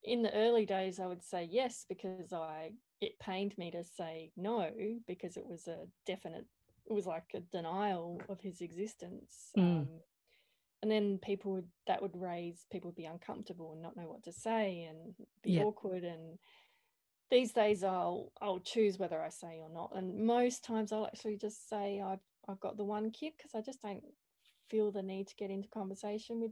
in 0.05 0.23
the 0.23 0.35
early 0.35 0.67
days, 0.67 0.99
I 0.99 1.07
would 1.07 1.23
say 1.23 1.45
yes, 1.51 1.85
because 1.89 2.33
I 2.33 2.73
it 3.01 3.19
pained 3.19 3.57
me 3.59 3.71
to 3.73 3.85
say 3.85 4.33
no, 4.37 4.71
because 5.07 5.37
it 5.37 5.47
was 5.47 5.67
a 5.69 5.87
definite, 6.07 6.47
it 6.89 6.93
was 6.93 7.07
like 7.07 7.25
a 7.35 7.41
denial 7.41 8.21
of 8.29 8.41
his 8.41 8.61
existence. 8.61 9.51
Mm. 9.57 9.81
Um, 9.81 9.87
and 10.83 10.91
then 10.91 11.19
people 11.19 11.53
would 11.53 11.69
that 11.87 12.03
would 12.03 12.17
raise 12.17 12.67
people 12.71 12.89
would 12.89 12.97
be 12.97 13.05
uncomfortable 13.05 13.73
and 13.73 13.83
not 13.83 13.97
know 13.97 14.09
what 14.09 14.25
to 14.25 14.33
say 14.33 14.83
and 14.83 15.15
be 15.43 15.53
Yeah. 15.53 15.63
awkward 15.63 16.03
and 16.05 16.39
these 17.31 17.53
days 17.53 17.85
I'll 17.85 18.33
I'll 18.41 18.61
choose 18.61 18.99
whether 18.99 19.23
I 19.23 19.29
say 19.29 19.61
or 19.61 19.71
not 19.71 19.93
and 19.97 20.27
most 20.27 20.65
times 20.65 20.93
I'll 20.93 21.07
actually 21.07 21.37
just 21.37 21.69
say 21.69 22.01
I've 22.01 22.21
I've 22.49 22.61
got 22.61 22.77
the 22.77 22.85
one 22.85 23.11
kid 23.11 23.35
because 23.37 23.55
I 23.55 23.61
just 23.61 23.81
don't 23.81 24.03
feel 24.69 24.91
the 24.91 25.03
need 25.03 25.29
to 25.29 25.37
get 25.37 25.51
into 25.51 25.69
conversation 25.69 26.41
with 26.41 26.51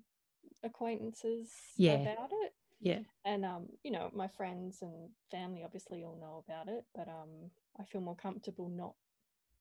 acquaintances 0.62 1.50
Yeah. 1.76 1.96
about 1.96 2.30
it 2.32 2.54
Yeah. 2.81 3.01
and 3.25 3.45
um 3.45 3.66
you 3.85 3.90
know 3.90 4.11
my 4.14 4.29
friends 4.29 4.83
and 4.83 5.11
family 5.31 5.62
obviously 5.64 6.03
all 6.03 6.19
know 6.21 6.43
about 6.49 6.69
it 6.69 6.85
but 6.95 7.09
um 7.09 7.51
I 7.79 7.85
feel 7.85 8.01
more 8.01 8.16
comfortable 8.16 8.69
not 8.69 8.95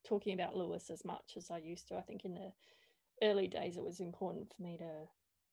talking 0.07 0.33
about 0.33 0.55
Lewis 0.55 0.89
as 0.89 1.03
much 1.05 1.33
as 1.37 1.51
I 1.51 1.57
used 1.57 1.87
to 1.89 1.97
I 1.97 2.01
think 2.01 2.25
in 2.25 2.33
the 2.35 2.51
early 3.21 3.47
days 3.47 3.77
it 3.77 3.83
was 3.83 3.99
important 3.99 4.51
for 4.55 4.63
me 4.63 4.77
to 4.77 5.07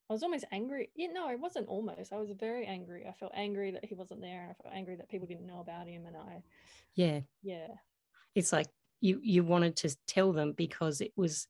I 0.08 0.12
was 0.12 0.22
almost 0.22 0.44
angry. 0.52 0.90
Yeah, 0.94 1.08
no, 1.12 1.26
I 1.26 1.34
wasn't 1.34 1.66
almost. 1.66 2.12
I 2.12 2.16
was 2.16 2.30
very 2.30 2.64
angry. 2.64 3.04
I 3.08 3.12
felt 3.12 3.32
angry 3.34 3.72
that 3.72 3.84
he 3.84 3.96
wasn't 3.96 4.20
there 4.20 4.42
and 4.42 4.50
I 4.52 4.62
felt 4.62 4.72
angry 4.72 4.94
that 4.94 5.08
people 5.08 5.26
didn't 5.26 5.48
know 5.48 5.58
about 5.58 5.88
him 5.88 6.06
and 6.06 6.16
I 6.16 6.42
Yeah. 6.94 7.22
yeah. 7.42 7.66
It's 8.36 8.52
like 8.52 8.68
you 9.00 9.18
you 9.22 9.42
wanted 9.42 9.74
to 9.78 9.96
tell 10.06 10.32
them 10.32 10.52
because 10.52 11.00
it 11.00 11.12
was, 11.16 11.48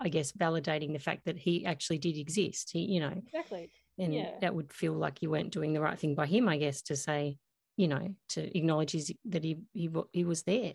I 0.00 0.08
guess, 0.08 0.32
validating 0.32 0.92
the 0.92 0.98
fact 0.98 1.24
that 1.26 1.38
he 1.38 1.64
actually 1.64 1.98
did 1.98 2.16
exist. 2.16 2.70
He, 2.72 2.80
you 2.80 2.98
know, 3.00 3.12
Exactly. 3.26 3.70
And 3.98 4.14
Yeah. 4.14 4.38
that 4.40 4.54
would 4.54 4.72
feel 4.72 4.92
like 4.92 5.22
you 5.22 5.30
weren't 5.30 5.52
doing 5.52 5.72
the 5.72 5.80
right 5.80 5.98
thing 5.98 6.14
by 6.14 6.26
him, 6.26 6.48
I 6.48 6.58
guess, 6.58 6.82
to 6.82 6.96
say, 6.96 7.38
you 7.76 7.88
know, 7.88 8.14
to 8.30 8.56
acknowledge 8.56 8.92
his, 8.92 9.12
that 9.26 9.44
he 9.44 9.58
he 9.72 9.90
he 10.12 10.24
was 10.24 10.42
there. 10.42 10.74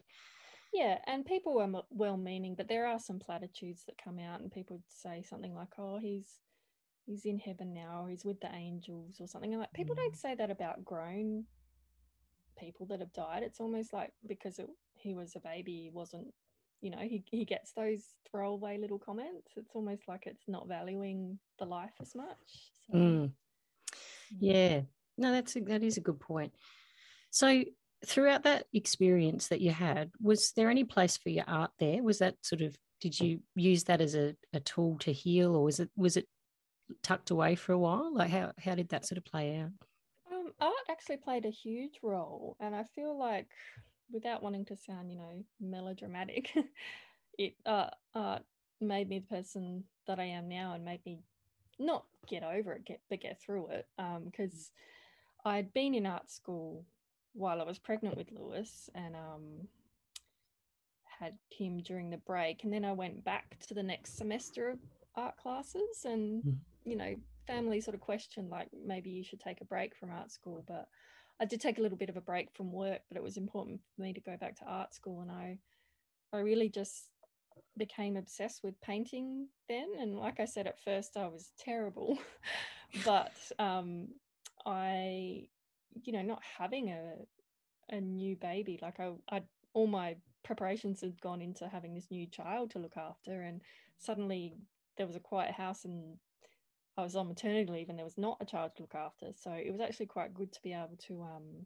Yeah, 0.71 0.99
and 1.07 1.25
people 1.25 1.55
were 1.55 1.81
well-meaning, 1.89 2.55
but 2.55 2.67
there 2.67 2.85
are 2.85 2.99
some 2.99 3.19
platitudes 3.19 3.85
that 3.85 3.97
come 4.03 4.19
out 4.19 4.41
and 4.41 4.51
people 4.51 4.77
would 4.77 4.83
say 4.87 5.23
something 5.23 5.55
like, 5.55 5.73
"Oh, 5.79 5.97
he's 5.97 6.39
he's 7.05 7.25
in 7.25 7.39
heaven 7.39 7.73
now, 7.73 8.03
or 8.03 8.09
he's 8.09 8.25
with 8.25 8.39
the 8.39 8.53
angels 8.53 9.19
or 9.19 9.27
something." 9.27 9.51
And 9.51 9.61
like 9.61 9.73
people 9.73 9.95
don't 9.95 10.13
mm. 10.13 10.21
say 10.21 10.35
that 10.35 10.51
about 10.51 10.85
grown 10.85 11.45
people 12.59 12.85
that 12.87 12.99
have 12.99 13.13
died. 13.13 13.43
It's 13.43 13.59
almost 13.59 13.93
like 13.93 14.11
because 14.27 14.59
it, 14.59 14.67
he 14.93 15.15
was 15.15 15.35
a 15.35 15.39
baby, 15.39 15.83
he 15.83 15.89
wasn't, 15.89 16.27
you 16.81 16.89
know, 16.89 16.99
he 16.99 17.23
he 17.25 17.45
gets 17.45 17.73
those 17.73 18.03
throwaway 18.29 18.77
little 18.77 18.99
comments. 18.99 19.51
It's 19.57 19.71
almost 19.73 20.03
like 20.07 20.23
it's 20.25 20.47
not 20.47 20.67
valuing 20.67 21.39
the 21.57 21.65
life 21.65 21.93
as 22.01 22.15
much. 22.15 22.71
So, 22.87 22.97
Mm. 22.97 23.31
Yeah, 24.39 24.81
no, 25.17 25.31
that's 25.31 25.55
a, 25.55 25.61
that 25.61 25.83
is 25.83 25.97
a 25.97 26.01
good 26.01 26.19
point. 26.19 26.53
So, 27.31 27.63
throughout 28.05 28.43
that 28.43 28.65
experience 28.73 29.47
that 29.47 29.61
you 29.61 29.71
had, 29.71 30.11
was 30.21 30.53
there 30.55 30.69
any 30.69 30.83
place 30.83 31.17
for 31.17 31.29
your 31.29 31.45
art 31.47 31.71
there? 31.79 32.01
Was 32.03 32.19
that 32.19 32.35
sort 32.41 32.61
of 32.61 32.75
did 33.01 33.19
you 33.19 33.39
use 33.55 33.85
that 33.85 34.01
as 34.01 34.15
a, 34.15 34.35
a 34.53 34.59
tool 34.59 34.97
to 34.99 35.11
heal, 35.11 35.55
or 35.55 35.63
was 35.63 35.79
it 35.79 35.89
was 35.95 36.17
it 36.17 36.27
tucked 37.03 37.29
away 37.29 37.55
for 37.55 37.73
a 37.73 37.79
while? 37.79 38.13
Like 38.13 38.29
how 38.29 38.51
how 38.57 38.75
did 38.75 38.89
that 38.89 39.05
sort 39.05 39.17
of 39.17 39.25
play 39.25 39.57
out? 39.57 39.71
Um, 40.31 40.51
art 40.59 40.73
actually 40.89 41.17
played 41.17 41.45
a 41.45 41.49
huge 41.49 41.99
role, 42.03 42.55
and 42.59 42.75
I 42.75 42.83
feel 42.95 43.17
like, 43.17 43.47
without 44.11 44.43
wanting 44.43 44.65
to 44.65 44.75
sound, 44.75 45.11
you 45.11 45.17
know, 45.17 45.43
melodramatic, 45.59 46.51
it 47.37 47.55
uh, 47.65 47.89
art 48.13 48.43
made 48.81 49.09
me 49.09 49.19
the 49.19 49.35
person 49.35 49.83
that 50.07 50.19
I 50.19 50.25
am 50.25 50.47
now, 50.47 50.73
and 50.73 50.85
made 50.85 51.05
me 51.05 51.19
not 51.77 52.05
get 52.27 52.43
over 52.43 52.73
it, 52.73 52.85
get 52.85 53.01
but 53.09 53.21
get 53.21 53.41
through 53.41 53.69
it. 53.69 53.87
Um, 53.97 54.23
because 54.25 54.71
I'd 55.45 55.73
been 55.73 55.93
in 55.95 56.05
art 56.05 56.29
school 56.29 56.85
while 57.33 57.61
I 57.61 57.63
was 57.63 57.79
pregnant 57.79 58.17
with 58.17 58.31
Lewis, 58.31 58.89
and 58.95 59.15
um, 59.15 59.67
had 61.19 61.37
him 61.49 61.81
during 61.81 62.09
the 62.09 62.17
break, 62.17 62.63
and 62.63 62.73
then 62.73 62.85
I 62.85 62.93
went 62.93 63.23
back 63.23 63.57
to 63.67 63.73
the 63.73 63.83
next 63.83 64.17
semester 64.17 64.69
of 64.69 64.79
art 65.15 65.37
classes, 65.37 66.05
and 66.05 66.43
Mm. 66.43 66.57
you 66.85 66.95
know, 66.95 67.15
family 67.45 67.81
sort 67.81 67.95
of 67.95 68.01
questioned 68.01 68.49
like 68.49 68.69
maybe 68.85 69.09
you 69.09 69.23
should 69.23 69.39
take 69.39 69.61
a 69.61 69.65
break 69.65 69.95
from 69.95 70.11
art 70.11 70.31
school, 70.31 70.63
but 70.67 70.87
I 71.39 71.45
did 71.45 71.61
take 71.61 71.77
a 71.77 71.81
little 71.81 71.97
bit 71.97 72.09
of 72.09 72.17
a 72.17 72.21
break 72.21 72.49
from 72.53 72.71
work, 72.71 73.01
but 73.07 73.17
it 73.17 73.23
was 73.23 73.37
important 73.37 73.81
for 73.95 74.01
me 74.01 74.13
to 74.13 74.21
go 74.21 74.35
back 74.37 74.57
to 74.57 74.65
art 74.65 74.93
school, 74.93 75.21
and 75.21 75.31
I, 75.31 75.57
I 76.33 76.39
really 76.39 76.69
just 76.69 77.05
became 77.77 78.17
obsessed 78.17 78.61
with 78.63 78.79
painting 78.81 79.47
then. 79.69 79.87
And 79.99 80.17
like 80.17 80.39
I 80.39 80.45
said 80.45 80.67
at 80.67 80.83
first, 80.83 81.15
I 81.15 81.27
was 81.27 81.51
terrible, 81.57 82.19
but 83.05 83.33
um, 83.57 84.09
I, 84.65 85.47
you 86.03 86.13
know, 86.13 86.21
not 86.21 86.41
having 86.57 86.89
a 86.89 87.15
a 87.91 87.99
new 87.99 88.35
baby, 88.35 88.77
like 88.81 88.99
I, 88.99 89.13
I 89.31 89.41
all 89.73 89.87
my 89.87 90.15
preparations 90.43 91.01
had 91.01 91.19
gone 91.21 91.41
into 91.41 91.67
having 91.67 91.95
this 91.95 92.11
new 92.11 92.27
child 92.27 92.71
to 92.71 92.79
look 92.79 92.97
after, 92.97 93.41
and 93.41 93.61
suddenly 93.97 94.55
there 94.97 95.07
was 95.07 95.15
a 95.15 95.21
quiet 95.21 95.51
house 95.51 95.85
and 95.85 96.17
I 96.99 97.03
was 97.03 97.15
on 97.15 97.27
maternity 97.27 97.71
leave 97.71 97.89
and 97.89 97.97
there 97.97 98.05
was 98.05 98.17
not 98.17 98.37
a 98.41 98.45
child 98.45 98.71
to 98.75 98.83
look 98.83 98.95
after. 98.95 99.27
So 99.33 99.51
it 99.51 99.71
was 99.71 99.81
actually 99.81 100.07
quite 100.07 100.33
good 100.33 100.51
to 100.53 100.61
be 100.61 100.73
able 100.73 100.97
to, 101.07 101.21
um, 101.23 101.65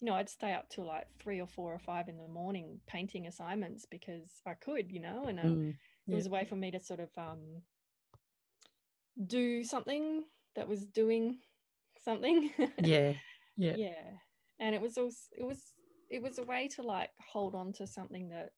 you 0.00 0.06
know, 0.06 0.14
I'd 0.14 0.28
stay 0.28 0.52
up 0.52 0.68
till 0.68 0.86
like 0.86 1.06
three 1.18 1.40
or 1.40 1.46
four 1.46 1.72
or 1.72 1.78
five 1.78 2.08
in 2.08 2.16
the 2.16 2.28
morning 2.28 2.80
painting 2.86 3.26
assignments 3.26 3.86
because 3.86 4.40
I 4.46 4.54
could, 4.54 4.92
you 4.92 5.00
know, 5.00 5.24
and 5.28 5.38
um, 5.38 5.46
Mm, 5.46 5.74
it 6.08 6.14
was 6.14 6.26
a 6.26 6.30
way 6.30 6.44
for 6.44 6.56
me 6.56 6.70
to 6.70 6.80
sort 6.80 7.00
of 7.00 7.10
um, 7.16 7.62
do 9.26 9.64
something 9.64 10.24
that 10.56 10.68
was 10.68 10.84
doing 10.84 11.38
something. 12.04 12.50
yeah, 12.78 13.12
yeah, 13.56 13.76
yeah 13.76 14.10
and 14.60 14.74
it 14.74 14.80
was 14.80 14.96
also 14.96 15.16
it 15.36 15.44
was 15.44 15.72
it 16.10 16.22
was 16.22 16.38
a 16.38 16.44
way 16.44 16.68
to 16.68 16.82
like 16.82 17.10
hold 17.32 17.54
on 17.54 17.72
to 17.72 17.86
something 17.86 18.28
that 18.28 18.52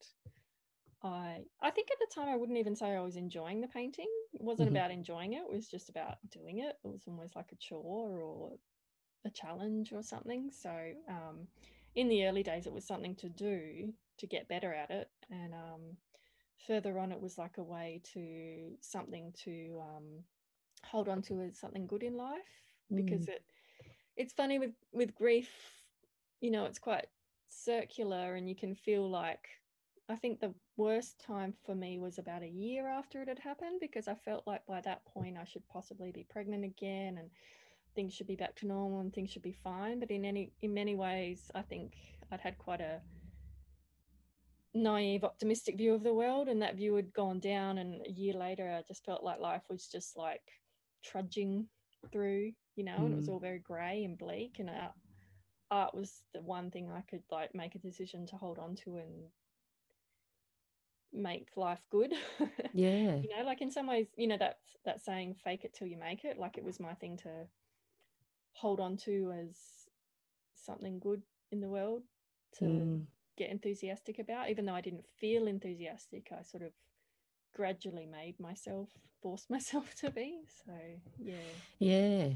i 1.05 1.41
i 1.61 1.71
think 1.71 1.89
at 1.91 1.99
the 1.99 2.15
time 2.15 2.29
i 2.29 2.37
wouldn't 2.37 2.59
even 2.59 2.77
say 2.77 2.95
i 2.95 3.01
was 3.01 3.17
enjoying 3.17 3.61
the 3.61 3.69
painting. 3.69 4.09
It 4.35 4.41
wasn't 4.41 4.69
Mhm. 4.69 4.77
about 4.77 4.91
enjoying 4.91 5.35
it 5.35 5.43
it 5.49 5.53
was 5.53 5.69
just 5.69 5.89
about 5.89 6.17
doing 6.31 6.59
it. 6.59 6.79
It 6.85 6.89
was 6.89 7.03
almost 7.07 7.37
like 7.37 7.53
a 7.53 7.57
chore 7.57 8.21
or 8.21 8.53
a 9.25 9.31
challenge 9.31 9.93
or 9.93 10.03
something. 10.03 10.51
So 10.53 10.71
um 11.09 11.49
in 11.95 12.09
the 12.09 12.27
early 12.27 12.43
days 12.43 12.67
it 12.67 12.73
was 12.73 12.87
something 12.87 13.15
to 13.17 13.29
do 13.29 13.93
to 14.19 14.27
get 14.27 14.49
better 14.49 14.73
at 14.73 14.91
it. 14.91 15.11
And 15.31 15.55
um 15.55 15.97
further 16.67 16.99
on 16.99 17.13
it 17.13 17.21
was 17.21 17.39
like 17.39 17.59
a 17.59 17.63
way 17.63 18.01
to 18.15 18.77
something 18.81 19.33
to 19.45 19.81
um 19.81 20.25
hold 20.85 21.09
on 21.09 21.23
to 21.23 21.41
as 21.43 21.59
something 21.59 21.87
good 21.87 22.03
in 22.03 22.17
life 22.17 22.53
because 22.95 23.29
it 23.29 23.45
it's 24.17 24.33
funny 24.33 24.59
with 24.59 24.73
with 24.93 25.15
grief 25.15 25.51
you 26.41 26.51
know 26.51 26.65
it's 26.65 26.79
quite 26.79 27.07
circular 27.49 28.35
and 28.35 28.49
you 28.49 28.55
can 28.57 28.75
feel 28.75 29.09
like 29.09 29.49
i 30.13 30.17
think 30.17 30.41
the 30.41 30.55
worst 30.77 31.19
time 31.21 31.55
for 31.65 31.75
me 31.75 31.99
was 31.99 32.19
about 32.19 32.43
a 32.43 32.49
year 32.49 32.89
after 32.89 33.23
it 33.23 33.29
had 33.29 33.39
happened 33.39 33.79
because 33.81 34.09
i 34.09 34.15
felt 34.15 34.47
like 34.47 34.65
by 34.67 34.81
that 34.83 35.05
point 35.07 35.37
i 35.39 35.45
should 35.45 35.67
possibly 35.69 36.13
be 36.13 36.27
pregnant 36.31 36.65
again 36.65 37.19
and 37.19 37.31
things 37.95 38.15
should 38.15 38.27
be 38.27 38.37
back 38.37 38.55
to 38.57 38.67
normal 38.67 39.01
and 39.01 39.13
things 39.13 39.31
should 39.31 39.43
be 39.43 39.53
fine 39.65 40.01
but 40.01 40.11
in 40.11 40.25
any 40.25 40.53
in 40.63 40.75
many 40.75 40.95
ways 40.95 41.51
i 41.55 41.63
think 41.63 41.95
i'd 42.33 42.41
had 42.41 42.59
quite 42.59 42.81
a 42.81 43.01
naive 44.75 45.25
optimistic 45.25 45.77
view 45.77 45.95
of 45.95 46.03
the 46.03 46.15
world 46.15 46.49
and 46.49 46.63
that 46.63 46.77
view 46.77 46.95
had 46.95 47.13
gone 47.13 47.39
down 47.41 47.79
and 47.79 48.07
a 48.07 48.11
year 48.11 48.35
later 48.35 48.71
i 48.71 48.83
just 48.89 49.05
felt 49.05 49.23
like 49.23 49.39
life 49.41 49.63
was 49.69 49.87
just 49.87 50.17
like 50.17 50.43
trudging 51.05 51.67
through 52.11 52.53
you 52.77 52.85
know 52.85 53.05
and 53.05 53.13
it 53.13 53.17
was 53.17 53.29
Mm. 53.29 53.33
all 53.33 53.41
very 53.41 53.59
grey 53.59 54.05
and 54.05 54.19
bleak 54.19 54.57
and 54.59 54.71
art, 54.71 54.93
art 55.71 55.95
was 55.95 56.23
the 56.33 56.41
one 56.41 56.71
thing 56.71 56.91
i 56.91 57.03
could 57.03 57.23
like 57.31 57.55
make 57.55 57.75
a 57.75 57.79
decision 57.79 58.27
to 58.27 58.37
hold 58.37 58.59
on 58.59 58.75
to 58.77 58.97
and 58.97 59.29
make 61.13 61.49
life 61.57 61.81
good 61.91 62.13
yeah, 62.73 63.17
you 63.17 63.29
know 63.37 63.45
like 63.45 63.61
in 63.61 63.71
some 63.71 63.87
ways 63.87 64.07
you 64.17 64.27
know 64.27 64.39
that 64.39 64.59
that 64.85 65.05
saying 65.05 65.35
fake 65.45 65.65
it 65.65 65.75
till 65.75 65.87
you 65.87 65.99
make 65.99 66.25
it 66.25 66.39
like 66.39 66.59
it 66.59 66.65
was 66.65 66.81
my 66.81 66.95
thing 66.95 67.17
to 67.17 67.29
hold 68.53 68.81
on 68.81 68.97
to 68.97 69.33
as 69.33 69.57
something 70.55 70.99
good 70.99 71.23
in 71.51 71.61
the 71.61 71.69
world 71.69 72.03
to 72.59 72.65
Mm, 72.67 73.07
get 73.37 73.51
enthusiastic 73.51 74.19
about 74.19 74.51
even 74.51 74.65
though 74.67 74.75
i 74.75 74.81
didn't 74.81 75.07
feel 75.19 75.47
enthusiastic 75.47 76.29
i 76.39 76.43
sort 76.43 76.63
of 76.63 76.73
gradually 77.55 78.07
made 78.07 78.39
myself 78.41 78.89
force 79.23 79.47
myself 79.51 79.95
to 79.97 80.11
be. 80.11 80.41
So 80.65 80.73
yeah. 81.19 81.35
Yeah. 81.79 82.29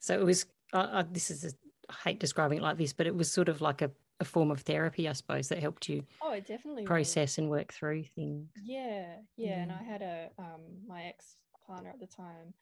So 0.00 0.18
it 0.20 0.24
was. 0.24 0.46
Uh, 0.72 1.04
this 1.10 1.30
is. 1.30 1.44
A, 1.44 1.50
I 1.90 2.10
hate 2.10 2.20
describing 2.20 2.58
it 2.58 2.62
like 2.62 2.78
this, 2.78 2.92
but 2.92 3.06
it 3.06 3.14
was 3.14 3.30
sort 3.30 3.48
of 3.50 3.60
like 3.60 3.82
a, 3.82 3.90
a 4.24 4.28
form 4.30 4.50
of 4.50 4.60
therapy, 4.62 5.08
I 5.08 5.12
suppose, 5.12 5.48
that 5.48 5.58
helped 5.58 5.88
you. 5.88 6.02
Oh, 6.22 6.32
it 6.32 6.46
definitely 6.46 6.84
process 6.84 7.32
was. 7.32 7.38
and 7.38 7.50
work 7.50 7.72
through 7.72 8.04
things. 8.04 8.48
Yeah, 8.64 9.16
yeah, 9.36 9.48
yeah. 9.48 9.62
And 9.62 9.72
I 9.72 9.82
had 9.82 10.02
a 10.02 10.30
um 10.38 10.62
my 10.86 11.04
ex 11.04 11.36
partner 11.66 11.90
at 11.90 12.00
the 12.00 12.06
time, 12.06 12.54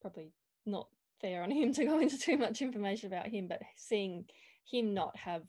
probably 0.00 0.32
not 0.66 0.88
fair 1.20 1.42
on 1.42 1.50
him 1.60 1.72
to 1.74 1.84
go 1.84 1.98
into 1.98 2.18
too 2.18 2.36
much 2.36 2.60
information 2.60 3.06
about 3.12 3.28
him, 3.28 3.48
but 3.48 3.62
seeing 3.76 4.24
him 4.70 4.92
not 4.92 5.16
have 5.16 5.42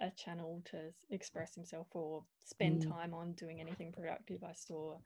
a 0.00 0.10
channel 0.10 0.60
to 0.64 0.92
express 1.10 1.54
himself 1.54 1.86
or 1.92 2.24
spend 2.44 2.84
mm. 2.84 2.90
time 2.90 3.14
on 3.14 3.32
doing 3.32 3.60
anything 3.60 3.92
productive, 3.92 4.42
I 4.42 4.52
saw 4.52 4.98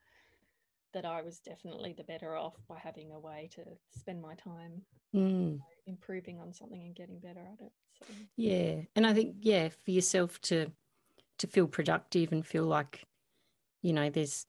that 0.94 1.04
I 1.04 1.20
was 1.20 1.40
definitely 1.40 1.94
the 1.96 2.04
better 2.04 2.34
off 2.34 2.54
by 2.66 2.78
having 2.78 3.12
a 3.12 3.20
way 3.20 3.50
to 3.54 3.62
spend 3.90 4.22
my 4.22 4.34
time 4.34 4.82
mm. 5.14 5.58
Improving 5.88 6.38
on 6.38 6.52
something 6.52 6.82
and 6.82 6.94
getting 6.94 7.18
better 7.18 7.40
at 7.40 7.60
it. 7.64 7.72
So. 7.98 8.14
Yeah, 8.36 8.82
and 8.94 9.06
I 9.06 9.14
think 9.14 9.36
yeah, 9.40 9.68
for 9.68 9.90
yourself 9.90 10.40
to 10.42 10.70
to 11.38 11.46
feel 11.46 11.66
productive 11.66 12.32
and 12.32 12.44
feel 12.46 12.64
like 12.64 13.04
you 13.82 13.92
know 13.92 14.10
there's 14.10 14.46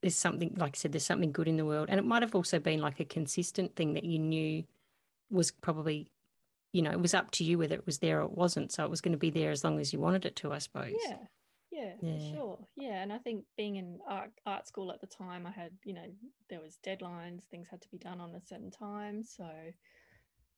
there's 0.00 0.16
something 0.16 0.54
like 0.56 0.76
I 0.76 0.78
said 0.78 0.92
there's 0.92 1.06
something 1.06 1.32
good 1.32 1.48
in 1.48 1.56
the 1.56 1.64
world, 1.64 1.88
and 1.90 1.98
it 1.98 2.04
might 2.04 2.22
have 2.22 2.34
also 2.34 2.58
been 2.58 2.80
like 2.80 3.00
a 3.00 3.04
consistent 3.04 3.74
thing 3.76 3.94
that 3.94 4.04
you 4.04 4.18
knew 4.18 4.64
was 5.30 5.50
probably 5.50 6.08
you 6.72 6.82
know 6.82 6.90
it 6.90 7.00
was 7.00 7.14
up 7.14 7.30
to 7.32 7.44
you 7.44 7.58
whether 7.58 7.74
it 7.74 7.86
was 7.86 7.98
there 7.98 8.20
or 8.20 8.24
it 8.24 8.36
wasn't, 8.36 8.72
so 8.72 8.84
it 8.84 8.90
was 8.90 9.00
going 9.00 9.12
to 9.12 9.18
be 9.18 9.30
there 9.30 9.50
as 9.50 9.64
long 9.64 9.80
as 9.80 9.92
you 9.92 9.98
wanted 9.98 10.26
it 10.26 10.36
to, 10.36 10.52
I 10.52 10.58
suppose. 10.58 10.92
Yeah, 11.06 11.16
yeah, 11.70 11.92
yeah, 12.00 12.18
for 12.18 12.34
sure. 12.34 12.58
Yeah, 12.76 13.02
and 13.02 13.12
I 13.12 13.18
think 13.18 13.44
being 13.56 13.76
in 13.76 13.98
art, 14.08 14.30
art 14.44 14.66
school 14.66 14.92
at 14.92 15.00
the 15.00 15.06
time, 15.06 15.46
I 15.46 15.50
had 15.50 15.72
you 15.84 15.94
know 15.94 16.06
there 16.50 16.60
was 16.60 16.78
deadlines, 16.84 17.44
things 17.44 17.68
had 17.70 17.80
to 17.82 17.88
be 17.90 17.98
done 17.98 18.20
on 18.20 18.34
a 18.34 18.40
certain 18.40 18.70
time. 18.70 19.22
So 19.22 19.48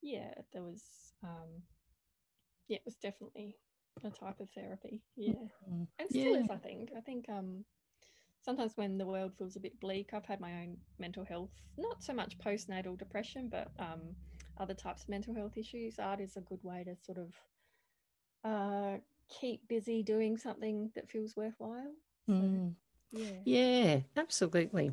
yeah, 0.04 0.34
there 0.52 0.62
was 0.62 0.82
um, 1.22 1.62
yeah, 2.68 2.76
it 2.76 2.82
was 2.84 2.96
definitely 2.96 3.56
a 4.04 4.10
type 4.10 4.40
of 4.40 4.50
therapy. 4.50 5.02
Yeah, 5.16 5.32
mm-hmm. 5.32 5.84
and 5.98 6.08
still 6.08 6.34
yeah. 6.34 6.40
is. 6.40 6.50
I 6.50 6.56
think. 6.56 6.90
I 6.96 7.00
think 7.00 7.26
um, 7.28 7.64
sometimes 8.44 8.72
when 8.76 8.98
the 8.98 9.06
world 9.06 9.32
feels 9.38 9.56
a 9.56 9.60
bit 9.60 9.80
bleak, 9.80 10.10
I've 10.12 10.26
had 10.26 10.40
my 10.40 10.52
own 10.52 10.76
mental 10.98 11.24
health, 11.24 11.50
not 11.78 12.02
so 12.02 12.12
much 12.12 12.38
postnatal 12.38 12.98
depression, 12.98 13.48
but 13.50 13.70
um, 13.78 14.00
other 14.58 14.74
types 14.74 15.04
of 15.04 15.08
mental 15.08 15.34
health 15.34 15.56
issues. 15.56 15.98
Art 15.98 16.20
is 16.20 16.36
a 16.36 16.42
good 16.42 16.62
way 16.62 16.84
to 16.84 16.96
sort 17.02 17.18
of 17.18 17.32
uh, 18.44 18.98
keep 19.40 19.66
busy 19.68 20.02
doing 20.02 20.36
something 20.36 20.90
that 20.94 21.10
feels 21.10 21.34
worthwhile. 21.34 21.94
So, 22.26 22.32
mm. 22.34 22.74
Yeah. 23.10 23.30
Yeah, 23.44 24.00
absolutely. 24.16 24.92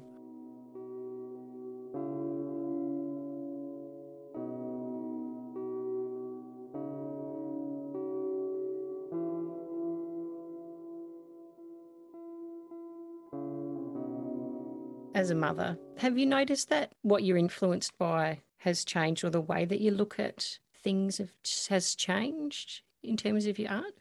As 15.21 15.29
a 15.29 15.35
mother, 15.35 15.77
have 15.97 16.17
you 16.17 16.25
noticed 16.25 16.69
that 16.69 16.93
what 17.03 17.23
you're 17.23 17.37
influenced 17.37 17.95
by 17.99 18.41
has 18.57 18.83
changed 18.83 19.23
or 19.23 19.29
the 19.29 19.39
way 19.39 19.65
that 19.65 19.79
you 19.79 19.91
look 19.91 20.17
at 20.17 20.57
things 20.73 21.19
have, 21.19 21.33
has 21.69 21.93
changed 21.93 22.81
in 23.03 23.17
terms 23.17 23.45
of 23.45 23.59
your 23.59 23.69
art? 23.69 23.93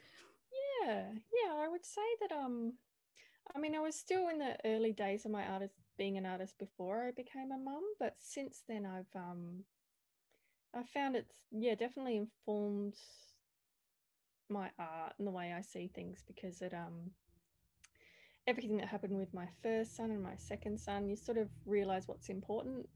Yeah, 0.81 1.11
yeah, 1.13 1.53
I 1.59 1.69
would 1.69 1.85
say 1.85 2.01
that 2.23 2.33
um 2.33 2.73
I 3.55 3.59
mean 3.59 3.75
I 3.75 3.81
was 3.81 3.97
still 3.97 4.31
in 4.31 4.39
the 4.39 4.57
early 4.65 4.93
days 4.93 5.27
of 5.27 5.31
my 5.31 5.45
artist 5.45 5.75
being 5.99 6.17
an 6.17 6.25
artist 6.25 6.57
before 6.59 7.09
I 7.09 7.11
became 7.11 7.53
a 7.53 7.59
mum, 7.59 7.85
but 7.99 8.15
since 8.19 8.63
then 8.67 8.87
I've 8.87 9.15
um 9.15 9.65
I 10.75 10.85
found 10.85 11.17
it's 11.17 11.35
yeah, 11.51 11.75
definitely 11.75 12.17
informed 12.17 12.97
my 14.49 14.71
art 14.79 15.13
and 15.19 15.27
the 15.27 15.33
way 15.33 15.53
I 15.53 15.61
see 15.61 15.91
things 15.95 16.25
because 16.27 16.63
it 16.63 16.73
um 16.73 17.11
everything 18.47 18.77
that 18.79 18.89
happened 18.89 19.17
with 19.17 19.33
my 19.35 19.47
first 19.63 19.97
son 19.97 20.11
and 20.11 20.23
my 20.23 20.37
second 20.37 20.79
son, 20.79 21.09
you 21.09 21.17
sort 21.17 21.39
of 21.39 21.49
realize 21.67 22.09
what's 22.09 22.29
important 22.29 22.89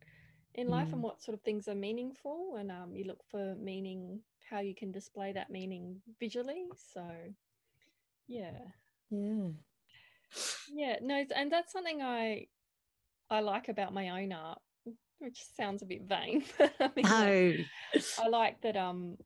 in 0.55 0.69
life 0.69 0.89
mm. 0.89 0.95
and 0.95 1.03
what 1.03 1.23
sort 1.23 1.37
of 1.37 1.43
things 1.43 1.67
are 1.67 1.75
meaningful 1.75 2.57
and 2.59 2.71
um, 2.71 2.95
you 2.95 3.05
look 3.05 3.21
for 3.29 3.57
meaning 3.57 4.21
how 4.49 4.61
you 4.61 4.75
can 4.75 4.93
display 4.93 5.33
that 5.33 5.51
meaning 5.51 6.01
visually 6.21 6.67
so 6.77 7.03
yeah. 8.27 8.59
Yeah. 9.11 9.49
Yeah, 10.73 10.97
no, 11.03 11.25
and 11.35 11.53
that's 11.53 11.73
something 11.73 12.03
I 12.03 12.47
I 13.31 13.41
like 13.41 13.69
about 13.69 13.95
my 13.95 14.23
own 14.23 14.33
art, 14.33 14.59
which 15.19 15.43
sounds 15.57 15.83
a 15.83 15.87
bit 15.87 16.03
vain. 16.03 16.45
I 16.81 16.91
mean, 16.97 17.05
no. 17.05 17.65
Like, 17.95 18.05
I 18.19 18.29
like 18.29 18.61
that 18.63 18.77
um 18.77 19.17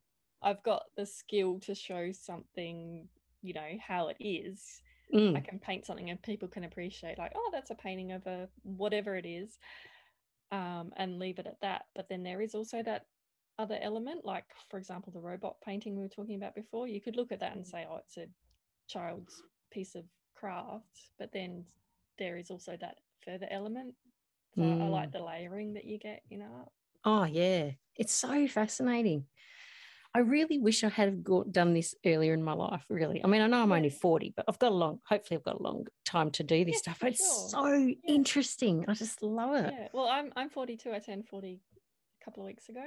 I've 0.41 0.61
got 0.63 0.83
the 0.95 1.05
skill 1.05 1.59
to 1.61 1.75
show 1.75 2.11
something, 2.11 3.07
you 3.41 3.53
know, 3.53 3.77
how 3.85 4.09
it 4.09 4.17
is. 4.19 4.81
Mm. 5.13 5.35
I 5.35 5.39
can 5.39 5.59
paint 5.59 5.85
something 5.85 6.09
and 6.09 6.21
people 6.21 6.47
can 6.47 6.63
appreciate 6.63 7.17
like, 7.17 7.31
oh, 7.35 7.49
that's 7.51 7.71
a 7.71 7.75
painting 7.75 8.11
of 8.11 8.25
a 8.27 8.47
whatever 8.63 9.15
it 9.15 9.25
is. 9.25 9.57
Um, 10.51 10.91
and 10.97 11.19
leave 11.19 11.37
it 11.37 11.45
at 11.45 11.61
that. 11.61 11.85
But 11.95 12.09
then 12.09 12.23
there 12.23 12.41
is 12.41 12.55
also 12.55 12.81
that 12.83 13.05
other 13.59 13.77
element, 13.81 14.25
like 14.25 14.45
for 14.69 14.77
example, 14.77 15.11
the 15.11 15.19
robot 15.19 15.57
painting 15.63 15.95
we 15.95 16.03
were 16.03 16.09
talking 16.09 16.35
about 16.35 16.55
before. 16.55 16.87
You 16.87 17.01
could 17.01 17.15
look 17.15 17.31
at 17.31 17.39
that 17.41 17.55
and 17.55 17.67
say, 17.67 17.85
oh, 17.89 17.97
it's 17.97 18.17
a 18.17 18.25
child's 18.87 19.43
piece 19.71 19.95
of 19.95 20.05
craft, 20.35 21.11
but 21.19 21.31
then 21.33 21.65
there 22.17 22.37
is 22.37 22.49
also 22.49 22.77
that 22.79 22.95
further 23.23 23.47
element. 23.51 23.93
So 24.55 24.61
mm. 24.61 24.81
I 24.81 24.87
like 24.87 25.11
the 25.11 25.23
layering 25.23 25.73
that 25.73 25.85
you 25.85 25.99
get 25.99 26.23
in 26.31 26.41
art. 26.41 26.69
Oh 27.05 27.25
yeah, 27.25 27.71
it's 27.95 28.13
so 28.13 28.47
fascinating. 28.47 29.25
I 30.15 30.19
really 30.19 30.57
wish 30.57 30.83
I 30.83 30.89
had 30.89 31.23
got, 31.23 31.51
done 31.51 31.73
this 31.73 31.93
earlier 32.05 32.33
in 32.33 32.43
my 32.43 32.53
life. 32.53 32.83
Really, 32.89 33.23
I 33.23 33.27
mean, 33.27 33.41
I 33.41 33.47
know 33.47 33.61
I'm 33.61 33.69
yeah. 33.69 33.75
only 33.75 33.89
forty, 33.89 34.33
but 34.35 34.45
I've 34.47 34.57
got 34.57 34.71
a 34.71 34.75
long. 34.75 34.99
Hopefully, 35.07 35.37
I've 35.37 35.43
got 35.43 35.59
a 35.59 35.63
long 35.63 35.85
time 36.05 36.31
to 36.31 36.43
do 36.43 36.65
this 36.65 36.75
yeah, 36.75 36.79
stuff. 36.79 36.97
But 36.99 37.09
it's 37.11 37.25
sure. 37.25 37.49
so 37.49 37.73
yeah. 37.73 37.95
interesting. 38.07 38.85
I 38.87 38.93
just 38.93 39.21
love 39.21 39.55
it. 39.55 39.73
Yeah. 39.77 39.87
Well, 39.93 40.07
I'm 40.07 40.31
I'm 40.35 40.49
42. 40.49 40.91
I 40.91 40.99
turned 40.99 41.27
40 41.27 41.59
a 42.21 42.25
couple 42.25 42.43
of 42.43 42.47
weeks 42.47 42.69
ago, 42.69 42.83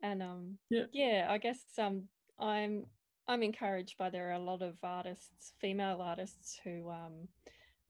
and 0.00 0.22
um, 0.22 0.58
yeah, 0.70 0.84
yeah. 0.92 1.26
I 1.28 1.38
guess 1.38 1.58
um, 1.78 2.04
I'm 2.38 2.86
I'm 3.26 3.42
encouraged 3.42 3.98
by 3.98 4.10
there 4.10 4.28
are 4.28 4.34
a 4.34 4.38
lot 4.38 4.62
of 4.62 4.76
artists, 4.82 5.54
female 5.60 6.00
artists, 6.00 6.60
who 6.62 6.88
um, 6.88 7.28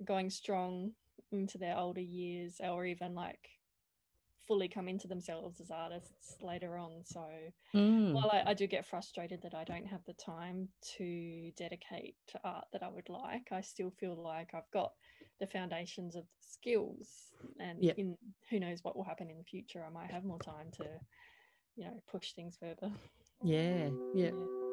are 0.01 0.05
going 0.05 0.31
strong 0.31 0.93
into 1.33 1.59
their 1.59 1.77
older 1.77 2.01
years, 2.01 2.61
or 2.65 2.87
even 2.87 3.15
like 3.15 3.51
fully 4.47 4.69
come 4.69 4.89
into 4.89 5.09
themselves 5.09 5.61
as 5.61 5.71
artists 5.71 6.37
later 6.43 6.77
on. 6.77 7.03
So 7.05 7.25
mm. 7.75 8.13
while 8.13 8.31
I, 8.33 8.51
I, 8.51 8.55
do 8.55 8.67
get 8.67 8.87
frustrated 8.87 9.41
that 9.43 9.55
I 9.55 9.65
don't 9.65 9.87
have 9.87 10.05
the 10.07 10.13
time 10.15 10.69
to 10.99 11.51
dedicate 11.57 12.15
to 12.29 12.41
art 12.45 12.65
that 12.73 12.83
I 12.83 12.89
would 12.89 13.09
like, 13.09 13.49
I 13.53 13.61
still 13.61 13.91
feel 13.99 14.21
like 14.23 14.51
I've 14.55 14.71
got 14.73 14.93
the 15.41 15.47
foundations 15.47 16.15
of 16.17 16.25
the 16.25 16.47
skills. 16.49 17.09
And 17.59 17.83
yep. 17.83 17.99
in 17.99 18.17
who 18.51 18.61
knows 18.61 18.81
what 18.83 18.97
will 18.97 19.05
happen 19.05 19.31
in 19.31 19.39
the 19.39 19.45
future, 19.45 19.85
I 19.85 19.91
might 19.91 20.11
have 20.11 20.25
more 20.25 20.39
time 20.39 20.71
to, 20.79 20.85
you 21.77 21.85
know, 21.85 22.03
push 22.11 22.33
things 22.33 22.57
further. 22.61 22.93
Yeah, 23.43 23.89
yeah. 24.15 24.31
yeah. 24.31 24.64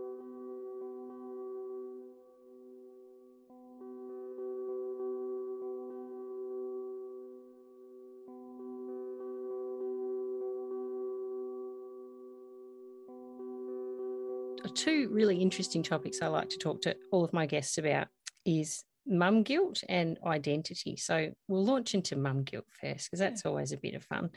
Two 14.71 15.09
really 15.11 15.37
interesting 15.37 15.83
topics 15.83 16.21
I 16.21 16.27
like 16.27 16.49
to 16.49 16.57
talk 16.57 16.81
to 16.83 16.95
all 17.11 17.23
of 17.23 17.33
my 17.33 17.45
guests 17.45 17.77
about 17.77 18.07
is 18.45 18.83
mum 19.07 19.43
guilt 19.43 19.83
and 19.89 20.17
identity. 20.25 20.95
So 20.95 21.31
we'll 21.47 21.65
launch 21.65 21.93
into 21.93 22.15
mum 22.15 22.43
guilt 22.43 22.65
first 22.79 23.07
because 23.07 23.19
that's 23.19 23.43
yeah. 23.43 23.49
always 23.49 23.71
a 23.71 23.77
bit 23.77 23.95
of 23.95 24.03
fun. 24.03 24.29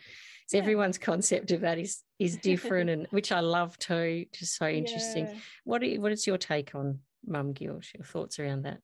So 0.49 0.57
yeah. 0.57 0.63
everyone's 0.63 0.99
concept 0.99 1.51
of 1.53 1.63
that 1.63 1.79
is 1.79 2.03
is 2.19 2.37
different 2.37 2.91
and 2.91 3.07
which 3.11 3.33
I 3.33 3.41
love 3.41 3.79
too. 3.79 4.27
Just 4.33 4.57
so 4.57 4.67
interesting. 4.67 5.27
Yeah. 5.27 5.39
What 5.65 5.83
are 5.83 5.87
you, 5.87 6.01
what 6.01 6.13
is 6.13 6.27
your 6.27 6.39
take 6.39 6.75
on 6.75 7.01
mum 7.27 7.53
guilt? 7.53 7.87
Your 7.95 8.05
thoughts 8.05 8.39
around 8.39 8.63
that? 8.63 8.79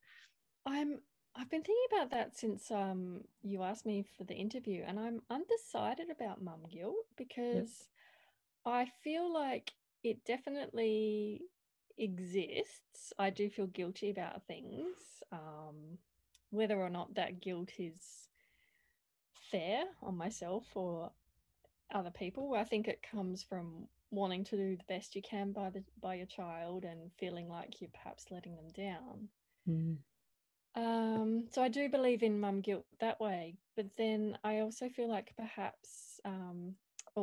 I'm 0.66 0.98
I've 1.36 1.48
been 1.48 1.62
thinking 1.62 1.86
about 1.92 2.11
that 2.11 2.36
since 2.36 2.70
um 2.70 3.22
you 3.42 3.62
asked 3.62 3.86
me 3.86 4.05
for 4.16 4.24
the 4.24 4.34
interview 4.34 4.82
and 4.86 4.98
I'm 4.98 5.22
undecided 5.30 6.11
about 6.11 6.42
mum 6.42 6.61
guilt 6.70 7.07
because 7.16 7.88
yep. 8.66 8.74
I 8.74 8.88
feel 9.03 9.32
like 9.32 9.72
it 10.03 10.24
definitely 10.24 11.42
exists. 11.98 13.12
I 13.18 13.30
do 13.30 13.51
feel 13.51 13.66
guilty 13.66 14.11
about 14.11 14.46
things. 14.46 14.96
Um, 15.32 15.98
whether 16.51 16.78
or 16.78 16.90
not 16.90 17.14
that 17.14 17.40
guilt 17.40 17.70
is 17.78 18.28
fair 19.51 19.84
on 20.03 20.16
myself 20.16 20.64
or 20.74 21.11
other 21.94 22.11
people, 22.11 22.55
I 22.55 22.64
think 22.64 22.88
it 22.88 23.03
comes 23.03 23.42
from 23.42 23.88
wanting 24.11 24.44
to 24.44 24.57
do 24.57 24.76
the 24.76 24.84
best 24.88 25.14
you 25.14 25.22
can 25.22 25.53
by 25.53 25.70
the 25.70 25.84
by 26.03 26.14
your 26.14 26.26
child 26.26 26.84
and 26.84 27.12
feeling 27.18 27.48
like 27.48 27.80
you're 27.80 27.90
perhaps 27.92 28.26
letting 28.30 28.57
them 28.57 28.68
down. 28.74 29.28
Mm. 29.68 29.96
Um, 30.76 31.46
so 31.51 31.62
I 31.62 31.68
do 31.68 31.88
believe 31.88 32.22
in 32.22 32.40
mum 32.40 32.61
guilt 32.61 32.86
that 33.01 33.20
way, 33.20 33.57
but 33.76 33.86
then 33.96 34.38
I 34.44 34.61
also 34.61 34.88
feel 34.88 35.09
like 35.09 35.34
perhaps, 35.36 36.20
um, 36.24 36.74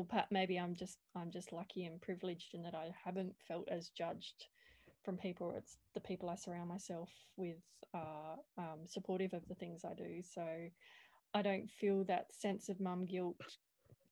maybe 0.06 0.42
I'm 0.42 0.60
just 0.60 0.84
I'm 1.00 1.14
just 1.14 1.36
lucky 1.36 1.72
and 1.72 1.88
privileged 2.02 2.54
in 2.54 2.64
that 2.64 2.76
I 2.76 2.94
haven't 3.04 3.36
felt 3.48 3.68
as 3.70 3.90
judged 3.90 4.48
from 5.04 5.18
people. 5.18 5.52
It's 5.56 5.78
the 5.94 6.00
people 6.00 6.30
I 6.30 6.36
surround 6.36 6.70
myself 6.70 7.10
with 7.36 7.58
are 7.94 8.38
um, 8.58 8.88
supportive 8.88 9.34
of 9.34 9.48
the 9.48 9.56
things 9.56 9.84
I 9.86 9.94
do, 9.94 10.22
so 10.22 10.70
I 11.34 11.42
don't 11.42 11.70
feel 11.70 12.04
that 12.06 12.34
sense 12.34 12.70
of 12.70 12.80
mum 12.80 13.06
guilt 13.06 13.58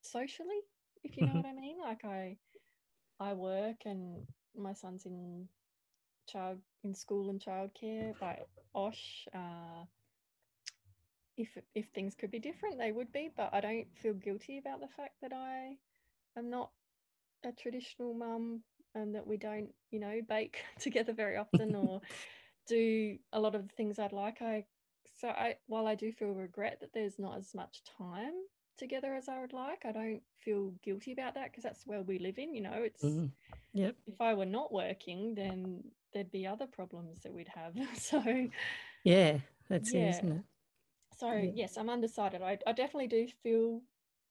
socially, 0.00 0.60
if 1.04 1.16
you 1.16 1.24
know 1.24 1.32
Mhm. 1.32 1.36
what 1.36 1.46
I 1.46 1.52
mean. 1.52 1.78
Like 1.80 2.04
I 2.04 2.38
I 3.18 3.32
work 3.34 3.84
and 3.84 4.26
my 4.54 4.72
son's 4.72 5.06
in 5.06 5.48
child 6.26 6.60
in 6.82 6.94
school 6.94 7.30
and 7.30 7.40
childcare 7.40 8.14
like 8.20 8.46
Osh. 8.74 9.26
Uh, 9.34 9.84
if 11.36 11.56
if 11.74 11.86
things 11.88 12.14
could 12.14 12.30
be 12.30 12.38
different, 12.38 12.78
they 12.78 12.92
would 12.92 13.12
be, 13.12 13.30
but 13.36 13.52
I 13.52 13.60
don't 13.60 13.86
feel 13.96 14.14
guilty 14.14 14.58
about 14.58 14.80
the 14.80 14.88
fact 14.88 15.14
that 15.22 15.32
I 15.32 15.78
am 16.36 16.50
not 16.50 16.70
a 17.44 17.52
traditional 17.52 18.14
mum 18.14 18.62
and 18.94 19.14
that 19.14 19.26
we 19.26 19.36
don't, 19.36 19.70
you 19.90 20.00
know, 20.00 20.20
bake 20.28 20.64
together 20.80 21.12
very 21.12 21.36
often 21.36 21.74
or 21.74 22.00
do 22.68 23.18
a 23.32 23.40
lot 23.40 23.54
of 23.54 23.68
the 23.68 23.74
things 23.74 23.98
I'd 23.98 24.12
like. 24.12 24.42
I 24.42 24.66
so 25.20 25.28
I 25.28 25.56
while 25.66 25.86
I 25.86 25.94
do 25.94 26.12
feel 26.12 26.32
regret 26.32 26.78
that 26.80 26.92
there's 26.92 27.18
not 27.18 27.36
as 27.38 27.54
much 27.54 27.82
time 27.84 28.34
together 28.78 29.14
as 29.14 29.28
I 29.28 29.40
would 29.40 29.52
like, 29.52 29.84
I 29.86 29.92
don't 29.92 30.22
feel 30.38 30.72
guilty 30.82 31.12
about 31.12 31.34
that 31.34 31.50
because 31.50 31.64
that's 31.64 31.86
where 31.86 32.02
we 32.02 32.18
live 32.18 32.38
in, 32.38 32.54
you 32.54 32.62
know. 32.62 32.72
It's 32.82 33.04
Mhm. 33.04 33.32
Yep. 33.74 33.96
if 34.06 34.20
I 34.20 34.34
were 34.34 34.46
not 34.46 34.72
working, 34.72 35.34
then 35.34 35.84
there'd 36.12 36.30
be 36.30 36.46
other 36.46 36.66
problems 36.66 37.20
that 37.22 37.32
we'd 37.32 37.48
have. 37.48 37.74
So 37.96 38.22
Yeah, 39.04 39.38
that's 39.68 39.94
Yeah. 39.94 40.18
isn't 40.18 40.32
it? 40.32 40.44
So 41.18 41.32
Yeah. 41.32 41.52
yes, 41.52 41.76
I'm 41.76 41.90
undecided. 41.90 42.42
I, 42.42 42.58
I 42.66 42.72
definitely 42.72 43.08
do 43.08 43.28
feel 43.42 43.82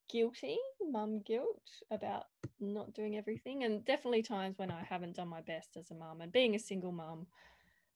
guilty, 0.09 0.57
mum 0.81 1.21
guilt 1.21 1.61
about 1.91 2.25
not 2.59 2.93
doing 2.93 3.17
everything, 3.17 3.63
and 3.63 3.85
definitely 3.85 4.23
times 4.23 4.57
when 4.57 4.71
I 4.71 4.83
haven't 4.83 5.15
done 5.15 5.27
my 5.29 5.41
best 5.41 5.77
as 5.77 5.91
a 5.91 5.95
mum. 5.95 6.21
And 6.21 6.31
being 6.31 6.55
a 6.55 6.59
single 6.59 6.91
mum, 6.91 7.27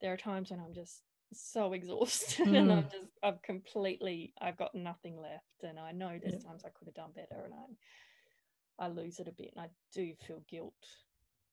there 0.02 0.14
are 0.14 0.18
times 0.18 0.52
when 0.52 0.60
I'm 0.60 0.74
just 0.74 1.04
so 1.34 1.74
exhausted 1.74 2.56
and 2.56 2.72
I'm 2.72 2.90
just 2.90 3.12
I've 3.24 3.42
completely 3.44 4.34
I've 4.42 4.58
got 4.58 4.76
nothing 4.76 5.18
left, 5.20 5.64
and 5.64 5.80
I 5.80 5.92
know 5.92 6.20
there's 6.22 6.36
Yeah. 6.36 6.40
times 6.40 6.64
I 6.66 6.70
could 6.70 6.88
have 6.88 6.96
done 6.96 7.12
better, 7.14 7.46
and 7.46 7.54
I 7.54 8.86
I 8.86 8.88
lose 8.88 9.20
it 9.20 9.28
a 9.28 9.32
bit, 9.32 9.52
and 9.56 9.62
I 9.62 9.70
do 9.92 10.16
feel 10.16 10.40
guilt 10.42 11.06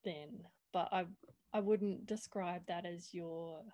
then, 0.04 0.48
but 0.72 0.92
I 0.92 1.06
I 1.52 1.60
wouldn't 1.60 2.06
describe 2.06 2.66
that 2.66 2.86
as 2.86 3.12
your 3.14 3.64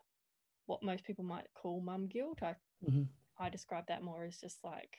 what 0.66 0.82
most 0.82 1.04
people 1.04 1.24
might 1.24 1.52
call 1.54 1.80
mum 1.80 2.08
guilt. 2.08 2.42
I 2.42 2.56
Mhm. 2.80 3.08
I 3.38 3.48
describe 3.48 3.86
that 3.88 4.02
more 4.02 4.24
as 4.24 4.38
just 4.38 4.58
like 4.64 4.98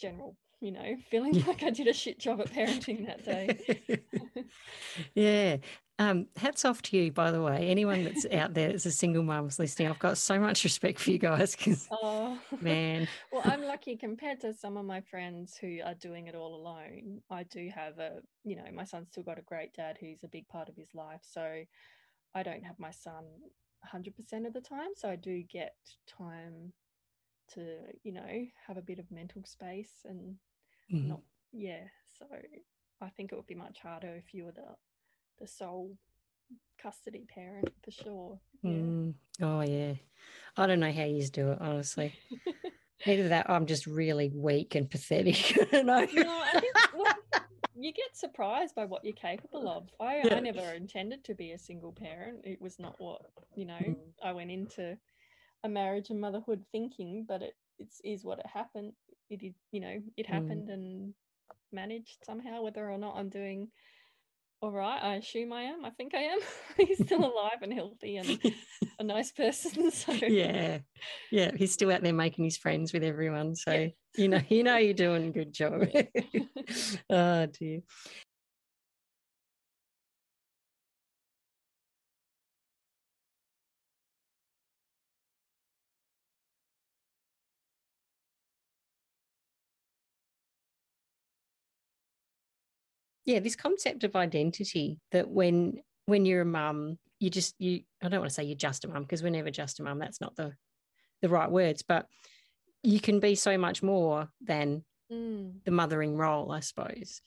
general, 0.00 0.36
you 0.60 0.72
know, 0.72 0.96
feeling 1.10 1.34
Yeah. 1.34 1.46
like 1.46 1.62
I 1.62 1.70
did 1.70 1.86
a 1.88 1.92
shit 1.92 2.18
job 2.18 2.40
at 2.40 2.50
parenting 2.50 3.06
that 3.06 3.24
day. 3.24 4.44
yeah. 5.14 5.56
Um, 5.98 6.26
hats 6.36 6.66
off 6.66 6.82
to 6.82 6.96
you, 6.98 7.10
by 7.10 7.30
the 7.30 7.40
way. 7.40 7.68
Anyone 7.70 8.04
that's 8.04 8.26
out 8.30 8.52
there 8.52 8.68
that's 8.68 8.84
a 8.84 8.90
single 8.90 9.22
mum's 9.22 9.58
listening, 9.58 9.88
I've 9.88 9.98
got 9.98 10.18
so 10.18 10.38
much 10.38 10.62
respect 10.62 10.98
for 10.98 11.10
you 11.10 11.16
guys 11.18 11.56
because, 11.56 11.88
oh 11.90 12.38
man, 12.60 13.08
well, 13.32 13.40
I'm 13.46 13.62
lucky 13.62 13.96
compared 13.96 14.40
to 14.40 14.52
some 14.52 14.76
of 14.76 14.84
my 14.84 15.00
friends 15.00 15.56
who 15.58 15.78
are 15.82 15.94
doing 15.94 16.26
it 16.26 16.34
all 16.34 16.54
alone. 16.54 17.22
I 17.30 17.44
do 17.44 17.70
have 17.74 17.98
a, 17.98 18.20
you 18.44 18.56
know, 18.56 18.66
my 18.74 18.84
son's 18.84 19.08
still 19.08 19.22
got 19.22 19.38
a 19.38 19.42
great 19.42 19.72
dad 19.72 19.96
who's 19.98 20.22
a 20.22 20.28
big 20.28 20.46
part 20.48 20.68
of 20.68 20.76
his 20.76 20.90
life. 20.94 21.20
So 21.22 21.62
I 22.34 22.42
don't 22.42 22.64
have 22.64 22.78
my 22.78 22.90
son 22.90 23.24
100% 23.90 24.46
of 24.46 24.52
the 24.52 24.60
time. 24.60 24.90
So 24.96 25.08
I 25.08 25.16
do 25.16 25.42
get 25.50 25.76
time 26.06 26.74
to, 27.54 27.76
you 28.02 28.12
know, 28.12 28.46
have 28.66 28.76
a 28.76 28.82
bit 28.82 28.98
of 28.98 29.10
mental 29.10 29.44
space 29.44 30.04
and 30.04 30.36
Mhm. 30.92 31.08
not, 31.08 31.20
yeah. 31.52 31.84
So 32.18 32.26
I 33.00 33.08
think 33.10 33.32
it 33.32 33.36
would 33.36 33.46
be 33.46 33.54
much 33.54 33.80
harder 33.80 34.14
if 34.16 34.32
you 34.34 34.44
were 34.44 34.52
the, 34.52 34.76
the 35.38 35.46
sole 35.46 35.96
custody 36.78 37.24
parent 37.28 37.68
for 37.82 37.90
sure. 37.90 38.40
Yeah. 38.62 38.70
Mm. 38.70 39.14
Oh, 39.42 39.60
yeah. 39.60 39.94
I 40.56 40.66
don't 40.66 40.80
know 40.80 40.92
how 40.92 41.04
you 41.04 41.26
do 41.28 41.52
it, 41.52 41.60
honestly. 41.60 42.14
Either 43.06 43.28
that, 43.28 43.50
I'm 43.50 43.66
just 43.66 43.86
really 43.86 44.30
weak 44.30 44.74
and 44.74 44.90
pathetic. 44.90 45.36
I 45.72 45.82
know. 45.82 46.00
No, 46.00 46.42
I 46.44 46.60
think 46.60 46.74
well, 46.94 47.14
you 47.78 47.92
get 47.92 48.16
surprised 48.16 48.74
by 48.74 48.86
what 48.86 49.04
you're 49.04 49.12
capable 49.12 49.68
of. 49.68 49.88
I, 50.00 50.22
Yeah. 50.24 50.36
I 50.36 50.40
never 50.40 50.72
intended 50.72 51.22
to 51.24 51.34
be 51.34 51.52
a 51.52 51.58
single 51.58 51.92
parent. 51.92 52.40
It 52.44 52.60
was 52.60 52.78
not 52.78 52.98
what 52.98 53.20
you 53.54 53.66
know. 53.66 53.74
Mm. 53.74 53.96
I 54.22 54.32
went 54.32 54.50
into 54.50 54.96
a 55.64 55.68
marriage 55.68 56.10
and 56.10 56.20
motherhood 56.20 56.64
thinking, 56.72 57.24
but 57.28 57.42
it 57.42 57.54
it's 57.78 58.00
is 58.04 58.24
what 58.24 58.38
it 58.38 58.46
happened. 58.46 58.92
It 59.30 59.42
is 59.42 59.54
you 59.72 59.80
know 59.80 59.98
it 60.16 60.26
Mm. 60.26 60.30
happened 60.30 60.68
and 60.70 61.14
managed 61.72 62.18
somehow. 62.24 62.62
Whether 62.62 62.90
or 62.90 62.98
not 62.98 63.16
I'm 63.16 63.28
doing 63.28 63.68
all 64.62 64.72
right, 64.72 65.02
I 65.02 65.14
assume 65.16 65.52
I 65.52 65.62
am. 65.64 65.84
I 65.84 65.90
think 65.90 66.14
I 66.14 66.22
am. 66.22 66.38
He's 66.78 67.04
still 67.04 67.20
alive 67.32 67.58
and 67.62 67.72
healthy 67.72 68.16
and 68.16 68.40
a 68.98 69.04
nice 69.04 69.30
person. 69.32 69.90
So 69.90 70.12
yeah. 70.12 70.78
Yeah. 71.30 71.50
He's 71.54 71.72
still 71.72 71.92
out 71.92 72.02
there 72.02 72.14
making 72.14 72.44
his 72.46 72.56
friends 72.56 72.92
with 72.92 73.04
everyone. 73.04 73.54
So, 73.54 73.72
Yeah. 73.72 73.88
you 74.16 74.28
know, 74.28 74.40
you 74.48 74.62
know, 74.64 74.76
you're 74.78 74.94
doing 74.94 75.26
a 75.28 75.30
good 75.30 75.52
job. 75.52 75.82
oh, 77.10 77.46
dear. 77.46 77.80
Yeah 93.26 93.40
this 93.40 93.56
concept 93.56 94.04
of 94.04 94.16
identity 94.16 94.98
that 95.12 95.28
when 95.28 95.74
when 96.06 96.24
you're 96.24 96.42
a 96.42 96.46
mum 96.46 96.98
you 97.20 97.28
just 97.28 97.54
you 97.58 97.82
i 98.02 98.08
don't 98.08 98.20
want 98.20 98.30
to 98.30 98.34
say 98.34 98.44
you're 98.44 98.56
just 98.56 98.84
a 98.84 98.88
mum 98.88 99.02
because 99.02 99.22
we're 99.22 99.30
never 99.30 99.50
just 99.50 99.80
a 99.80 99.82
mum 99.82 99.98
that's 99.98 100.20
not 100.20 100.34
the 100.36 100.54
the 101.22 101.28
right 101.28 101.50
words 101.50 101.82
but 101.82 102.06
you 102.82 103.00
can 103.00 103.20
be 103.20 103.34
so 103.34 103.58
much 103.58 103.82
more 103.82 104.28
than 104.40 104.84
Mm, 105.12 105.62
the 105.64 105.70
mothering 105.70 106.16
role 106.16 106.50
i 106.50 106.58
suppose 106.58 107.22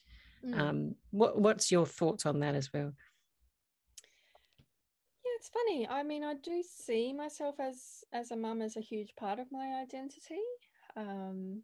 mm. 0.45 0.59
um 0.59 0.95
what 1.11 1.39
what's 1.39 1.71
your 1.71 1.85
thoughts 1.85 2.25
on 2.25 2.41
that 2.41 2.53
as 2.53 2.73
well 2.73 2.91
Yeah, 5.23 5.31
it's 5.37 5.47
funny. 5.47 5.87
I 5.87 6.03
mean, 6.03 6.25
I 6.25 6.33
do 6.33 6.61
see 6.61 7.13
myself 7.13 7.55
as 7.61 8.03
as 8.11 8.31
a 8.31 8.35
mum 8.35 8.61
as 8.61 8.75
a 8.75 8.81
huge 8.81 9.15
part 9.15 9.39
of 9.39 9.47
my 9.49 9.81
identity. 9.81 10.41
Um, 10.97 11.63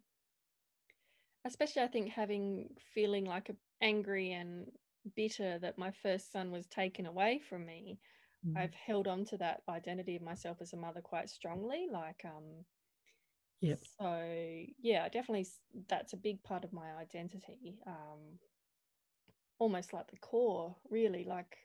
especially, 1.44 1.82
I 1.82 1.88
think 1.88 2.08
having 2.08 2.70
feeling 2.94 3.26
like 3.26 3.50
a, 3.50 3.56
angry 3.80 4.32
and 4.32 4.70
bitter 5.14 5.58
that 5.58 5.78
my 5.78 5.90
first 5.90 6.32
son 6.32 6.50
was 6.50 6.66
taken 6.66 7.06
away 7.06 7.38
from 7.38 7.66
me. 7.66 8.00
Mm. 8.44 8.56
I've 8.56 8.74
held 8.74 9.06
on 9.08 9.24
to 9.26 9.38
that 9.38 9.62
identity 9.68 10.16
of 10.16 10.22
myself 10.22 10.58
as 10.60 10.72
a 10.72 10.76
mother 10.76 11.00
quite 11.00 11.28
strongly. 11.30 11.88
Like, 11.90 12.24
um, 12.24 12.64
Yep. 13.60 13.80
So 13.98 14.64
yeah, 14.78 15.08
definitely 15.08 15.46
that's 15.88 16.12
a 16.12 16.18
big 16.18 16.42
part 16.42 16.64
of 16.64 16.72
my 16.72 16.94
identity. 16.96 17.78
Um, 17.86 18.38
almost 19.58 19.92
like 19.92 20.10
the 20.10 20.18
core, 20.18 20.76
really. 20.90 21.24
Like 21.24 21.56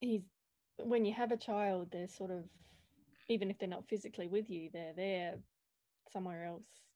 he's 0.00 0.22
when 0.78 1.04
you 1.04 1.14
have 1.14 1.32
a 1.32 1.36
child, 1.36 1.90
they're 1.92 2.08
sort 2.08 2.30
of 2.30 2.48
even 3.28 3.50
if 3.50 3.58
they're 3.58 3.68
not 3.68 3.88
physically 3.88 4.26
with 4.26 4.50
you, 4.50 4.70
they're 4.72 4.94
there 4.94 5.36
somewhere 6.12 6.44
else. 6.46 6.89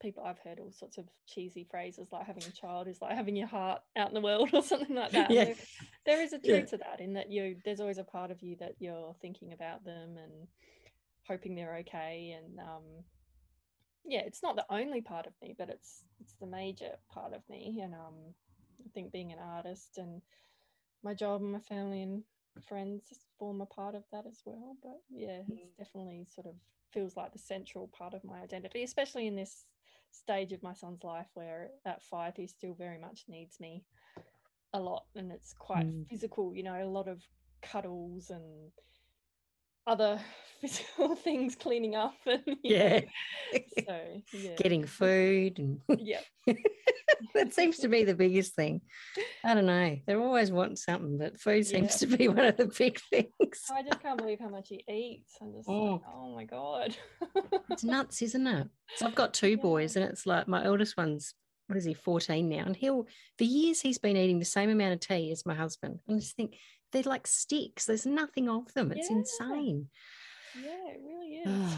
People 0.00 0.22
I've 0.24 0.38
heard 0.38 0.60
all 0.60 0.70
sorts 0.72 0.98
of 0.98 1.06
cheesy 1.26 1.66
phrases 1.70 2.08
like 2.12 2.26
having 2.26 2.44
a 2.44 2.52
child 2.52 2.86
is 2.88 3.02
like 3.02 3.16
having 3.16 3.36
your 3.36 3.48
heart 3.48 3.80
out 3.96 4.08
in 4.08 4.14
the 4.14 4.20
world 4.20 4.50
or 4.54 4.62
something 4.62 4.94
like 4.94 5.12
that. 5.12 5.30
Yeah. 5.30 5.44
There, 5.44 5.54
there 6.06 6.22
is 6.22 6.32
a 6.32 6.38
Yeah. 6.38 6.60
truth 6.60 6.70
to 6.70 6.76
that 6.78 7.00
in 7.00 7.14
that 7.14 7.30
you 7.30 7.56
there's 7.64 7.80
always 7.80 7.98
a 7.98 8.04
part 8.04 8.30
of 8.30 8.42
you 8.42 8.56
that 8.60 8.74
you're 8.78 9.14
thinking 9.20 9.52
about 9.52 9.84
them 9.84 10.16
and 10.16 10.48
hoping 11.26 11.54
they're 11.54 11.76
okay 11.76 12.36
and 12.38 12.58
um 12.58 12.82
yeah 14.06 14.22
it's 14.24 14.42
not 14.42 14.56
the 14.56 14.64
only 14.70 15.02
part 15.02 15.26
of 15.26 15.34
me 15.42 15.54
but 15.58 15.68
it's 15.68 16.04
it's 16.20 16.34
the 16.40 16.46
major 16.46 16.92
part 17.12 17.34
of 17.34 17.42
me 17.50 17.80
and 17.82 17.92
um 17.92 18.14
i 18.86 18.88
think 18.94 19.12
being 19.12 19.32
an 19.32 19.38
artist 19.38 19.98
and 19.98 20.22
my 21.04 21.12
job 21.12 21.42
and 21.42 21.52
my 21.52 21.60
family 21.60 22.02
and 22.02 22.22
friends 22.66 23.02
form 23.38 23.60
a 23.60 23.66
part 23.66 23.94
of 23.94 24.02
that 24.10 24.24
as 24.26 24.40
well 24.46 24.76
but 24.82 24.96
yeah 25.10 25.42
it's 25.48 25.76
definitely 25.78 26.26
sort 26.34 26.46
of 26.46 26.54
feels 26.92 27.16
like 27.16 27.32
the 27.32 27.38
central 27.38 27.88
part 27.88 28.14
of 28.14 28.24
my 28.24 28.40
identity 28.40 28.82
especially 28.82 29.26
in 29.26 29.36
this 29.36 29.66
stage 30.10 30.52
of 30.52 30.62
my 30.62 30.72
son's 30.74 31.04
life 31.04 31.28
where 31.34 31.70
at 31.84 32.02
five 32.02 32.34
he 32.36 32.46
still 32.46 32.74
very 32.74 32.98
much 32.98 33.24
needs 33.28 33.60
me 33.60 33.84
a 34.74 34.80
lot 34.80 35.04
and 35.14 35.32
it's 35.32 35.54
quite 35.54 35.86
Mm. 35.86 36.06
physical 36.08 36.54
you 36.54 36.62
know 36.62 36.82
a 36.82 36.86
lot 36.86 37.08
of 37.08 37.22
cuddles 37.62 38.30
and 38.30 38.70
other 39.88 40.20
physical 40.60 41.14
things 41.14 41.54
cleaning 41.54 41.94
up 41.94 42.14
and 42.26 42.42
yeah. 42.64 43.00
so 43.86 43.98
yeah. 44.32 44.54
Getting 44.56 44.84
food 44.86 45.58
and 45.58 45.80
yeah 46.00 46.20
that 47.34 47.52
seems 47.54 47.78
to 47.78 47.88
be 47.88 48.04
the 48.04 48.14
biggest 48.14 48.54
thing. 48.54 48.80
I 49.44 49.54
don't 49.54 49.66
know. 49.66 49.96
They 50.06 50.14
always 50.14 50.50
want 50.50 50.78
something 50.78 51.18
but 51.18 51.40
food 51.40 51.64
seems 51.66 52.00
Yeah. 52.02 52.08
to 52.08 52.16
be 52.16 52.28
one 52.28 52.44
of 52.44 52.56
the 52.56 52.66
big 52.66 52.98
things. 53.10 53.62
I 53.72 53.82
just 53.82 54.00
can't 54.02 54.18
believe 54.18 54.38
how 54.40 54.48
much 54.48 54.68
he 54.68 54.82
eats. 54.88 55.36
I'm 55.40 55.52
just 55.52 55.68
Oh. 55.68 55.84
like 55.94 56.02
oh. 56.12 56.34
my 56.34 56.44
god. 56.44 56.96
It's 57.70 57.84
nuts 57.84 58.22
isn't 58.22 58.46
it? 58.46 58.68
So 58.96 59.06
i've 59.06 59.14
got 59.14 59.34
two 59.34 59.50
Yeah. 59.50 59.56
boys 59.56 59.96
and 59.96 60.04
it's 60.04 60.26
like 60.26 60.48
my 60.48 60.64
eldest 60.64 60.96
one's 60.96 61.34
what 61.68 61.76
is 61.76 61.84
he 61.84 61.92
14 61.94 62.48
now 62.48 62.64
and 62.64 62.74
he'll 62.74 63.06
for 63.36 63.44
years 63.44 63.80
he's 63.80 63.98
been 63.98 64.16
eating 64.16 64.38
the 64.38 64.44
same 64.44 64.70
amount 64.70 64.94
of 64.94 65.00
tea 65.00 65.30
as 65.30 65.44
my 65.46 65.54
husband. 65.54 66.00
And 66.08 66.16
I 66.16 66.20
just 66.20 66.34
think 66.34 66.56
they're 66.92 67.02
like 67.04 67.26
sticks 67.26 67.86
there's 67.86 68.06
nothing 68.06 68.48
of 68.48 68.72
them 68.74 68.92
it's 68.92 69.10
Yeah. 69.10 69.16
insane 69.16 69.88
yeah 70.54 70.92
it 70.92 71.00
really 71.04 71.34
is 71.44 71.76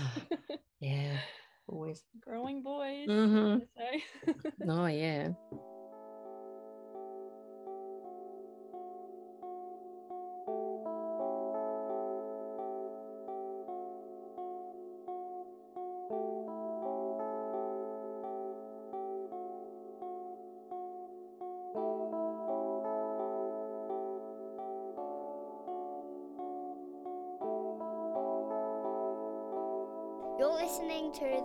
yeah 0.81 1.17
always 1.69 2.03
growing 2.21 2.63
boys 2.63 3.09
Mhm. 3.09 3.61
they 3.77 4.03
say. 4.03 4.35
oh 4.69 4.87
yeah 4.87 5.29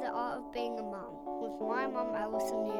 The 0.06 0.12
Art 0.12 0.38
of 0.38 0.54
Being 0.54 0.78
a 0.78 0.84
Mum 0.84 1.16
with 1.42 1.60
my 1.60 1.88
mum, 1.88 2.14
Alison 2.14 2.64
Newman. 2.64 2.76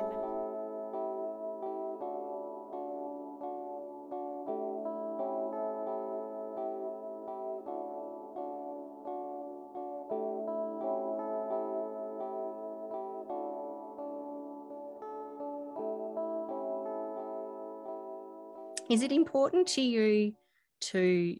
Is 18.88 19.02
it 19.02 19.12
important 19.12 19.68
to 19.70 19.82
you 19.82 20.36
to 20.82 21.40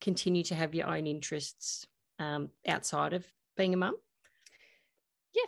continue 0.00 0.44
to 0.44 0.54
have 0.54 0.72
your 0.72 0.86
own 0.86 1.08
interests 1.08 1.88
um, 2.20 2.50
outside 2.68 3.12
of 3.12 3.26
being 3.56 3.74
a 3.74 3.76
mum? 3.76 3.96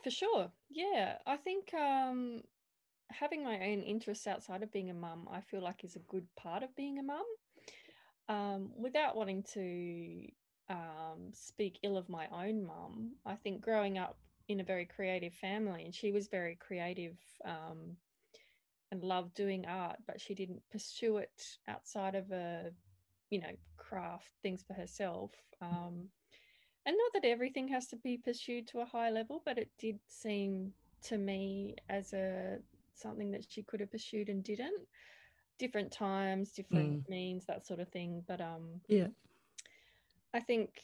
For 0.02 0.10
sure. 0.10 0.52
Yeah, 0.68 1.18
I 1.26 1.36
think 1.36 1.72
um, 1.74 2.42
having 3.10 3.44
my 3.44 3.54
own 3.70 3.82
interests 3.82 4.26
outside 4.26 4.62
of 4.62 4.72
being 4.72 4.90
a 4.90 4.94
mum, 4.94 5.28
I 5.30 5.40
feel 5.40 5.60
like 5.60 5.84
is 5.84 5.96
a 5.96 6.00
good 6.00 6.34
part 6.34 6.62
of 6.62 6.74
being 6.74 6.98
a 6.98 7.02
mum. 7.02 7.26
Um, 8.28 8.72
without 8.76 9.16
wanting 9.16 9.42
to 9.54 10.28
um, 10.68 11.30
speak 11.34 11.78
ill 11.82 11.96
of 11.96 12.08
my 12.08 12.28
own 12.28 12.64
mum, 12.64 13.16
I 13.24 13.36
think 13.36 13.60
growing 13.62 13.98
up 13.98 14.18
in 14.48 14.60
a 14.60 14.64
very 14.64 14.86
creative 14.86 15.34
family, 15.34 15.84
and 15.84 15.94
she 15.94 16.12
was 16.12 16.28
very 16.28 16.56
creative 16.56 17.18
um, 17.44 17.96
and 18.90 19.04
loved 19.04 19.34
doing 19.34 19.66
art, 19.66 20.00
but 20.06 20.20
she 20.20 20.34
didn't 20.34 20.62
pursue 20.70 21.18
it 21.18 21.58
outside 21.68 22.14
of 22.14 22.30
a, 22.32 22.72
you 23.30 23.40
know, 23.40 23.56
craft 23.76 24.32
things 24.42 24.62
for 24.62 24.74
herself. 24.74 25.32
Um, 25.60 26.10
and 26.86 26.96
not 26.96 27.12
that 27.22 27.28
everything 27.28 27.68
has 27.68 27.86
to 27.88 27.96
be 27.96 28.16
pursued 28.16 28.66
to 28.68 28.80
a 28.80 28.86
high 28.86 29.10
level 29.10 29.42
but 29.44 29.58
it 29.58 29.70
did 29.78 29.98
seem 30.08 30.72
to 31.02 31.18
me 31.18 31.74
as 31.88 32.12
a 32.12 32.58
something 32.94 33.30
that 33.32 33.44
she 33.48 33.62
could 33.62 33.80
have 33.80 33.90
pursued 33.90 34.28
and 34.28 34.44
didn't. 34.44 34.86
Different 35.58 35.92
times 35.92 36.52
different 36.52 37.08
means 37.08 37.44
that 37.46 37.66
sort 37.66 37.80
of 37.80 37.88
thing 37.88 38.22
but 38.26 38.40
um 38.40 38.80
Yeah. 38.88 39.08
i 40.34 40.40
think 40.40 40.80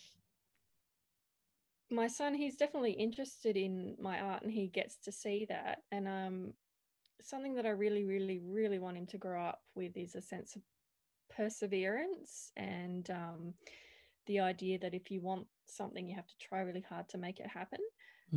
my 1.91 2.07
son 2.07 2.35
he's 2.35 2.57
definitely 2.57 2.93
interested 2.93 3.57
in 3.57 3.97
my 4.01 4.21
art 4.21 4.43
and 4.43 4.53
he 4.53 4.69
gets 4.69 4.97
to 4.97 5.13
see 5.13 5.47
that. 5.49 5.83
And 5.91 6.07
um 6.07 6.53
something 7.21 7.55
that 7.55 7.67
i 7.67 7.71
really 7.71 8.05
really 8.05 8.39
really 8.39 8.79
want 8.79 8.97
him 8.97 9.07
to 9.07 9.19
grow 9.19 9.43
up 9.43 9.63
with 9.75 9.97
is 9.97 10.15
a 10.15 10.21
sense 10.21 10.55
of 10.55 10.63
perseverance 11.35 12.53
and 12.57 13.11
um 13.11 13.55
the 14.29 14.41
idea 14.41 14.79
that 14.79 14.95
if 14.95 15.11
you 15.11 15.23
want 15.23 15.49
something 15.67 16.09
you 16.09 16.17
have 16.17 16.29
to 16.29 16.39
try 16.39 16.61
really 16.61 16.85
hard 16.89 17.09
to 17.11 17.19
make 17.19 17.41
it 17.41 17.49
happen 17.49 17.81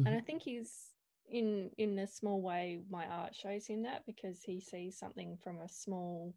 and 0.06 0.16
i 0.16 0.22
think 0.22 0.44
he's 0.44 0.94
in 1.30 1.72
in 1.78 2.00
a 2.00 2.08
small 2.08 2.42
way 2.42 2.82
my 2.90 3.06
art 3.08 3.36
shows 3.36 3.68
him 3.68 3.84
that 3.84 4.06
because 4.08 4.44
he 4.44 4.62
sees 4.62 4.98
something 5.00 5.38
from 5.44 5.62
a 5.62 5.70
small 5.70 6.36